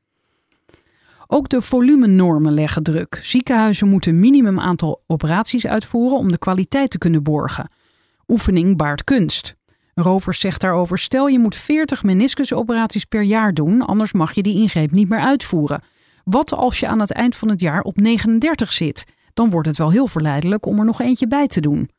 Ook 1.27 1.49
de 1.49 1.61
volumenormen 1.61 2.53
leggen 2.53 2.83
druk. 2.83 3.19
Ziekenhuizen 3.21 3.87
moeten 3.87 4.13
een 4.13 4.19
minimum 4.19 4.59
aantal 4.59 5.03
operaties 5.07 5.67
uitvoeren 5.67 6.17
om 6.17 6.31
de 6.31 6.37
kwaliteit 6.37 6.89
te 6.89 6.97
kunnen 6.97 7.23
borgen. 7.23 7.69
Oefening 8.27 8.77
baart 8.77 9.03
kunst. 9.03 9.55
Rovers 9.93 10.39
zegt 10.39 10.61
daarover: 10.61 10.97
stel 10.97 11.27
je 11.27 11.39
moet 11.39 11.55
40 11.55 12.03
meniscusoperaties 12.03 13.05
per 13.05 13.21
jaar 13.21 13.53
doen, 13.53 13.81
anders 13.81 14.13
mag 14.13 14.33
je 14.33 14.43
die 14.43 14.61
ingreep 14.61 14.91
niet 14.91 15.09
meer 15.09 15.19
uitvoeren. 15.19 15.83
Wat 16.23 16.53
als 16.53 16.79
je 16.79 16.87
aan 16.87 16.99
het 16.99 17.11
eind 17.11 17.35
van 17.35 17.49
het 17.49 17.61
jaar 17.61 17.81
op 17.81 17.97
39 17.97 18.73
zit? 18.73 19.03
Dan 19.33 19.49
wordt 19.49 19.67
het 19.67 19.77
wel 19.77 19.91
heel 19.91 20.07
verleidelijk 20.07 20.65
om 20.65 20.79
er 20.79 20.85
nog 20.85 21.01
eentje 21.01 21.27
bij 21.27 21.47
te 21.47 21.61
doen. 21.61 21.89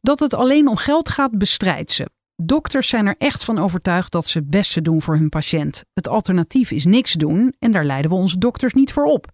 Dat 0.00 0.20
het 0.20 0.34
alleen 0.34 0.68
om 0.68 0.76
geld 0.76 1.08
gaat, 1.08 1.38
bestrijdt 1.38 1.92
ze. 1.92 2.08
Dokters 2.36 2.88
zijn 2.88 3.06
er 3.06 3.14
echt 3.18 3.44
van 3.44 3.58
overtuigd 3.58 4.12
dat 4.12 4.26
ze 4.26 4.38
het 4.38 4.50
beste 4.50 4.82
doen 4.82 5.02
voor 5.02 5.16
hun 5.16 5.28
patiënt. 5.28 5.84
Het 5.92 6.08
alternatief 6.08 6.70
is 6.70 6.84
niks 6.84 7.12
doen 7.12 7.54
en 7.58 7.72
daar 7.72 7.84
leiden 7.84 8.10
we 8.10 8.16
onze 8.16 8.38
dokters 8.38 8.72
niet 8.72 8.92
voor 8.92 9.04
op. 9.04 9.32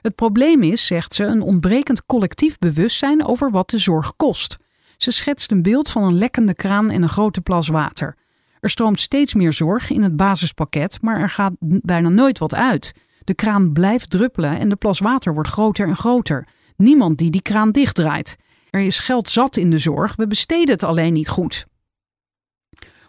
Het 0.00 0.14
probleem 0.14 0.62
is, 0.62 0.86
zegt 0.86 1.14
ze, 1.14 1.24
een 1.24 1.42
ontbrekend 1.42 2.06
collectief 2.06 2.58
bewustzijn 2.58 3.24
over 3.24 3.50
wat 3.50 3.70
de 3.70 3.78
zorg 3.78 4.16
kost. 4.16 4.56
Ze 4.96 5.10
schetst 5.10 5.50
een 5.50 5.62
beeld 5.62 5.90
van 5.90 6.02
een 6.02 6.18
lekkende 6.18 6.54
kraan 6.54 6.90
en 6.90 7.02
een 7.02 7.08
grote 7.08 7.40
plas 7.40 7.68
water. 7.68 8.16
Er 8.60 8.70
stroomt 8.70 9.00
steeds 9.00 9.34
meer 9.34 9.52
zorg 9.52 9.90
in 9.90 10.02
het 10.02 10.16
basispakket, 10.16 10.98
maar 11.02 11.20
er 11.20 11.30
gaat 11.30 11.52
bijna 11.60 12.08
nooit 12.08 12.38
wat 12.38 12.54
uit. 12.54 12.94
De 13.24 13.34
kraan 13.34 13.72
blijft 13.72 14.10
druppelen 14.10 14.58
en 14.58 14.68
de 14.68 14.76
plas 14.76 14.98
water 14.98 15.34
wordt 15.34 15.48
groter 15.48 15.88
en 15.88 15.96
groter. 15.96 16.46
Niemand 16.76 17.18
die 17.18 17.30
die 17.30 17.42
kraan 17.42 17.72
dichtdraait. 17.72 18.36
Er 18.70 18.80
is 18.80 18.98
geld 18.98 19.28
zat 19.28 19.56
in 19.56 19.70
de 19.70 19.78
zorg, 19.78 20.16
we 20.16 20.26
besteden 20.26 20.74
het 20.74 20.82
alleen 20.82 21.12
niet 21.12 21.28
goed. 21.28 21.66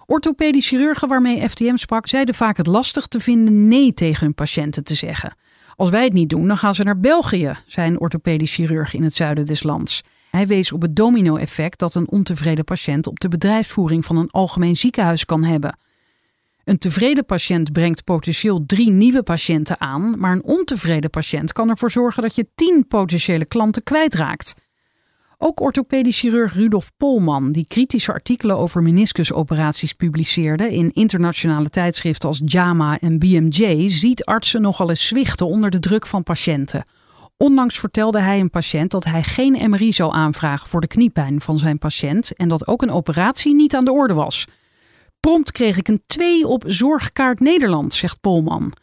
Orthopedisch 0.09 0.67
chirurgen 0.67 1.07
waarmee 1.07 1.49
FTM 1.49 1.75
sprak, 1.75 2.07
zeiden 2.07 2.35
vaak 2.35 2.57
het 2.57 2.67
lastig 2.67 3.07
te 3.07 3.19
vinden 3.19 3.67
nee 3.67 3.93
tegen 3.93 4.23
hun 4.23 4.33
patiënten 4.33 4.83
te 4.83 4.95
zeggen. 4.95 5.35
Als 5.75 5.89
wij 5.89 6.03
het 6.03 6.13
niet 6.13 6.29
doen, 6.29 6.47
dan 6.47 6.57
gaan 6.57 6.75
ze 6.75 6.83
naar 6.83 6.99
België, 6.99 7.53
zei 7.65 7.87
een 7.87 7.99
orthopedisch 7.99 8.53
chirurg 8.53 8.93
in 8.93 9.03
het 9.03 9.15
zuiden 9.15 9.45
des 9.45 9.63
lands. 9.63 10.03
Hij 10.31 10.47
wees 10.47 10.71
op 10.71 10.81
het 10.81 10.95
domino-effect 10.95 11.79
dat 11.79 11.95
een 11.95 12.09
ontevreden 12.09 12.63
patiënt 12.63 13.07
op 13.07 13.19
de 13.19 13.27
bedrijfsvoering 13.27 14.05
van 14.05 14.17
een 14.17 14.31
algemeen 14.31 14.75
ziekenhuis 14.75 15.25
kan 15.25 15.43
hebben. 15.43 15.77
Een 16.63 16.77
tevreden 16.77 17.25
patiënt 17.25 17.71
brengt 17.71 18.03
potentieel 18.03 18.65
drie 18.65 18.89
nieuwe 18.89 19.23
patiënten 19.23 19.79
aan, 19.79 20.19
maar 20.19 20.31
een 20.31 20.43
ontevreden 20.43 21.09
patiënt 21.09 21.53
kan 21.53 21.69
ervoor 21.69 21.91
zorgen 21.91 22.21
dat 22.21 22.35
je 22.35 22.47
tien 22.55 22.85
potentiële 22.87 23.45
klanten 23.45 23.83
kwijtraakt. 23.83 24.55
Ook 25.41 25.59
orthopedisch 25.59 26.19
chirurg 26.19 26.53
Rudolf 26.53 26.91
Polman, 26.97 27.51
die 27.51 27.65
kritische 27.67 28.11
artikelen 28.11 28.57
over 28.57 28.83
meniscusoperaties 28.83 29.93
publiceerde 29.93 30.73
in 30.73 30.91
internationale 30.93 31.69
tijdschriften 31.69 32.29
als 32.29 32.41
JAMA 32.45 32.99
en 32.99 33.19
BMJ, 33.19 33.87
ziet 33.87 34.25
artsen 34.25 34.61
nogal 34.61 34.89
eens 34.89 35.07
zwichten 35.07 35.47
onder 35.47 35.69
de 35.69 35.79
druk 35.79 36.07
van 36.07 36.23
patiënten. 36.23 36.83
Onlangs 37.37 37.79
vertelde 37.79 38.19
hij 38.19 38.39
een 38.39 38.49
patiënt 38.49 38.91
dat 38.91 39.03
hij 39.03 39.23
geen 39.23 39.69
MRI 39.69 39.93
zou 39.93 40.13
aanvragen 40.13 40.69
voor 40.69 40.81
de 40.81 40.87
kniepijn 40.87 41.41
van 41.41 41.57
zijn 41.57 41.77
patiënt 41.77 42.35
en 42.35 42.49
dat 42.49 42.67
ook 42.67 42.81
een 42.81 42.91
operatie 42.91 43.55
niet 43.55 43.75
aan 43.75 43.85
de 43.85 43.91
orde 43.91 44.13
was. 44.13 44.45
Prompt 45.19 45.51
kreeg 45.51 45.77
ik 45.77 45.87
een 45.87 46.03
2 46.07 46.47
op 46.47 46.63
Zorgkaart 46.67 47.39
Nederland, 47.39 47.93
zegt 47.93 48.21
Polman. 48.21 48.73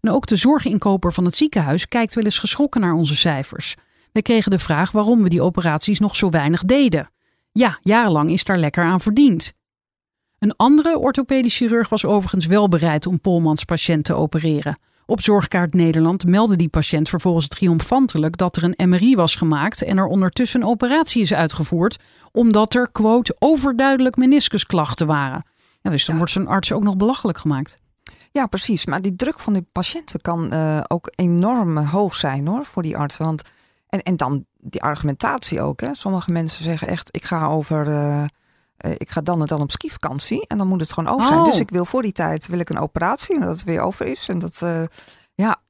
En 0.00 0.10
ook 0.10 0.26
de 0.26 0.36
zorginkoper 0.36 1.12
van 1.12 1.24
het 1.24 1.34
ziekenhuis 1.34 1.88
kijkt 1.88 2.14
wel 2.14 2.24
eens 2.24 2.38
geschrokken 2.38 2.80
naar 2.80 2.94
onze 2.94 3.16
cijfers. 3.16 3.76
We 4.16 4.22
kregen 4.22 4.50
de 4.50 4.58
vraag 4.58 4.90
waarom 4.90 5.22
we 5.22 5.28
die 5.28 5.42
operaties 5.42 5.98
nog 5.98 6.16
zo 6.16 6.30
weinig 6.30 6.64
deden. 6.64 7.10
Ja, 7.52 7.78
jarenlang 7.80 8.30
is 8.30 8.44
daar 8.44 8.58
lekker 8.58 8.84
aan 8.84 9.00
verdiend. 9.00 9.52
Een 10.38 10.56
andere 10.56 10.98
orthopedisch 10.98 11.56
chirurg 11.56 11.88
was 11.88 12.04
overigens 12.04 12.46
wel 12.46 12.68
bereid 12.68 13.06
om 13.06 13.20
Polmans 13.20 13.64
patiënt 13.64 14.04
te 14.04 14.14
opereren. 14.14 14.78
Op 15.06 15.20
Zorgkaart 15.20 15.74
Nederland 15.74 16.26
meldde 16.26 16.56
die 16.56 16.68
patiënt 16.68 17.08
vervolgens 17.08 17.48
triomfantelijk 17.48 18.36
dat 18.36 18.56
er 18.56 18.74
een 18.74 18.88
MRI 18.88 19.16
was 19.16 19.34
gemaakt 19.34 19.82
en 19.82 19.98
er 19.98 20.06
ondertussen 20.06 20.60
een 20.60 20.66
operatie 20.66 21.22
is 21.22 21.34
uitgevoerd, 21.34 21.98
omdat 22.32 22.74
er, 22.74 22.88
quote, 22.92 23.36
overduidelijk 23.38 24.16
meniscusklachten 24.16 25.06
waren. 25.06 25.46
Ja, 25.80 25.90
dus 25.90 26.04
dan 26.04 26.16
wordt 26.16 26.32
zo'n 26.32 26.46
arts 26.46 26.72
ook 26.72 26.84
nog 26.84 26.96
belachelijk 26.96 27.38
gemaakt. 27.38 27.80
Ja, 28.32 28.46
precies. 28.46 28.86
Maar 28.86 29.02
die 29.02 29.16
druk 29.16 29.38
van 29.38 29.52
die 29.52 29.66
patiënten 29.72 30.20
kan 30.20 30.54
uh, 30.54 30.80
ook 30.88 31.12
enorm 31.14 31.76
hoog 31.76 32.14
zijn 32.14 32.46
hoor, 32.46 32.64
voor 32.64 32.82
die 32.82 32.96
arts. 32.96 33.16
Want, 33.16 33.42
en, 33.88 34.02
en 34.02 34.16
dan 34.16 34.46
die 34.58 34.82
argumentatie 34.82 35.60
ook. 35.60 35.80
Hè. 35.80 35.94
Sommige 35.94 36.32
mensen 36.32 36.64
zeggen 36.64 36.88
echt, 36.88 37.08
ik 37.16 37.24
ga 37.24 37.46
over... 37.46 37.86
Uh, 37.86 38.24
uh, 38.86 38.92
ik 38.96 39.10
ga 39.10 39.20
dan 39.20 39.40
en 39.40 39.46
dan 39.46 39.60
op 39.60 39.70
skivakantie 39.70 40.46
en 40.46 40.58
dan 40.58 40.66
moet 40.66 40.80
het 40.80 40.92
gewoon 40.92 41.14
over 41.14 41.26
zijn. 41.26 41.38
Oh. 41.38 41.44
Dus 41.44 41.60
ik 41.60 41.70
wil 41.70 41.84
voor 41.84 42.02
die 42.02 42.12
tijd 42.12 42.46
wil 42.46 42.58
ik 42.58 42.68
een 42.68 42.78
operatie 42.78 43.34
en 43.34 43.40
dat 43.40 43.50
het 43.50 43.64
weer 43.64 43.80
over 43.80 44.06
is. 44.06 44.28
En 44.28 44.38
dat, 44.38 44.62
ja, 45.34 45.60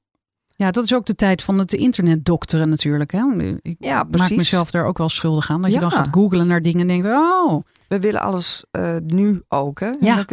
Ja, 0.57 0.71
dat 0.71 0.85
is 0.85 0.95
ook 0.95 1.07
de 1.07 1.15
tijd 1.15 1.43
van 1.43 1.59
het 1.59 1.73
internetdokteren 1.73 2.69
natuurlijk. 2.69 3.13
Hè? 3.13 3.53
Ik 3.63 3.77
Ja, 3.79 4.07
maak 4.11 4.31
mezelf 4.31 4.71
daar 4.71 4.85
ook 4.85 4.99
wel 4.99 5.09
schuldig 5.09 5.51
aan. 5.51 5.63
Dat 5.63 5.73
je 5.73 5.81
dan 5.81 5.91
gaat 5.91 6.09
googlen 6.11 6.47
naar 6.47 6.63
dingen 6.63 6.81
en 6.81 6.87
denkt, 6.87 7.07
oh, 7.07 7.63
we 7.89 8.01
willen 8.01 8.21
alles 8.21 8.65
eh, 8.71 8.97
nu 9.07 9.43
ook. 9.49 9.81
Hè? 9.81 9.93
Ja. 10.01 10.25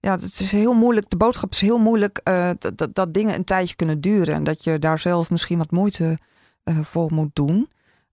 ja, 0.00 0.12
het 0.12 0.40
is 0.40 0.52
heel 0.52 0.74
moeilijk. 0.74 1.10
De 1.10 1.16
boodschap 1.16 1.50
is 1.52 1.60
heel 1.60 1.78
moeilijk 1.78 2.20
eh, 2.24 2.50
dat, 2.58 2.78
dat, 2.78 2.94
dat 2.94 3.14
dingen 3.14 3.34
een 3.34 3.44
tijdje 3.44 3.76
kunnen 3.76 4.00
duren. 4.00 4.34
En 4.34 4.44
dat 4.44 4.64
je 4.64 4.78
daar 4.78 4.98
zelf 4.98 5.30
misschien 5.30 5.58
wat 5.58 5.70
moeite 5.70 6.18
eh, 6.66 6.78
voor 6.82 7.12
moet 7.12 7.30
doen. 7.34 7.68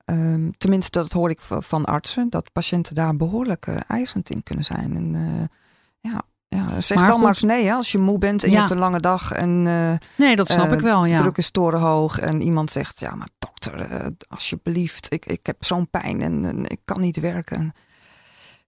Ehm, 0.05 0.49
tenminste, 0.57 0.99
dat 0.99 1.11
hoor 1.11 1.29
ik 1.29 1.41
van, 1.41 1.85
artsen. 1.85 2.29
Dat 2.29 2.51
patiënten 2.51 2.95
daar 2.95 3.15
behoorlijk 3.15 3.67
eh, 3.67 3.77
eisend 3.87 4.29
in 4.29 4.43
kunnen 4.43 4.65
zijn. 4.65 4.95
En 4.95 5.15
eh, 5.15 6.11
ja, 6.11 6.21
ja, 6.47 6.81
zeg 6.81 6.97
Maar 6.97 7.05
dan 7.05 7.15
goed. 7.15 7.23
maar 7.23 7.33
eens 7.33 7.41
nee. 7.41 7.65
Hè? 7.65 7.73
Als 7.73 7.91
je 7.91 7.97
moe 7.97 8.17
bent 8.17 8.43
en 8.43 8.47
Ja. 8.49 8.53
je 8.53 8.59
hebt 8.59 8.71
een 8.71 8.77
lange 8.77 8.99
dag. 8.99 9.31
En 9.31 9.67
eh, 9.67 10.07
nee, 10.17 10.35
dat 10.35 10.47
snap 10.49 10.71
ik 10.71 10.79
wel. 10.79 11.01
de 11.01 11.09
Ja. 11.09 11.17
druk 11.17 11.37
is 11.37 11.51
torenhoog. 11.51 12.19
En 12.19 12.41
iemand 12.41 12.71
zegt, 12.71 12.99
ja 12.99 13.15
maar 13.15 13.29
dokter, 13.39 14.11
alsjeblieft. 14.27 15.13
Ik, 15.13 15.25
ik 15.25 15.45
heb 15.45 15.63
zo'n 15.63 15.89
pijn 15.89 16.21
en, 16.21 16.45
en 16.45 16.65
ik 16.69 16.79
kan 16.85 16.99
niet 16.99 17.19
werken. 17.19 17.71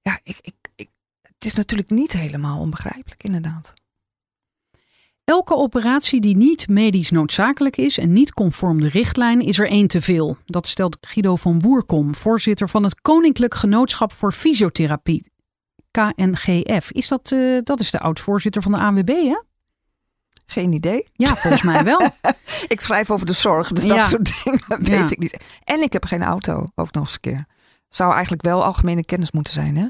Ja, 0.01 0.19
ik, 0.23 0.37
ik, 0.41 0.55
ik, 0.75 0.89
het 1.21 1.45
is 1.45 1.53
natuurlijk 1.53 1.89
niet 1.89 2.11
helemaal 2.11 2.59
onbegrijpelijk 2.59 3.23
inderdaad. 3.23 3.73
Elke 5.25 5.55
operatie 5.55 6.21
die 6.21 6.37
niet 6.37 6.67
medisch 6.67 7.11
noodzakelijk 7.11 7.77
is 7.77 7.97
en 7.97 8.13
niet 8.13 8.33
conform 8.33 8.81
de 8.81 8.87
richtlijn 8.89 9.41
is 9.41 9.59
er 9.59 9.69
één 9.69 9.87
te 9.87 10.01
veel. 10.01 10.37
Dat 10.45 10.67
stelt 10.67 10.97
Guido 11.01 11.35
van 11.35 11.61
Woerkom, 11.61 12.15
voorzitter 12.15 12.69
van 12.69 12.83
het 12.83 13.01
Koninklijk 13.01 13.53
Genootschap 13.55 14.13
voor 14.13 14.31
Fysiotherapie, 14.31 15.31
KNGF. 15.91 16.91
Is 16.91 17.07
dat, 17.07 17.31
eh, 17.31 17.57
dat 17.63 17.79
is 17.79 17.91
de 17.91 17.99
oud-voorzitter 17.99 18.61
van 18.61 18.71
de 18.71 18.77
ANWB, 18.77 19.07
hè? 19.09 19.41
Geen 20.45 20.71
idee. 20.71 21.07
Ja, 21.13 21.35
volgens 21.35 21.61
mij 21.63 21.83
wel. 21.83 22.01
Ik 22.67 22.79
schrijf 22.79 23.11
over 23.11 23.25
de 23.25 23.33
zorg, 23.33 23.71
dus 23.71 23.83
dat 23.85 23.97
Ja. 23.97 24.05
soort 24.05 24.43
dingen 24.43 24.59
weet 24.91 24.99
Ja. 24.99 25.09
ik 25.09 25.19
niet. 25.19 25.43
En 25.63 25.81
ik 25.81 25.93
heb 25.93 26.05
geen 26.05 26.23
auto, 26.23 26.67
ook 26.75 26.91
nog 26.91 27.03
eens 27.03 27.13
een 27.13 27.19
keer. 27.19 27.45
Zou 27.87 28.11
eigenlijk 28.13 28.41
wel 28.43 28.63
algemene 28.63 29.05
kennis 29.05 29.31
moeten 29.31 29.53
zijn, 29.53 29.77
hè? 29.77 29.85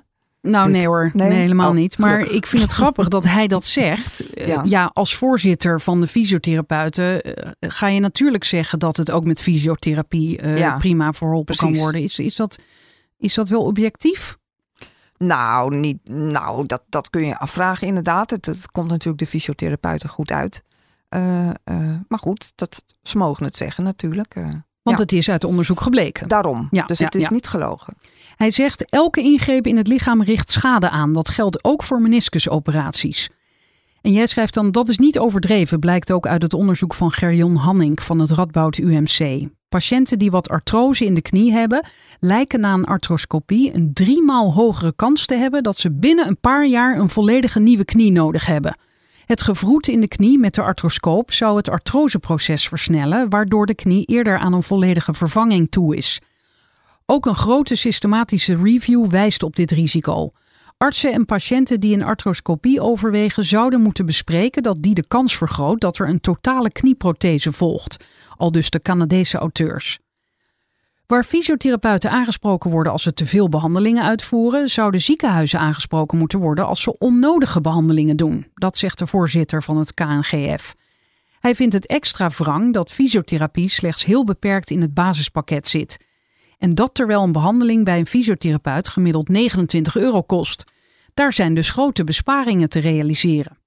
Nou, 0.46 0.64
Dit- 0.64 0.74
nee 0.76 0.88
hoor. 0.88 1.12
Nee, 1.14 1.28
nee? 1.30 1.38
helemaal 1.38 1.70
Oh, 1.70 1.76
niet. 1.76 1.98
Maar 1.98 2.12
gelukkig. 2.12 2.36
ik 2.38 2.46
vind 2.46 2.62
het 2.62 2.72
grappig 2.72 3.08
dat 3.08 3.24
hij 3.24 3.48
dat 3.48 3.66
zegt. 3.66 4.34
Eh, 4.34 4.48
Ja. 4.48 4.62
ja. 4.66 4.90
als 4.94 5.16
voorzitter 5.16 5.82
van 5.82 6.02
de 6.02 6.08
fysiotherapeuten 6.08 7.22
eh, 7.22 7.52
ga 7.60 7.88
je 7.88 8.00
natuurlijk 8.00 8.44
zeggen 8.44 8.80
dat 8.80 8.98
het 8.98 9.12
ook 9.12 9.26
met 9.26 9.42
fysiotherapie 9.42 10.38
eh, 10.38 10.58
Ja, 10.58 10.78
prima 10.78 11.14
verholpen 11.14 11.56
kan 11.56 11.76
worden. 11.76 12.02
Is, 12.04 12.20
is, 12.20 12.36
dat, 12.36 12.60
is 13.18 13.34
dat 13.34 13.50
wel 13.50 13.64
objectief? 13.64 14.38
Nou, 15.18 15.76
niet, 15.76 16.10
nou 16.10 16.66
dat, 16.66 16.82
dat 16.90 17.10
kun 17.10 17.26
je 17.26 17.38
afvragen 17.40 17.88
inderdaad. 17.88 18.30
Het, 18.30 18.46
het 18.46 18.72
komt 18.72 18.90
natuurlijk 18.90 19.18
de 19.20 19.28
fysiotherapeuten 19.28 20.10
goed 20.10 20.32
uit. 20.32 20.62
Maar 22.08 22.20
goed, 22.20 22.52
dat, 22.56 22.84
ze 23.02 23.18
mogen 23.18 23.46
het 23.46 23.58
zeggen 23.58 23.84
natuurlijk. 23.84 24.34
Want 24.34 24.98
Ja. 24.98 25.04
het 25.04 25.12
is 25.12 25.30
uit 25.30 25.44
onderzoek 25.44 25.82
gebleken. 25.82 26.28
Daarom. 26.28 26.68
Ja, 26.72 26.86
dus 26.86 26.98
ja, 26.98 27.06
het 27.06 27.16
is 27.16 27.30
niet 27.30 27.48
gelogen. 27.48 27.98
Hij 28.36 28.52
zegt 28.52 28.90
elke 28.90 29.22
ingreep 29.22 29.68
in 29.68 29.78
het 29.78 29.88
lichaam 29.88 30.24
richt 30.24 30.52
schade 30.52 30.90
aan. 30.90 31.14
Dat 31.14 31.30
geldt 31.30 31.64
ook 31.64 31.84
voor 31.84 32.02
meniscusoperaties. 32.02 33.30
En 34.02 34.12
jij 34.12 34.28
schrijft 34.28 34.54
dan 34.54 34.72
dat 34.72 34.90
is 34.90 34.98
niet 34.98 35.20
overdreven, 35.20 35.80
blijkt 35.80 36.12
ook 36.12 36.28
uit 36.28 36.42
het 36.42 36.54
onderzoek 36.54 36.94
van 36.94 37.12
Gerjon 37.12 37.56
Hanning 37.56 38.04
van 38.04 38.20
het 38.20 38.32
Radboud 38.32 38.78
UMC. 38.78 39.48
Patiënten 39.70 40.20
die 40.20 40.32
wat 40.32 40.50
artrose 40.50 41.06
in 41.06 41.14
de 41.14 41.22
knie 41.22 41.52
hebben, 41.52 41.86
lijken 42.20 42.60
na 42.60 42.74
een 42.74 42.86
arthroscopie 42.86 43.74
een 43.74 43.94
driemaal 43.94 44.54
hogere 44.54 44.94
kans 44.96 45.26
te 45.26 45.36
hebben 45.36 45.64
dat 45.64 45.78
ze 45.78 45.92
binnen 45.92 46.28
een 46.28 46.40
paar 46.40 46.66
jaar 46.66 46.98
een 46.98 47.10
volledige 47.10 47.60
nieuwe 47.60 47.86
knie 47.86 48.12
nodig 48.12 48.46
hebben. 48.46 48.78
Het 49.26 49.42
gewroet 49.42 49.88
in 49.88 50.02
de 50.02 50.08
knie 50.08 50.40
met 50.40 50.56
de 50.56 50.62
arthroscoop 50.62 51.32
zou 51.32 51.58
het 51.58 51.70
artroseproces 51.70 52.68
versnellen, 52.68 53.30
waardoor 53.30 53.66
de 53.66 53.76
knie 53.76 54.06
eerder 54.06 54.38
aan 54.38 54.54
een 54.54 54.64
volledige 54.64 55.14
vervanging 55.14 55.68
toe 55.72 55.96
is. 55.96 56.22
Ook 57.06 57.26
een 57.26 57.36
grote 57.36 57.76
systematische 57.76 58.56
review 58.64 59.08
wijst 59.08 59.44
op 59.44 59.56
dit 59.56 59.72
risico. 59.72 60.32
Artsen 60.78 61.14
en 61.14 61.26
patiënten 61.26 61.80
die 61.80 61.96
een 61.96 62.04
arthroscopie 62.04 62.82
overwegen 62.82 63.44
zouden 63.44 63.82
moeten 63.82 64.06
bespreken 64.06 64.64
dat 64.64 64.82
die 64.82 64.94
de 64.94 65.08
kans 65.08 65.38
vergroot 65.38 65.82
dat 65.82 65.98
er 65.98 66.10
een 66.10 66.20
totale 66.20 66.72
knieprothese 66.72 67.52
volgt, 67.52 68.04
al 68.38 68.52
dus 68.52 68.70
de 68.70 68.82
Canadese 68.82 69.38
auteurs. 69.38 70.00
Waar 71.08 71.24
fysiotherapeuten 71.24 72.12
aangesproken 72.12 72.72
worden 72.72 72.92
als 72.92 73.04
ze 73.04 73.14
te 73.14 73.26
veel 73.26 73.50
behandelingen 73.50 74.04
uitvoeren, 74.04 74.70
zouden 74.70 75.02
ziekenhuizen 75.02 75.60
aangesproken 75.60 76.18
moeten 76.18 76.40
worden 76.40 76.68
als 76.68 76.82
ze 76.82 76.98
onnodige 76.98 77.62
behandelingen 77.62 78.18
doen. 78.18 78.48
Dat 78.54 78.78
zegt 78.78 79.00
de 79.00 79.08
voorzitter 79.08 79.64
van 79.64 79.78
het 79.78 79.94
KNGF. 79.94 80.76
Hij 81.40 81.56
vindt 81.56 81.74
het 81.74 81.88
extra 81.88 82.30
wrang 82.30 82.74
dat 82.74 82.92
fysiotherapie 82.92 83.70
slechts 83.70 84.06
heel 84.06 84.24
beperkt 84.24 84.70
in 84.70 84.82
het 84.82 84.94
basispakket 84.94 85.68
zit. 85.68 85.98
En 86.58 86.76
dat 86.76 86.94
terwijl 86.94 87.24
een 87.24 87.32
behandeling 87.32 87.86
bij 87.86 88.00
een 88.00 88.08
fysiotherapeut 88.08 88.88
gemiddeld 88.88 89.28
29 89.28 89.96
euro 89.98 90.22
kost. 90.22 90.64
Daar 91.14 91.34
zijn 91.34 91.54
dus 91.54 91.70
grote 91.70 92.04
besparingen 92.04 92.70
te 92.70 92.80
realiseren. 92.80 93.58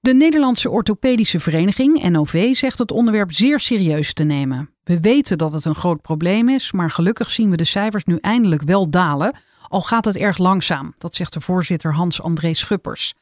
De 0.00 0.14
Nederlandse 0.14 0.70
Orthopedische 0.70 1.40
Vereniging, 1.40 2.08
NOV, 2.08 2.54
zegt 2.54 2.78
het 2.78 2.92
onderwerp 2.92 3.32
zeer 3.32 3.60
serieus 3.60 4.12
te 4.12 4.24
nemen. 4.24 4.70
We 4.82 5.00
weten 5.00 5.38
dat 5.38 5.52
het 5.52 5.64
een 5.64 5.74
groot 5.74 6.02
probleem 6.02 6.48
is, 6.48 6.72
maar 6.72 6.90
gelukkig 6.90 7.30
zien 7.30 7.50
we 7.50 7.56
de 7.56 7.64
cijfers 7.64 8.04
nu 8.04 8.18
eindelijk 8.20 8.62
wel 8.62 8.90
dalen, 8.90 9.36
al 9.68 9.80
gaat 9.80 10.04
het 10.04 10.16
erg 10.16 10.38
langzaam, 10.38 10.94
dat 10.98 11.14
zegt 11.14 11.32
de 11.32 11.40
voorzitter 11.40 11.94
Hans-André 11.94 12.54
Schuppers. 12.54 13.14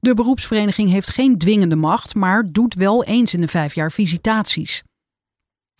De 0.00 0.14
beroepsvereniging 0.14 0.90
heeft 0.90 1.10
geen 1.10 1.38
dwingende 1.38 1.76
macht, 1.76 2.14
maar 2.14 2.44
doet 2.52 2.74
wel 2.74 3.04
eens 3.04 3.34
in 3.34 3.40
de 3.40 3.48
vijf 3.48 3.74
jaar 3.74 3.92
visitaties. 3.92 4.82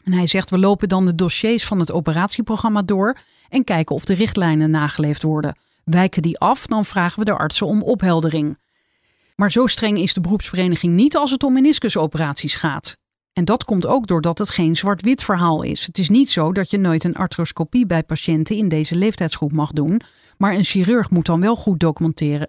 En 0.05 0.13
hij 0.13 0.27
zegt: 0.27 0.51
We 0.51 0.59
lopen 0.59 0.89
dan 0.89 1.07
de 1.07 1.15
dossiers 1.15 1.65
van 1.65 1.79
het 1.79 1.93
operatieprogramma 1.93 2.83
door 2.83 3.19
en 3.49 3.65
kijken 3.65 3.95
of 3.95 4.05
de 4.05 4.15
richtlijnen 4.15 4.71
nageleefd 4.71 5.23
worden. 5.23 5.59
Wijken 5.85 6.23
die 6.23 6.39
af, 6.39 6.67
dan 6.67 6.85
vragen 6.85 7.19
we 7.19 7.25
de 7.25 7.37
artsen 7.37 7.67
om 7.67 7.83
opheldering. 7.83 8.59
Maar 9.35 9.53
zo 9.53 9.67
streng 9.67 9.99
is 9.99 10.15
de 10.15 10.21
beroepsvereniging 10.21 10.95
niet 10.95 11.17
als 11.17 11.31
het 11.31 11.43
om 11.43 11.53
meniscusoperaties 11.53 12.55
gaat. 12.55 12.97
En 13.33 13.45
dat 13.45 13.65
komt 13.65 13.87
ook 13.87 14.07
doordat 14.07 14.39
het 14.39 14.51
geen 14.51 14.77
zwart-wit 14.77 15.23
verhaal 15.23 15.63
is. 15.63 15.87
Het 15.87 15.99
is 15.99 16.09
niet 16.09 16.31
zo 16.31 16.53
dat 16.53 16.71
je 16.71 16.79
nooit 16.79 17.05
een 17.05 17.17
arthroscopie 17.17 17.87
bij 17.87 18.03
patiënten 18.03 18.57
in 18.57 18.69
deze 18.69 18.95
leeftijdsgroep 18.95 19.53
mag 19.53 19.73
doen, 19.73 20.01
maar 20.37 20.55
een 20.55 20.65
chirurg 20.65 21.11
moet 21.11 21.27
dan 21.27 21.41
wel 21.41 21.57
goed 21.57 21.81
documenteren 21.81 22.49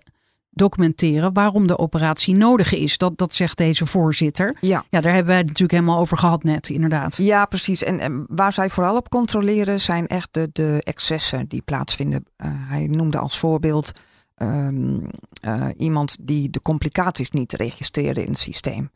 documenteren 0.54 1.34
waarom 1.34 1.68
de 1.68 1.78
operatie 1.78 2.36
nodig 2.36 2.74
is. 2.74 2.98
Dat, 2.98 3.18
dat 3.18 3.36
zegt 3.36 3.58
deze 3.58 3.86
voorzitter. 3.86 4.58
Ja. 4.62 4.86
Ja, 4.90 5.02
daar 5.02 5.14
hebben 5.14 5.30
wij 5.30 5.38
het 5.38 5.48
natuurlijk 5.48 5.80
helemaal 5.80 6.00
over 6.00 6.18
gehad 6.18 6.44
net, 6.44 6.70
inderdaad. 6.70 7.18
Ja, 7.18 7.46
precies. 7.46 7.84
En, 7.84 8.00
en 8.00 8.26
waar 8.28 8.54
zij 8.54 8.70
vooral 8.70 8.96
op 8.96 9.10
controleren 9.10 9.80
zijn 9.80 10.08
echt 10.08 10.30
de, 10.32 10.50
de 10.54 10.82
excessen 10.84 11.48
die 11.48 11.62
plaatsvinden. 11.62 12.26
Uh, 12.38 12.48
hij 12.54 12.88
noemde 12.88 13.18
als 13.18 13.38
voorbeeld 13.38 13.92
um, 14.38 15.10
uh, 15.46 15.66
iemand 15.78 16.18
die 16.22 16.50
de 16.50 16.62
complicaties 16.62 17.32
niet 17.32 17.54
registreerde 17.54 18.24
in 18.24 18.30
het 18.30 18.40
systeem. 18.40 18.92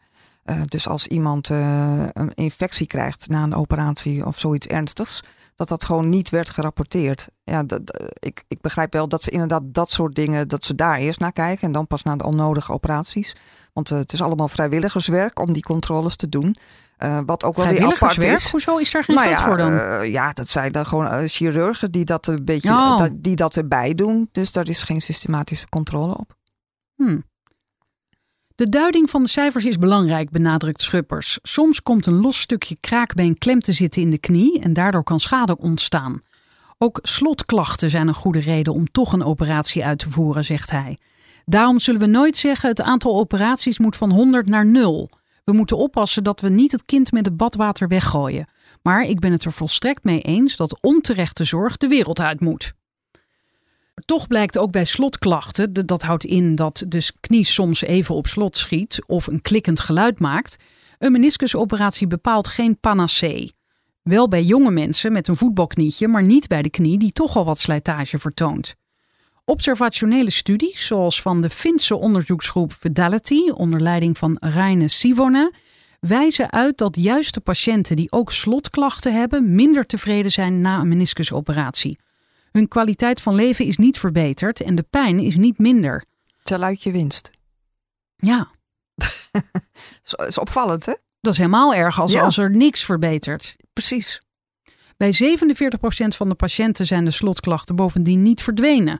Uh, 0.45 0.61
dus 0.65 0.87
als 0.87 1.07
iemand 1.07 1.49
een 1.49 2.31
infectie 2.33 2.87
krijgt 2.87 3.27
na 3.29 3.43
een 3.43 3.55
operatie 3.55 4.25
of 4.25 4.39
zoiets 4.39 4.67
ernstigs, 4.67 5.23
dat 5.55 5.67
dat 5.67 5.85
gewoon 5.85 6.09
niet 6.09 6.29
werd 6.29 6.49
gerapporteerd. 6.49 7.29
Ja, 7.43 7.63
dat, 7.63 7.81
ik, 8.19 8.43
ik 8.47 8.61
begrijp 8.61 8.93
wel 8.93 9.07
dat 9.07 9.23
ze 9.23 9.29
inderdaad 9.29 9.61
dat 9.65 9.91
soort 9.91 10.15
dingen, 10.15 10.47
dat 10.47 10.65
ze 10.65 10.75
daar 10.75 10.97
eerst 10.97 11.19
naar 11.19 11.31
kijken 11.31 11.67
en 11.67 11.71
dan 11.71 11.87
pas 11.87 12.03
naar 12.03 12.17
de 12.17 12.25
onnodige 12.25 12.71
operaties. 12.71 13.35
Want 13.73 13.91
uh, 13.91 13.97
het 13.97 14.13
is 14.13 14.21
allemaal 14.21 14.47
vrijwilligerswerk 14.47 15.39
om 15.39 15.53
die 15.53 15.63
controles 15.63 16.15
te 16.15 16.29
doen. 16.29 16.55
Uh, 16.97 17.19
wat 17.25 17.43
ook 17.43 17.55
wel 17.55 17.67
weer 17.67 17.85
apart 17.85 18.23
is. 18.23 18.51
Hoezo 18.51 18.77
is 18.77 18.91
daar 18.91 19.03
geen 19.03 19.15
nou 19.15 19.27
geld 19.27 19.39
ja, 19.39 19.45
voor 19.45 19.57
dan? 19.57 19.73
Uh, 19.73 20.11
ja, 20.11 20.33
dat 20.33 20.49
zijn 20.49 20.71
dan 20.71 20.85
gewoon 20.85 21.27
chirurgen 21.27 21.91
die 21.91 22.05
dat 22.05 22.27
een 22.27 22.45
beetje 22.45 22.69
Oh. 22.69 23.05
die 23.19 23.35
dat 23.35 23.55
erbij 23.55 23.95
doen. 23.95 24.29
Dus 24.31 24.51
daar 24.51 24.67
is 24.67 24.83
geen 24.83 25.01
systematische 25.01 25.69
controle 25.69 26.17
op. 26.17 26.35
Hm. 26.95 27.19
De 28.55 28.69
duiding 28.69 29.09
van 29.09 29.23
de 29.23 29.29
cijfers 29.29 29.65
is 29.65 29.77
belangrijk, 29.77 30.29
benadrukt 30.29 30.81
Schuppers. 30.81 31.39
Soms 31.41 31.83
komt 31.83 32.05
een 32.05 32.21
los 32.21 32.39
stukje 32.39 32.77
kraakbeen 32.79 33.37
klem 33.37 33.59
te 33.59 33.73
zitten 33.73 34.01
in 34.01 34.09
de 34.09 34.17
knie 34.17 34.59
en 34.59 34.73
daardoor 34.73 35.03
kan 35.03 35.19
schade 35.19 35.57
ontstaan. 35.57 36.19
Ook 36.77 36.99
slotklachten 37.01 37.89
zijn 37.89 38.07
een 38.07 38.13
goede 38.13 38.39
reden 38.39 38.73
om 38.73 38.91
toch 38.91 39.13
een 39.13 39.23
operatie 39.23 39.85
uit 39.85 39.99
te 39.99 40.09
voeren, 40.09 40.43
zegt 40.43 40.71
hij. 40.71 40.97
Daarom 41.45 41.79
zullen 41.79 41.99
we 41.99 42.07
nooit 42.07 42.37
zeggen 42.37 42.69
het 42.69 42.81
aantal 42.81 43.19
operaties 43.19 43.79
moet 43.79 43.95
van 43.95 44.11
100 44.11 44.45
naar 44.45 44.65
0. 44.65 45.09
We 45.43 45.51
moeten 45.51 45.77
oppassen 45.77 46.23
dat 46.23 46.41
we 46.41 46.49
niet 46.49 46.71
het 46.71 46.83
kind 46.83 47.11
met 47.11 47.25
het 47.25 47.37
badwater 47.37 47.87
weggooien. 47.87 48.49
Maar 48.81 49.01
ik 49.01 49.19
ben 49.19 49.31
het 49.31 49.43
er 49.43 49.51
volstrekt 49.51 50.03
mee 50.03 50.21
eens 50.21 50.55
dat 50.55 50.81
onterechte 50.81 51.43
zorg 51.43 51.77
de 51.77 51.87
wereld 51.87 52.19
uit 52.19 52.39
moet. 52.39 52.73
Toch 54.05 54.27
blijkt 54.27 54.57
ook 54.57 54.71
bij 54.71 54.85
slotklachten, 54.85 55.85
dat 55.85 56.01
houdt 56.01 56.23
in 56.23 56.55
dat 56.55 56.83
de 56.87 57.11
knie 57.19 57.45
soms 57.45 57.81
even 57.81 58.15
op 58.15 58.27
slot 58.27 58.57
schiet 58.57 58.99
of 59.05 59.27
een 59.27 59.41
klikkend 59.41 59.79
geluid 59.79 60.19
maakt, 60.19 60.55
een 60.99 61.11
meniscusoperatie 61.11 62.07
bepaalt 62.07 62.47
geen 62.47 62.79
panacee. 62.79 63.53
Wel 64.01 64.27
bij 64.27 64.43
jonge 64.43 64.71
mensen 64.71 65.11
met 65.11 65.27
een 65.27 65.35
voetbalknietje, 65.35 66.07
maar 66.07 66.23
niet 66.23 66.47
bij 66.47 66.61
de 66.61 66.69
knie 66.69 66.97
die 66.97 67.11
toch 67.11 67.37
al 67.37 67.45
wat 67.45 67.59
slijtage 67.59 68.19
vertoont. 68.19 68.75
Observationele 69.45 70.29
studies, 70.29 70.85
zoals 70.85 71.21
van 71.21 71.41
de 71.41 71.49
Finse 71.49 71.95
onderzoeksgroep 71.95 72.73
Fidelity 72.73 73.49
onder 73.49 73.81
leiding 73.81 74.17
van 74.17 74.37
Reine 74.39 74.87
Sivonen, 74.87 75.53
wijzen 75.99 76.51
uit 76.51 76.77
dat 76.77 76.95
juist 76.95 77.33
de 77.33 77.39
patiënten 77.39 77.95
die 77.95 78.11
ook 78.11 78.31
slotklachten 78.31 79.13
hebben 79.13 79.55
minder 79.55 79.85
tevreden 79.85 80.31
zijn 80.31 80.61
na 80.61 80.79
een 80.79 80.87
meniscusoperatie. 80.87 81.97
Hun 82.55 82.67
kwaliteit 82.67 83.21
van 83.21 83.35
leven 83.35 83.65
is 83.65 83.77
niet 83.77 83.99
verbeterd 83.99 84.61
en 84.61 84.75
de 84.75 84.85
pijn 84.89 85.19
is 85.19 85.35
niet 85.35 85.57
minder. 85.57 86.05
Tel 86.43 86.61
uit 86.61 86.83
je 86.83 86.91
winst. 86.91 87.31
Ja. 88.15 88.47
Dat 90.01 90.27
is 90.27 90.37
opvallend, 90.37 90.85
hè? 90.85 90.93
Dat 91.21 91.33
is 91.33 91.39
helemaal 91.39 91.73
erg 91.73 91.99
als, 91.99 92.11
ja. 92.11 92.21
als 92.21 92.37
er 92.37 92.51
niks 92.51 92.83
verbetert. 92.83 93.55
Precies. 93.73 94.21
Bij 94.97 95.37
47% 95.37 95.37
van 96.07 96.29
de 96.29 96.35
patiënten 96.35 96.85
zijn 96.85 97.05
de 97.05 97.11
slotklachten 97.11 97.75
bovendien 97.75 98.21
niet 98.21 98.41
verdwenen. 98.41 98.99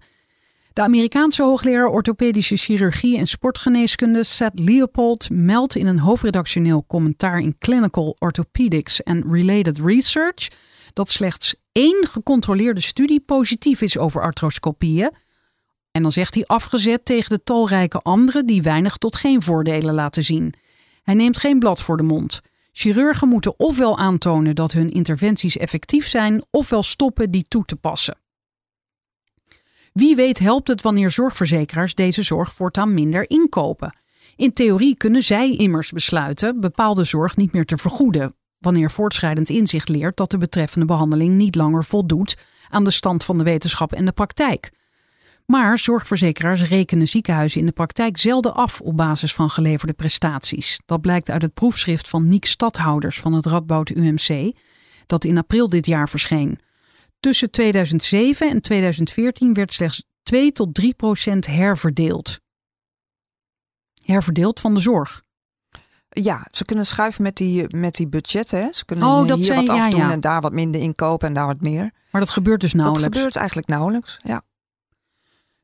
De 0.73 0.81
Amerikaanse 0.81 1.43
hoogleraar 1.43 1.87
orthopedische 1.87 2.55
chirurgie 2.57 3.17
en 3.17 3.27
sportgeneeskunde 3.27 4.23
Seth 4.23 4.59
Leopold 4.59 5.29
meldt 5.29 5.75
in 5.75 5.87
een 5.87 5.99
hoofdredactioneel 5.99 6.85
commentaar 6.87 7.39
in 7.39 7.57
Clinical 7.57 8.15
Orthopedics 8.19 9.03
and 9.03 9.23
Related 9.29 9.79
Research 9.79 10.47
dat 10.93 11.09
slechts 11.09 11.55
één 11.75 12.07
gecontroleerde 12.07 12.81
studie 12.81 13.19
positief 13.19 13.81
is 13.81 13.97
over 13.97 14.21
arthroscopieën. 14.21 15.11
En 15.91 16.01
dan 16.01 16.11
zegt 16.11 16.33
hij 16.33 16.45
afgezet 16.45 17.05
tegen 17.05 17.29
de 17.29 17.43
talrijke 17.43 17.97
andere 17.97 18.45
die 18.45 18.61
weinig 18.61 18.97
tot 18.97 19.15
geen 19.15 19.41
voordelen 19.41 19.93
laten 19.93 20.23
zien. 20.23 20.53
Hij 21.03 21.13
neemt 21.13 21.37
geen 21.37 21.59
blad 21.59 21.81
voor 21.81 21.97
de 21.97 22.03
mond. 22.03 22.41
Chirurgen 22.71 23.27
moeten 23.27 23.59
ofwel 23.59 23.97
aantonen 23.97 24.55
dat 24.55 24.71
hun 24.71 24.89
interventies 24.89 25.57
effectief 25.57 26.07
zijn, 26.07 26.45
ofwel 26.51 26.83
stoppen 26.83 27.31
die 27.31 27.45
toe 27.47 27.65
te 27.65 27.75
passen. 27.75 28.17
Wie 29.93 30.15
weet 30.15 30.39
helpt 30.39 30.67
het 30.67 30.81
wanneer 30.81 31.11
zorgverzekeraars 31.11 31.95
deze 31.95 32.23
zorg 32.23 32.53
voortaan 32.53 32.93
minder 32.93 33.29
inkopen. 33.29 33.97
In 34.35 34.53
theorie 34.53 34.97
kunnen 34.97 35.21
zij 35.21 35.55
immers 35.55 35.91
besluiten 35.91 36.59
bepaalde 36.59 37.03
zorg 37.03 37.35
niet 37.35 37.51
meer 37.51 37.65
te 37.65 37.77
vergoeden, 37.77 38.35
wanneer 38.65 38.91
voortschrijdend 38.91 39.49
inzicht 39.49 39.89
leert 39.89 40.17
dat 40.17 40.31
de 40.31 40.37
betreffende 40.37 40.85
behandeling 40.85 41.35
niet 41.35 41.55
langer 41.55 41.83
voldoet 41.83 42.37
aan 42.69 42.83
de 42.83 42.91
stand 42.91 43.23
van 43.23 43.37
de 43.37 43.43
wetenschap 43.43 43.93
en 43.93 44.05
de 44.05 44.11
praktijk. 44.11 44.71
Maar 45.45 45.79
zorgverzekeraars 45.79 46.63
rekenen 46.63 47.07
ziekenhuizen 47.07 47.59
in 47.59 47.65
de 47.65 47.71
praktijk 47.71 48.17
zelden 48.17 48.53
af 48.53 48.81
op 48.81 48.97
basis 48.97 49.33
van 49.33 49.49
geleverde 49.49 49.93
prestaties. 49.93 50.79
Dat 50.85 51.01
blijkt 51.01 51.29
uit 51.29 51.41
het 51.41 51.53
proefschrift 51.53 52.07
van 52.07 52.27
Niek 52.27 52.45
Stadhouders 52.45 53.19
van 53.19 53.33
het 53.33 53.45
Radboud 53.45 53.89
UMC, 53.89 54.53
dat 55.05 55.23
in 55.23 55.37
april 55.37 55.69
dit 55.69 55.85
jaar 55.85 56.09
verscheen. 56.09 56.59
Tussen 57.19 57.51
2007 57.51 58.49
en 58.49 58.61
2014 58.61 59.53
werd 59.53 59.73
slechts 59.73 60.03
2 60.23 60.51
tot 60.51 60.73
3 60.73 60.93
procent 60.93 61.45
herverdeeld. 61.45 62.39
Herverdeeld 64.05 64.59
van 64.59 64.73
de 64.73 64.79
zorg. 64.79 65.24
Ja, 66.23 66.47
ze 66.51 66.65
kunnen 66.65 66.85
schuiven 66.85 67.23
met 67.23 67.35
die, 67.35 67.75
met 67.75 67.95
die 67.95 68.07
budgetten. 68.07 68.59
Hè? 68.59 68.67
Ze 68.71 68.85
kunnen 68.85 69.07
Oh, 69.07 69.27
dat 69.27 69.37
hier 69.39 69.55
wat 69.55 69.67
ja, 69.67 69.83
afdoen 69.83 69.99
ja. 69.99 70.11
en 70.11 70.19
daar 70.19 70.41
wat 70.41 70.53
minder 70.53 70.81
inkopen 70.81 71.27
en 71.27 71.33
daar 71.33 71.45
wat 71.45 71.61
meer. 71.61 71.91
Maar 72.11 72.21
dat 72.21 72.29
gebeurt 72.29 72.61
dus 72.61 72.73
nauwelijks. 72.73 73.07
Dat 73.07 73.15
gebeurt 73.17 73.35
eigenlijk 73.35 73.67
nauwelijks. 73.67 74.19
Ja. 74.23 74.41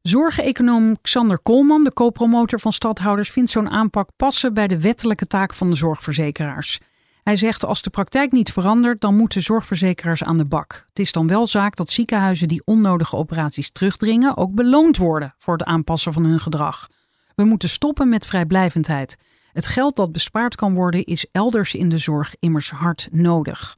Zorgeconoom 0.01 1.01
Xander 1.01 1.39
Koolman, 1.39 1.83
de 1.83 1.93
co-promotor 1.93 2.59
van 2.59 2.73
Stadhouders, 2.73 3.31
vindt 3.31 3.51
zo'n 3.51 3.69
aanpak 3.69 4.09
passen 4.15 4.53
bij 4.53 4.67
de 4.67 4.79
wettelijke 4.79 5.27
taak 5.27 5.53
van 5.53 5.69
de 5.69 5.75
zorgverzekeraars. 5.75 6.79
Hij 7.23 7.35
zegt 7.35 7.65
als 7.65 7.81
de 7.81 7.89
praktijk 7.89 8.31
niet 8.31 8.51
verandert, 8.51 9.01
dan 9.01 9.15
moeten 9.15 9.41
zorgverzekeraars 9.41 10.23
aan 10.23 10.37
de 10.37 10.45
bak. 10.45 10.85
Het 10.89 10.99
is 10.99 11.11
dan 11.11 11.27
wel 11.27 11.47
zaak 11.47 11.75
dat 11.75 11.89
ziekenhuizen 11.89 12.47
die 12.47 12.61
onnodige 12.65 13.15
operaties 13.15 13.71
terugdringen 13.71 14.37
ook 14.37 14.53
beloond 14.53 14.97
worden 14.97 15.35
voor 15.37 15.53
het 15.53 15.63
aanpassen 15.63 16.13
van 16.13 16.23
hun 16.23 16.39
gedrag. 16.39 16.87
We 17.35 17.43
moeten 17.43 17.69
stoppen 17.69 18.09
met 18.09 18.25
vrijblijvendheid. 18.25 19.17
Het 19.53 19.67
geld 19.67 19.95
dat 19.95 20.11
bespaard 20.11 20.55
kan 20.55 20.73
worden 20.73 21.03
is 21.05 21.25
elders 21.31 21.73
in 21.73 21.89
de 21.89 21.97
zorg 21.97 22.35
immers 22.39 22.69
hard 22.69 23.07
nodig. 23.11 23.77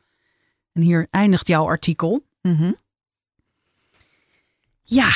En 0.74 0.82
hier 0.82 1.08
eindigt 1.10 1.48
jouw 1.48 1.66
artikel. 1.68 2.24
Mhm. 2.42 2.72
Ja, 4.84 5.10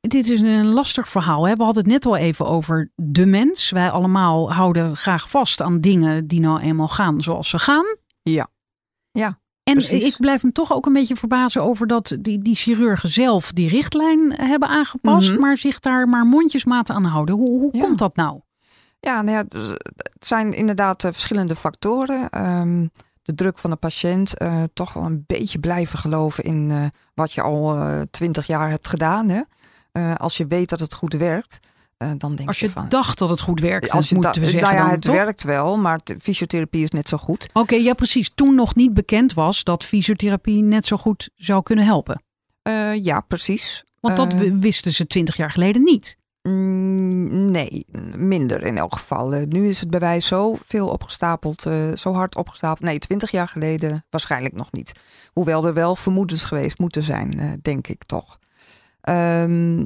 dit 0.00 0.30
is 0.30 0.40
een 0.40 0.66
lastig 0.66 1.08
verhaal. 1.08 1.46
Hè? 1.46 1.54
We 1.56 1.62
hadden 1.64 1.82
het 1.82 1.92
net 1.92 2.06
al 2.06 2.16
even 2.16 2.46
over 2.46 2.90
de 2.96 3.26
mens. 3.26 3.70
Wij 3.70 3.90
allemaal 3.90 4.52
houden 4.52 4.96
graag 4.96 5.30
vast 5.30 5.60
aan 5.62 5.80
dingen 5.80 6.26
die 6.26 6.40
nou 6.40 6.60
eenmaal 6.60 6.88
gaan 6.88 7.22
zoals 7.22 7.48
ze 7.50 7.58
gaan. 7.58 7.84
Ja. 8.22 8.48
Ja, 9.12 9.38
En 9.62 9.72
precies. 9.72 10.04
ik 10.04 10.16
blijf 10.18 10.42
me 10.42 10.52
toch 10.52 10.72
ook 10.72 10.86
een 10.86 10.92
beetje 10.92 11.16
verbazen 11.16 11.62
over 11.62 11.86
dat 11.86 12.16
die, 12.20 12.38
die 12.42 12.54
chirurgen 12.54 13.08
zelf 13.08 13.52
die 13.52 13.68
richtlijn 13.68 14.32
hebben 14.32 14.68
aangepast, 14.68 15.30
Mhm. 15.30 15.40
maar 15.40 15.56
zich 15.56 15.80
daar 15.80 16.08
maar 16.08 16.24
mondjesmaat 16.26 16.90
aan 16.90 17.04
houden. 17.04 17.34
Hoe, 17.34 17.60
hoe 17.60 17.76
Ja. 17.76 17.80
komt 17.84 17.98
dat 17.98 18.16
nou? 18.16 18.40
Ja, 19.04 19.22
nou 19.22 19.36
ja, 19.36 19.42
dus, 19.48 19.68
het 19.68 20.26
zijn 20.26 20.52
inderdaad 20.52 21.04
eh, 21.04 21.12
verschillende 21.12 21.56
factoren. 21.56 22.28
Ehm, 22.30 22.86
de 23.22 23.34
druk 23.34 23.58
van 23.58 23.70
de 23.70 23.76
patiënt, 23.76 24.38
eh, 24.38 24.62
toch 24.74 24.92
wel 24.92 25.04
een 25.04 25.24
beetje 25.26 25.58
blijven 25.58 25.98
geloven 25.98 26.44
in 26.44 26.70
eh, 26.70 26.84
wat 27.14 27.32
je 27.32 27.42
al 27.42 27.78
twintig 28.10 28.46
jaar 28.46 28.70
hebt 28.70 28.88
gedaan. 28.88 29.28
Hè? 29.28 29.40
Eh, 29.92 30.14
als 30.14 30.36
je 30.36 30.46
weet 30.46 30.68
dat 30.68 30.80
het 30.80 30.94
goed 30.94 31.12
werkt, 31.14 31.58
eh, 31.96 32.10
dan 32.18 32.34
denk 32.36 32.48
Als 32.48 32.58
je 32.58 32.66
je 32.66 32.72
van... 32.72 32.88
dacht 32.88 33.18
dat 33.18 33.28
het 33.28 33.40
goed 33.40 33.60
werkt, 33.60 33.90
als 33.90 34.08
je 34.08 34.14
moeten 34.14 34.42
we 34.42 34.50
zeggen 34.50 34.74
nou 34.74 34.86
ja, 34.86 34.90
het 34.90 35.02
toch? 35.02 35.14
werkt 35.14 35.42
wel, 35.42 35.78
maar 35.78 36.00
fysiotherapie 36.20 36.82
is 36.82 36.90
net 36.90 37.08
zo 37.08 37.16
goed. 37.16 37.48
Oké, 37.52 37.74
ja 37.74 37.94
precies. 37.94 38.30
Toen 38.34 38.54
nog 38.54 38.74
niet 38.74 38.94
bekend 38.94 39.34
was 39.34 39.64
dat 39.64 39.84
fysiotherapie 39.84 40.62
net 40.62 40.86
zo 40.86 40.96
goed 40.96 41.30
zou 41.36 41.62
kunnen 41.62 41.84
helpen. 41.84 42.22
Eh, 42.62 43.04
ja, 43.04 43.20
precies. 43.20 43.84
Want 44.00 44.16
dat 44.16 44.34
Eh, 44.34 44.52
wisten 44.60 44.92
ze 44.92 45.06
twintig 45.06 45.36
jaar 45.36 45.50
geleden 45.50 45.82
niet. 45.82 46.16
Mm, 46.48 47.44
nee, 47.44 47.86
minder 48.16 48.62
in 48.62 48.76
elk 48.76 48.96
geval. 48.96 49.34
Eh, 49.34 49.46
nu 49.46 49.68
is 49.68 49.80
het 49.80 49.90
bewijs 49.90 50.26
zo 50.26 50.56
veel 50.64 50.88
opgestapeld, 50.88 51.66
eh, 51.66 51.92
zo 51.94 52.12
hard 52.12 52.36
opgestapeld. 52.36 52.80
Nee, 52.88 52.98
twintig 52.98 53.30
jaar 53.30 53.48
geleden 53.48 54.04
waarschijnlijk 54.10 54.54
nog 54.54 54.72
niet. 54.72 55.00
Hoewel 55.32 55.66
er 55.66 55.74
wel 55.74 55.96
vermoedens 55.96 56.44
geweest 56.44 56.78
moeten 56.78 57.02
zijn, 57.02 57.38
eh, 57.38 57.52
denk 57.62 57.86
ik 57.88 58.04
toch. 58.04 58.38
Ehm, 59.00 59.80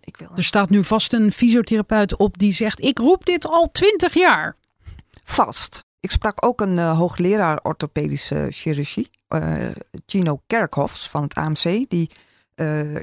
ik 0.00 0.16
wil 0.16 0.30
Er 0.36 0.44
staat 0.44 0.70
nu 0.70 0.84
vast 0.84 1.12
een 1.12 1.32
fysiotherapeut 1.32 2.16
op 2.16 2.38
die 2.38 2.52
zegt: 2.52 2.80
Ik 2.80 2.98
roep 2.98 3.24
dit 3.24 3.46
al 3.46 3.66
twintig 3.66 4.14
jaar. 4.14 4.56
vast. 5.24 5.84
Ik 6.00 6.10
sprak 6.10 6.44
ook 6.44 6.60
een 6.60 6.78
hoogleraar 6.78 7.60
orthopedische 7.62 8.46
chirurgie, 8.50 9.10
Gino 10.06 10.42
Kerkhoffs 10.46 11.08
van 11.08 11.22
het 11.22 11.34
AMC, 11.34 11.84
die 11.88 12.10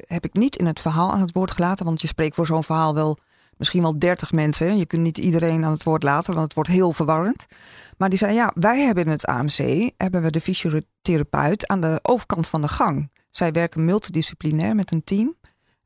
heb 0.08 0.26
ik 0.26 0.34
niet 0.34 0.55
in 0.55 0.66
het 0.66 0.80
verhaal 0.80 1.12
aan 1.12 1.22
het 1.22 1.34
woord 1.34 1.51
gelaten. 1.51 1.86
Want 1.86 2.01
je 2.01 2.08
spreekt 2.08 2.36
voor 2.36 2.45
zo'n 2.45 2.64
verhaal 2.64 2.93
wel 2.93 3.18
misschien 3.58 3.82
wel 3.82 3.99
30 3.99 4.32
mensen. 4.32 4.78
Je 4.78 4.86
kunt 4.86 5.03
niet 5.03 5.18
iedereen 5.18 5.66
aan 5.66 5.72
het 5.72 5.84
woord 5.84 6.03
laten, 6.03 6.34
want 6.34 6.43
het 6.43 6.53
wordt 6.53 6.70
heel 6.70 6.91
verwarrend. 6.91 7.45
Maar 7.97 8.10
die 8.10 8.18
zei, 8.18 8.34
ja, 8.34 8.51
wij 8.55 8.82
hebben 8.82 9.03
in 9.03 9.10
het 9.10 9.26
AMC, 9.26 9.91
hebben 9.97 10.22
we 10.22 10.32
de 10.32 10.41
fysiotherapeut 10.41 11.68
aan 11.68 11.82
de 11.82 11.99
overkant 12.01 12.47
van 12.47 12.62
de 12.62 12.68
gang. 12.68 13.12
Zij 13.30 13.51
werken 13.51 13.86
multidisciplinair 13.86 14.76
met 14.76 14.91
een 14.91 15.03
team. 15.03 15.36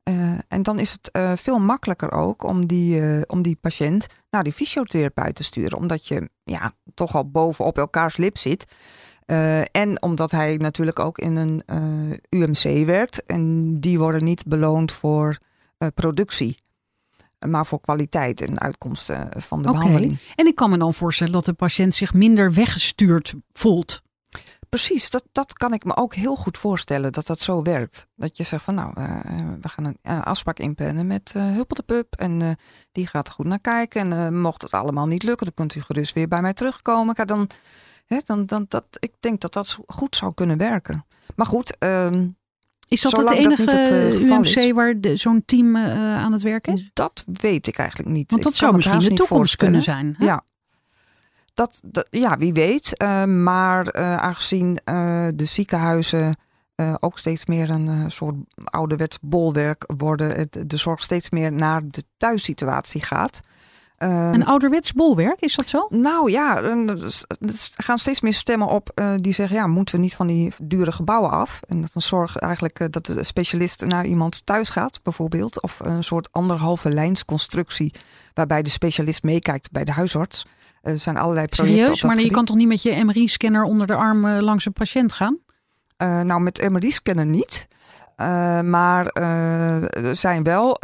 Uh, 0.10 0.40
en 0.48 0.64
dan 0.64 0.80
is 0.80 0.92
het 0.92 1.10
uh, 1.14 1.32
veel 1.36 1.60
makkelijker 1.60 2.12
ook 2.12 2.44
om 2.44 2.68
die, 2.68 3.30
om 3.30 3.42
die 3.42 3.56
patiënt 3.56 4.08
naar 4.30 4.44
die 4.44 4.54
fysiotherapeut 4.54 5.36
te 5.36 5.44
sturen. 5.44 5.78
Omdat 5.78 6.08
je 6.08 6.30
ja, 6.44 6.72
toch 6.94 7.16
al 7.16 7.30
bovenop 7.30 7.78
elkaars 7.78 8.18
lip 8.18 8.38
zit. 8.38 8.66
En 9.72 10.02
omdat 10.02 10.32
hij 10.32 10.56
natuurlijk 10.58 11.00
ook 11.00 11.18
in 11.18 11.36
een 11.36 11.64
UMC 12.30 12.86
werkt. 12.86 13.24
En 13.24 13.76
die 13.80 14.00
worden 14.00 14.24
niet 14.24 14.46
beloond 14.46 14.92
voor 14.92 15.38
productie 15.94 16.58
maar 17.50 17.66
voor 17.66 17.82
kwaliteit 17.82 18.42
en 18.42 18.60
uitkomsten 18.60 19.30
van 19.38 19.62
de 19.62 19.70
okay. 19.70 19.82
behandeling. 19.82 20.20
En 20.36 20.46
ik 20.46 20.56
kan 20.56 20.70
me 20.70 20.78
dan 20.78 20.94
voorstellen 20.94 21.34
dat 21.34 21.46
de 21.46 21.54
patiënt 21.54 21.96
zich 21.96 22.14
minder 22.14 22.54
weggestuurd 22.54 23.34
voelt. 23.54 24.02
Precies, 24.70 25.10
dat, 25.10 25.24
dat 25.32 25.54
kan 25.54 25.74
ik 25.74 25.84
me 25.84 25.96
ook 25.96 26.16
heel 26.16 26.36
goed 26.36 26.58
voorstellen 26.58 27.12
dat 27.12 27.28
dat 27.28 27.40
zo 27.40 27.62
werkt. 27.62 28.08
Dat 28.16 28.38
je 28.38 28.44
zegt 28.44 28.64
van 28.64 28.76
nou, 28.76 28.94
we 29.62 29.70
gaan 29.70 29.86
een 29.86 30.22
afspraak 30.22 30.60
inplannen 30.60 31.08
met 31.08 31.34
uh, 31.38 31.44
Huppel 31.44 31.76
de 31.76 31.84
Pup. 31.84 32.16
En 32.16 32.58
die 32.92 33.08
gaat 33.08 33.28
er 33.28 33.34
goed 33.34 33.46
naar 33.46 33.60
kijken. 33.60 34.14
En 34.14 34.42
mocht 34.42 34.62
het 34.62 34.72
allemaal 34.72 35.08
niet 35.08 35.24
lukken, 35.24 35.46
dan 35.46 35.56
kunt 35.56 35.76
u 35.76 35.82
gerust 35.82 36.14
weer 36.14 36.28
bij 36.28 36.42
mij 36.42 36.54
terugkomen. 36.54 37.16
Ga 37.16 37.26
dan, 37.26 37.50
hè, 38.12 38.20
dan, 38.26 38.46
dan, 38.46 38.66
dat, 38.68 38.86
ik 39.00 39.12
denk 39.20 39.42
dat 39.42 39.54
dat 39.54 39.78
goed 39.86 40.16
zou 40.16 40.34
kunnen 40.34 40.58
werken. 40.58 41.06
Maar 41.36 41.46
goed, 41.46 41.78
ehm, 41.78 42.28
is 42.88 43.02
dat 43.02 43.18
het 43.18 43.30
enige 43.30 43.66
dat 43.66 43.78
het, 43.78 43.90
UMC 44.14 44.74
waar 44.74 44.96
zo'n 45.14 45.44
team 45.46 45.78
aan 45.78 46.32
het 46.32 46.42
werk 46.42 46.68
is? 46.68 46.90
Dat 46.94 47.24
weet 47.26 47.68
ik 47.68 47.78
eigenlijk 47.78 48.10
niet. 48.10 48.32
Want 48.32 48.44
dat 48.44 48.52
ik 48.52 48.58
zou 48.58 48.76
misschien 48.76 49.00
de 49.00 49.14
toekomst 49.14 49.56
kunnen 49.56 49.82
zijn. 49.82 50.16
Hè? 50.18 50.26
Ja, 50.26 50.44
dat, 51.54 51.84
ja, 52.10 52.38
wie 52.38 52.54
weet. 52.54 53.02
Uh, 53.04 53.24
maar 53.24 53.96
uh, 53.96 54.18
aangezien 54.18 54.80
de 55.36 55.46
ziekenhuizen 55.46 56.36
ook 57.00 57.20
steeds 57.20 57.46
meer 57.46 57.70
een 57.70 58.12
soort 58.12 58.36
ouderwets 58.64 59.18
bolwerk 59.22 59.84
worden, 59.98 60.48
de 60.68 60.78
zorg 60.78 61.04
steeds 61.04 61.30
meer 61.30 61.52
naar 61.52 61.82
de 61.90 62.04
thuissituatie 62.18 63.04
gaat. 63.04 63.42
Ehm, 64.02 64.34
een 64.34 64.46
ouderwets 64.46 64.94
bolwerk, 64.94 65.42
is 65.42 65.56
dat 65.56 65.68
zo? 65.68 65.88
Nou 65.90 66.32
ja, 66.32 66.62
er 66.62 66.98
gaan 67.76 67.98
steeds 67.98 68.22
meer 68.22 68.34
stemmen 68.34 68.68
op 68.68 69.02
die 69.16 69.34
zeggen: 69.34 69.56
ja, 69.56 69.68
moeten 69.68 69.96
we 69.96 70.02
niet 70.02 70.16
van 70.16 70.28
die 70.28 70.54
dure 70.62 70.92
gebouwen 70.92 71.32
af? 71.32 71.60
En 71.68 71.82
dat 71.82 71.92
een 71.94 72.02
zorg 72.02 72.38
eigenlijk 72.38 72.92
dat 72.92 73.06
de 73.06 73.24
specialist 73.24 73.86
naar 73.86 74.06
iemand 74.06 74.46
thuis 74.46 74.70
gaat, 74.70 75.00
bijvoorbeeld. 75.04 75.62
Of 75.62 75.80
een 75.80 76.04
soort 76.04 76.32
anderhalve 76.32 76.90
lijnsconstructie, 76.90 77.94
waarbij 78.34 78.62
de 78.62 78.70
specialist 78.70 79.24
meekijkt 79.24 79.72
bij 79.72 79.84
de 79.84 79.92
huisarts. 79.92 80.46
Er 80.82 80.98
zijn 80.98 81.18
allerlei 81.18 81.48
projecten. 81.48 81.78
Serieus? 81.78 82.04
Maar 82.04 82.20
je 82.20 82.32
kan 82.32 82.46
toch 82.46 82.56
niet 82.56 82.68
met 82.68 82.82
je 82.82 83.04
MRI-scanner 83.04 83.64
onder 83.64 83.88
de 83.88 83.96
arm 83.96 84.26
uh, 84.26 84.40
langs 84.40 84.66
een 84.66 84.74
patiënt 84.74 85.14
gaan? 85.14 85.38
Nou, 85.98 86.42
met 86.42 86.70
MRI-scanner 86.70 87.26
niet. 87.26 87.68
Uh, 88.22 88.62
maar 88.62 89.06
er 89.06 90.16
zijn 90.16 90.44
wel 90.44 90.78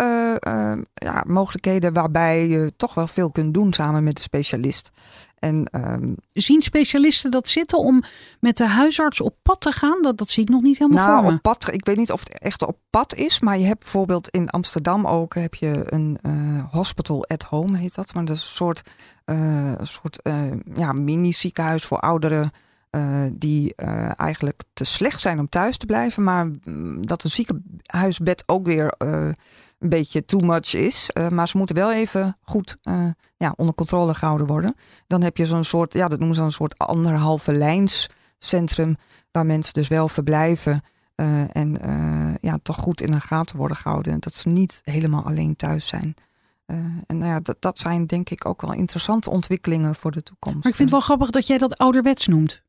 ja, 0.93 1.23
mogelijkheden 1.27 1.93
waarbij 1.93 2.47
je 2.47 2.73
toch 2.77 2.93
wel 2.93 3.07
veel 3.07 3.31
kunt 3.31 3.53
doen 3.53 3.73
samen 3.73 4.03
met 4.03 4.15
de 4.15 4.21
specialist. 4.21 4.89
En, 5.39 5.69
um, 5.71 6.15
Zien 6.33 6.61
specialisten 6.61 7.31
dat 7.31 7.47
zitten 7.47 7.77
om 7.77 8.03
met 8.39 8.57
de 8.57 8.67
huisarts 8.67 9.21
op 9.21 9.35
pad 9.43 9.61
te 9.61 9.71
gaan? 9.71 10.01
Dat, 10.01 10.17
dat 10.17 10.29
zie 10.29 10.43
ik 10.43 10.49
nog 10.49 10.61
niet 10.61 10.77
helemaal 10.77 11.05
nou, 11.05 11.19
voor 11.19 11.29
me. 11.29 11.35
Op 11.35 11.41
pad, 11.41 11.73
ik 11.73 11.85
weet 11.85 11.97
niet 11.97 12.11
of 12.11 12.19
het 12.19 12.39
echt 12.39 12.65
op 12.65 12.77
pad 12.89 13.15
is. 13.15 13.39
Maar 13.39 13.57
je 13.57 13.65
hebt 13.65 13.79
bijvoorbeeld 13.79 14.29
in 14.29 14.49
Amsterdam 14.49 15.07
ook 15.07 15.35
heb 15.35 15.55
je 15.55 15.83
een 15.85 16.19
hospital 16.71 17.25
at 17.25 17.43
home 17.43 17.77
heet 17.77 17.95
dat. 17.95 18.13
Maar 18.13 18.25
dat 18.25 18.35
is 18.35 18.41
een 18.43 18.49
soort, 18.49 18.81
soort 19.81 20.29
ja, 20.75 20.93
mini 20.93 21.33
ziekenhuis 21.33 21.83
voor 21.83 21.99
ouderen. 21.99 22.51
Die 23.33 23.75
eigenlijk 24.15 24.63
te 24.73 24.83
slecht 24.83 25.19
zijn 25.19 25.39
om 25.39 25.49
thuis 25.49 25.77
te 25.77 25.85
blijven. 25.85 26.23
Maar 26.23 26.45
mm, 26.45 27.05
dat 27.05 27.23
een 27.23 27.31
ziekenhuisbed 27.31 28.43
ook 28.45 28.65
weer 28.65 28.93
een 29.79 29.89
beetje 29.89 30.25
too 30.25 30.39
much 30.39 30.73
is. 30.73 31.09
Maar 31.29 31.47
ze 31.47 31.57
moeten 31.57 31.75
wel 31.75 31.93
even 31.93 32.37
goed 32.41 32.77
ja, 33.37 33.53
onder 33.55 33.75
controle 33.75 34.13
gehouden 34.13 34.47
worden. 34.47 34.75
Dan 35.07 35.21
heb 35.21 35.37
je 35.37 35.45
zo'n 35.45 35.63
soort, 35.63 35.93
ja, 35.93 36.07
dat 36.07 36.19
noemen 36.19 36.37
ze 36.37 36.43
een 36.43 36.51
soort 36.51 36.77
anderhalve 36.77 37.53
lijnscentrum. 37.53 38.95
Waar 39.31 39.45
mensen 39.45 39.73
dus 39.73 39.87
wel 39.87 40.07
verblijven. 40.07 40.81
En 41.51 41.77
ja, 42.41 42.57
toch 42.63 42.77
goed 42.77 43.01
in 43.01 43.11
de 43.11 43.21
gaten 43.21 43.57
worden 43.57 43.77
gehouden. 43.77 44.19
Dat 44.19 44.33
ze 44.33 44.49
niet 44.49 44.81
helemaal 44.83 45.23
alleen 45.23 45.55
thuis 45.55 45.87
zijn. 45.87 46.13
en 47.05 47.17
nou 47.17 47.31
ja, 47.31 47.39
dat, 47.39 47.55
dat 47.59 47.79
zijn 47.79 48.05
denk 48.05 48.29
ik 48.29 48.45
ook 48.45 48.61
wel 48.61 48.73
interessante 48.73 49.29
ontwikkelingen 49.29 49.95
voor 49.95 50.11
de 50.11 50.23
toekomst. 50.23 50.63
Maar 50.63 50.71
ik 50.71 50.77
vind 50.77 50.89
het 50.89 50.97
wel 50.97 51.07
grappig 51.07 51.29
dat 51.29 51.47
jij 51.47 51.57
dat 51.57 51.77
ouderwets 51.77 52.27
noemt. 52.27 52.65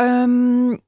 Um, 0.00 0.78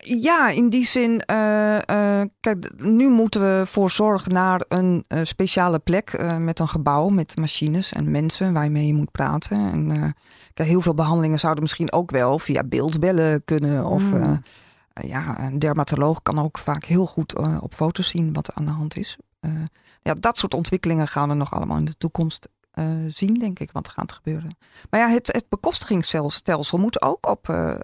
ja, 0.00 0.48
in 0.48 0.68
die 0.68 0.86
zin. 0.86 1.22
Uh, 1.30 1.74
uh, 1.74 2.22
kijk, 2.40 2.72
nu 2.76 3.08
moeten 3.08 3.40
we 3.40 3.62
voor 3.66 3.90
zorgen 3.90 4.32
naar 4.32 4.64
een 4.68 5.04
uh, 5.08 5.20
speciale 5.22 5.78
plek 5.78 6.24
met 6.38 6.58
een 6.58 6.68
gebouw, 6.68 7.08
met 7.08 7.36
machines 7.36 7.92
en 7.92 8.10
mensen 8.10 8.52
waarmee 8.52 8.86
je 8.86 8.94
moet 8.94 9.10
praten. 9.10 9.56
En 9.56 10.14
kijk, 10.54 10.68
heel 10.68 10.80
veel 10.80 10.94
behandelingen 10.94 11.38
zouden 11.38 11.62
misschien 11.62 11.92
ook 11.92 12.10
wel 12.10 12.38
via 12.38 12.64
beeldbellen 12.64 13.44
kunnen. 13.44 13.84
Of 13.84 14.02
mm. 14.02 14.42
ja, 15.00 15.40
een 15.40 15.58
dermatoloog 15.58 16.22
kan 16.22 16.38
ook 16.38 16.58
vaak 16.58 16.84
heel 16.84 17.06
goed 17.06 17.60
op 17.60 17.74
foto's 17.74 18.08
zien 18.08 18.32
wat 18.32 18.48
er 18.48 18.54
aan 18.54 18.64
de 18.64 18.70
hand 18.70 18.96
is. 18.96 19.16
ja, 20.02 20.14
dat 20.14 20.38
soort 20.38 20.54
ontwikkelingen 20.54 21.08
gaan 21.08 21.28
we 21.28 21.34
nog 21.34 21.52
allemaal 21.52 21.78
in 21.78 21.84
de 21.84 21.96
toekomst 21.98 22.48
zien, 23.08 23.34
denk 23.34 23.58
ik, 23.58 23.72
wat 23.72 23.86
er 23.86 23.92
gaat 23.92 24.12
gebeuren. 24.12 24.56
Maar 24.90 25.00
ja, 25.00 25.08
het, 25.08 25.26
het 25.26 25.44
bekostigingsstelsel 25.48 26.78
moet 26.78 27.02
ook 27.02 27.28
op 27.28 27.48
uh, 27.48 27.74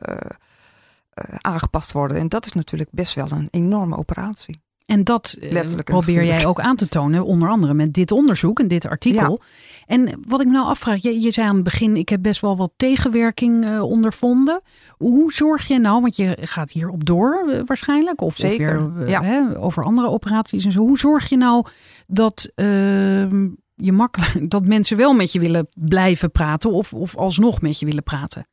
aangepast 1.40 1.92
worden. 1.92 2.16
En 2.16 2.28
dat 2.28 2.47
is 2.47 2.53
natuurlijk 2.53 2.90
best 2.92 3.14
wel 3.14 3.30
een 3.30 3.49
enorme 3.51 3.97
operatie. 3.97 4.62
En 4.86 5.05
dat 5.05 5.38
probeer 5.84 6.24
jij 6.24 6.47
ook 6.47 6.61
aan 6.61 6.76
te 6.76 6.88
tonen, 6.88 7.24
onder 7.24 7.49
andere 7.49 7.74
met 7.74 7.92
dit 7.92 8.11
onderzoek 8.11 8.61
en 8.61 8.68
dit 8.68 8.86
artikel. 8.86 9.40
En 9.86 10.20
wat 10.26 10.40
ik 10.40 10.47
me 10.47 10.53
nou 10.53 10.66
afvraag, 10.66 11.03
je, 11.03 11.20
je 11.20 11.30
zei 11.30 11.49
aan 11.49 11.55
het 11.55 11.64
begin, 11.64 11.97
ik 11.97 12.09
heb 12.09 12.22
best 12.22 12.40
wel 12.40 12.57
wat 12.57 12.72
tegenwerking 12.76 13.64
uh, 13.64 13.82
ondervonden. 13.82 14.61
Hoe 14.90 15.32
zorg 15.32 15.68
je 15.68 15.78
nou, 15.78 16.01
want 16.01 16.16
je 16.16 16.36
gaat 16.40 16.70
hierop 16.70 17.05
door 17.05 17.45
uh, 17.49 17.61
waarschijnlijk, 17.66 18.20
of, 18.20 18.36
Zeker, 18.36 18.84
of 18.84 18.92
weer, 18.92 19.09
ja. 19.09 19.22
hè, 19.22 19.59
over 19.59 19.84
andere 19.84 20.09
operaties 20.09 20.64
en 20.64 20.72
zo. 20.72 20.80
Hoe 20.80 20.99
zorg 20.99 21.28
je 21.28 21.36
nou 21.36 21.66
dat 22.07 22.51
ehm, 22.55 23.49
je 23.74 23.92
makkelijk, 23.92 24.50
dat 24.50 24.66
mensen 24.66 24.96
wel 24.96 25.14
met 25.14 25.32
je 25.32 25.40
willen 25.40 25.68
blijven 25.74 26.32
praten 26.32 26.72
of, 26.72 26.92
of 26.92 27.16
alsnog 27.16 27.60
met 27.60 27.78
je 27.78 27.86
willen 27.86 28.02
praten? 28.02 28.46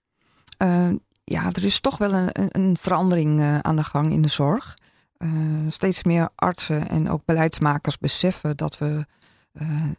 ja, 1.23 1.45
er 1.51 1.63
is 1.63 1.79
toch 1.79 1.97
wel 1.97 2.13
een, 2.13 2.31
een 2.33 2.77
verandering 2.77 3.39
uh, 3.39 3.59
aan 3.59 3.75
de 3.75 3.83
gang 3.83 4.11
in 4.11 4.21
de 4.21 4.27
zorg. 4.27 4.77
Uh, 5.17 5.29
steeds 5.67 6.03
meer 6.03 6.29
artsen 6.35 6.89
en 6.89 7.09
ook 7.09 7.21
beleidsmakers 7.25 7.97
beseffen 7.97 8.57
dat 8.57 8.77
we 8.77 9.05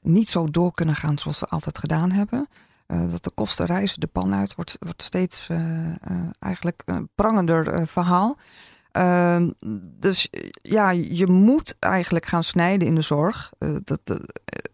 niet 0.03 0.29
zo 0.29 0.51
door 0.51 0.73
kunnen 0.73 0.97
gaan 0.97 1.19
zoals 1.19 1.41
we 1.41 1.47
altijd 1.47 1.79
gedaan 1.79 2.11
hebben. 2.11 2.49
dat 2.87 3.25
de 3.25 3.31
kosten 3.35 3.67
reizen 3.67 4.01
de 4.01 4.07
pan 4.07 4.35
uit 4.35 4.55
wordt, 4.55 4.77
wordt 4.81 5.03
steeds 5.03 5.49
eigenlijk 6.39 6.83
een 6.85 7.09
prangender 7.15 7.87
verhaal. 7.87 8.37
Ehm, 8.93 9.51
dus 9.99 10.29
ja, 10.63 10.91
je 10.91 11.27
moet 11.27 11.77
eigenlijk 11.79 12.27
gaan 12.27 12.45
snijden 12.45 12.89
in 12.89 12.95
de 12.95 13.01
zorg. 13.01 13.51
Dat, 13.85 14.01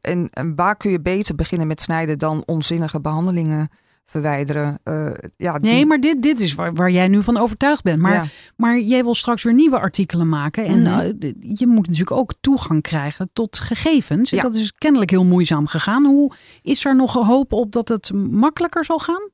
en, 0.01 0.29
en 0.33 0.55
waar 0.55 0.77
kun 0.77 0.91
je 0.91 1.01
beter 1.01 1.35
beginnen 1.35 1.67
met 1.67 1.81
snijden 1.81 2.19
dan 2.19 2.43
onzinnige 2.47 3.01
behandelingen 3.01 3.69
verwijderen. 4.09 4.79
Uh, 4.85 5.11
ja, 5.37 5.59
Nee, 5.59 5.87
maar 5.87 6.01
dit, 6.01 6.23
dit 6.23 6.41
is 6.41 6.55
waar, 6.55 6.75
waar 6.75 6.91
jij 6.91 7.09
nu 7.09 7.23
van 7.23 7.37
overtuigd 7.37 7.83
bent. 7.83 7.99
Maar, 7.99 8.33
maar 8.57 8.79
jij 8.79 9.03
wil 9.03 9.15
straks 9.15 9.43
weer 9.43 9.55
nieuwe 9.55 9.79
artikelen 9.79 10.29
maken. 10.29 10.65
En 10.65 10.81
mm 10.81 10.97
je 11.41 11.67
moet 11.67 11.87
natuurlijk 11.87 12.17
ook 12.17 12.35
toegang 12.41 12.83
krijgen 12.83 13.31
tot 13.33 13.59
gegevens. 13.59 14.31
Ja. 14.31 14.43
Dat 14.43 14.55
is 14.55 14.73
kennelijk 14.73 15.11
heel 15.11 15.25
moeizaam 15.25 15.67
gegaan. 15.67 16.05
Hoe 16.05 16.33
is 16.63 16.85
er 16.85 16.97
nog 16.97 17.13
hoop 17.13 17.53
op 17.53 17.73
dat 17.73 17.89
het 17.89 18.13
makkelijker 18.31 18.85
zal 18.85 18.99
gaan? 18.99 19.31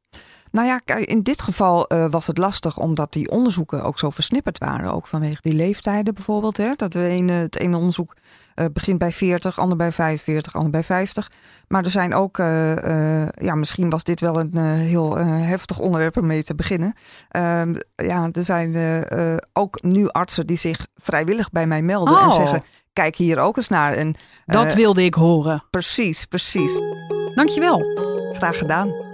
Nou 0.54 0.66
ja, 0.66 0.96
in 0.96 1.22
dit 1.22 1.42
geval 1.42 1.92
uh, 1.92 2.06
was 2.10 2.26
het 2.26 2.38
lastig 2.38 2.78
omdat 2.78 3.12
die 3.12 3.30
onderzoeken 3.30 3.82
ook 3.82 3.98
zo 3.98 4.10
versnipperd 4.10 4.58
waren. 4.58 4.92
Ook 4.92 5.06
vanwege 5.06 5.38
die 5.40 5.54
leeftijden 5.54 6.14
bijvoorbeeld. 6.14 6.56
Hè? 6.56 6.72
Dat 6.76 6.94
we 6.94 7.08
een, 7.08 7.28
het 7.28 7.58
ene 7.58 7.76
onderzoek 7.76 8.14
uh, 8.54 8.66
begint 8.72 8.98
bij 8.98 9.12
40, 9.12 9.58
ander 9.58 9.76
bij 9.76 9.92
45, 9.92 10.54
ander 10.54 10.70
bij 10.70 10.84
50. 10.84 11.30
Maar 11.68 11.84
er 11.84 11.90
zijn 11.90 12.14
ook, 12.14 12.38
uh, 12.38 13.28
ja, 13.28 13.54
misschien 13.54 13.90
was 13.90 14.04
dit 14.04 14.20
wel 14.20 14.40
een 14.40 14.56
heel 14.58 15.16
heftig 15.18 15.78
onderwerp 15.78 16.16
om 16.16 16.26
mee 16.26 16.42
te 16.42 16.54
beginnen. 16.54 16.94
Ehm, 17.28 17.74
ja, 17.96 18.28
er 18.32 18.44
zijn 18.44 18.76
ook 19.52 19.82
nu 19.82 20.08
artsen 20.08 20.46
die 20.46 20.58
zich 20.58 20.86
vrijwillig 20.96 21.50
bij 21.50 21.66
mij 21.66 21.82
melden 21.82 22.18
en 22.18 22.26
oh. 22.26 22.36
zeggen: 22.36 22.64
kijk 22.92 23.16
hier 23.16 23.38
ook 23.38 23.56
eens 23.56 23.68
naar. 23.68 23.92
En, 23.92 24.14
Dat 24.46 24.74
wilde 24.74 25.04
ik 25.04 25.14
horen. 25.14 25.64
Precies, 25.70 26.24
precies. 26.24 26.80
Dankjewel. 27.34 27.82
Graag 28.32 28.58
gedaan. 28.58 29.13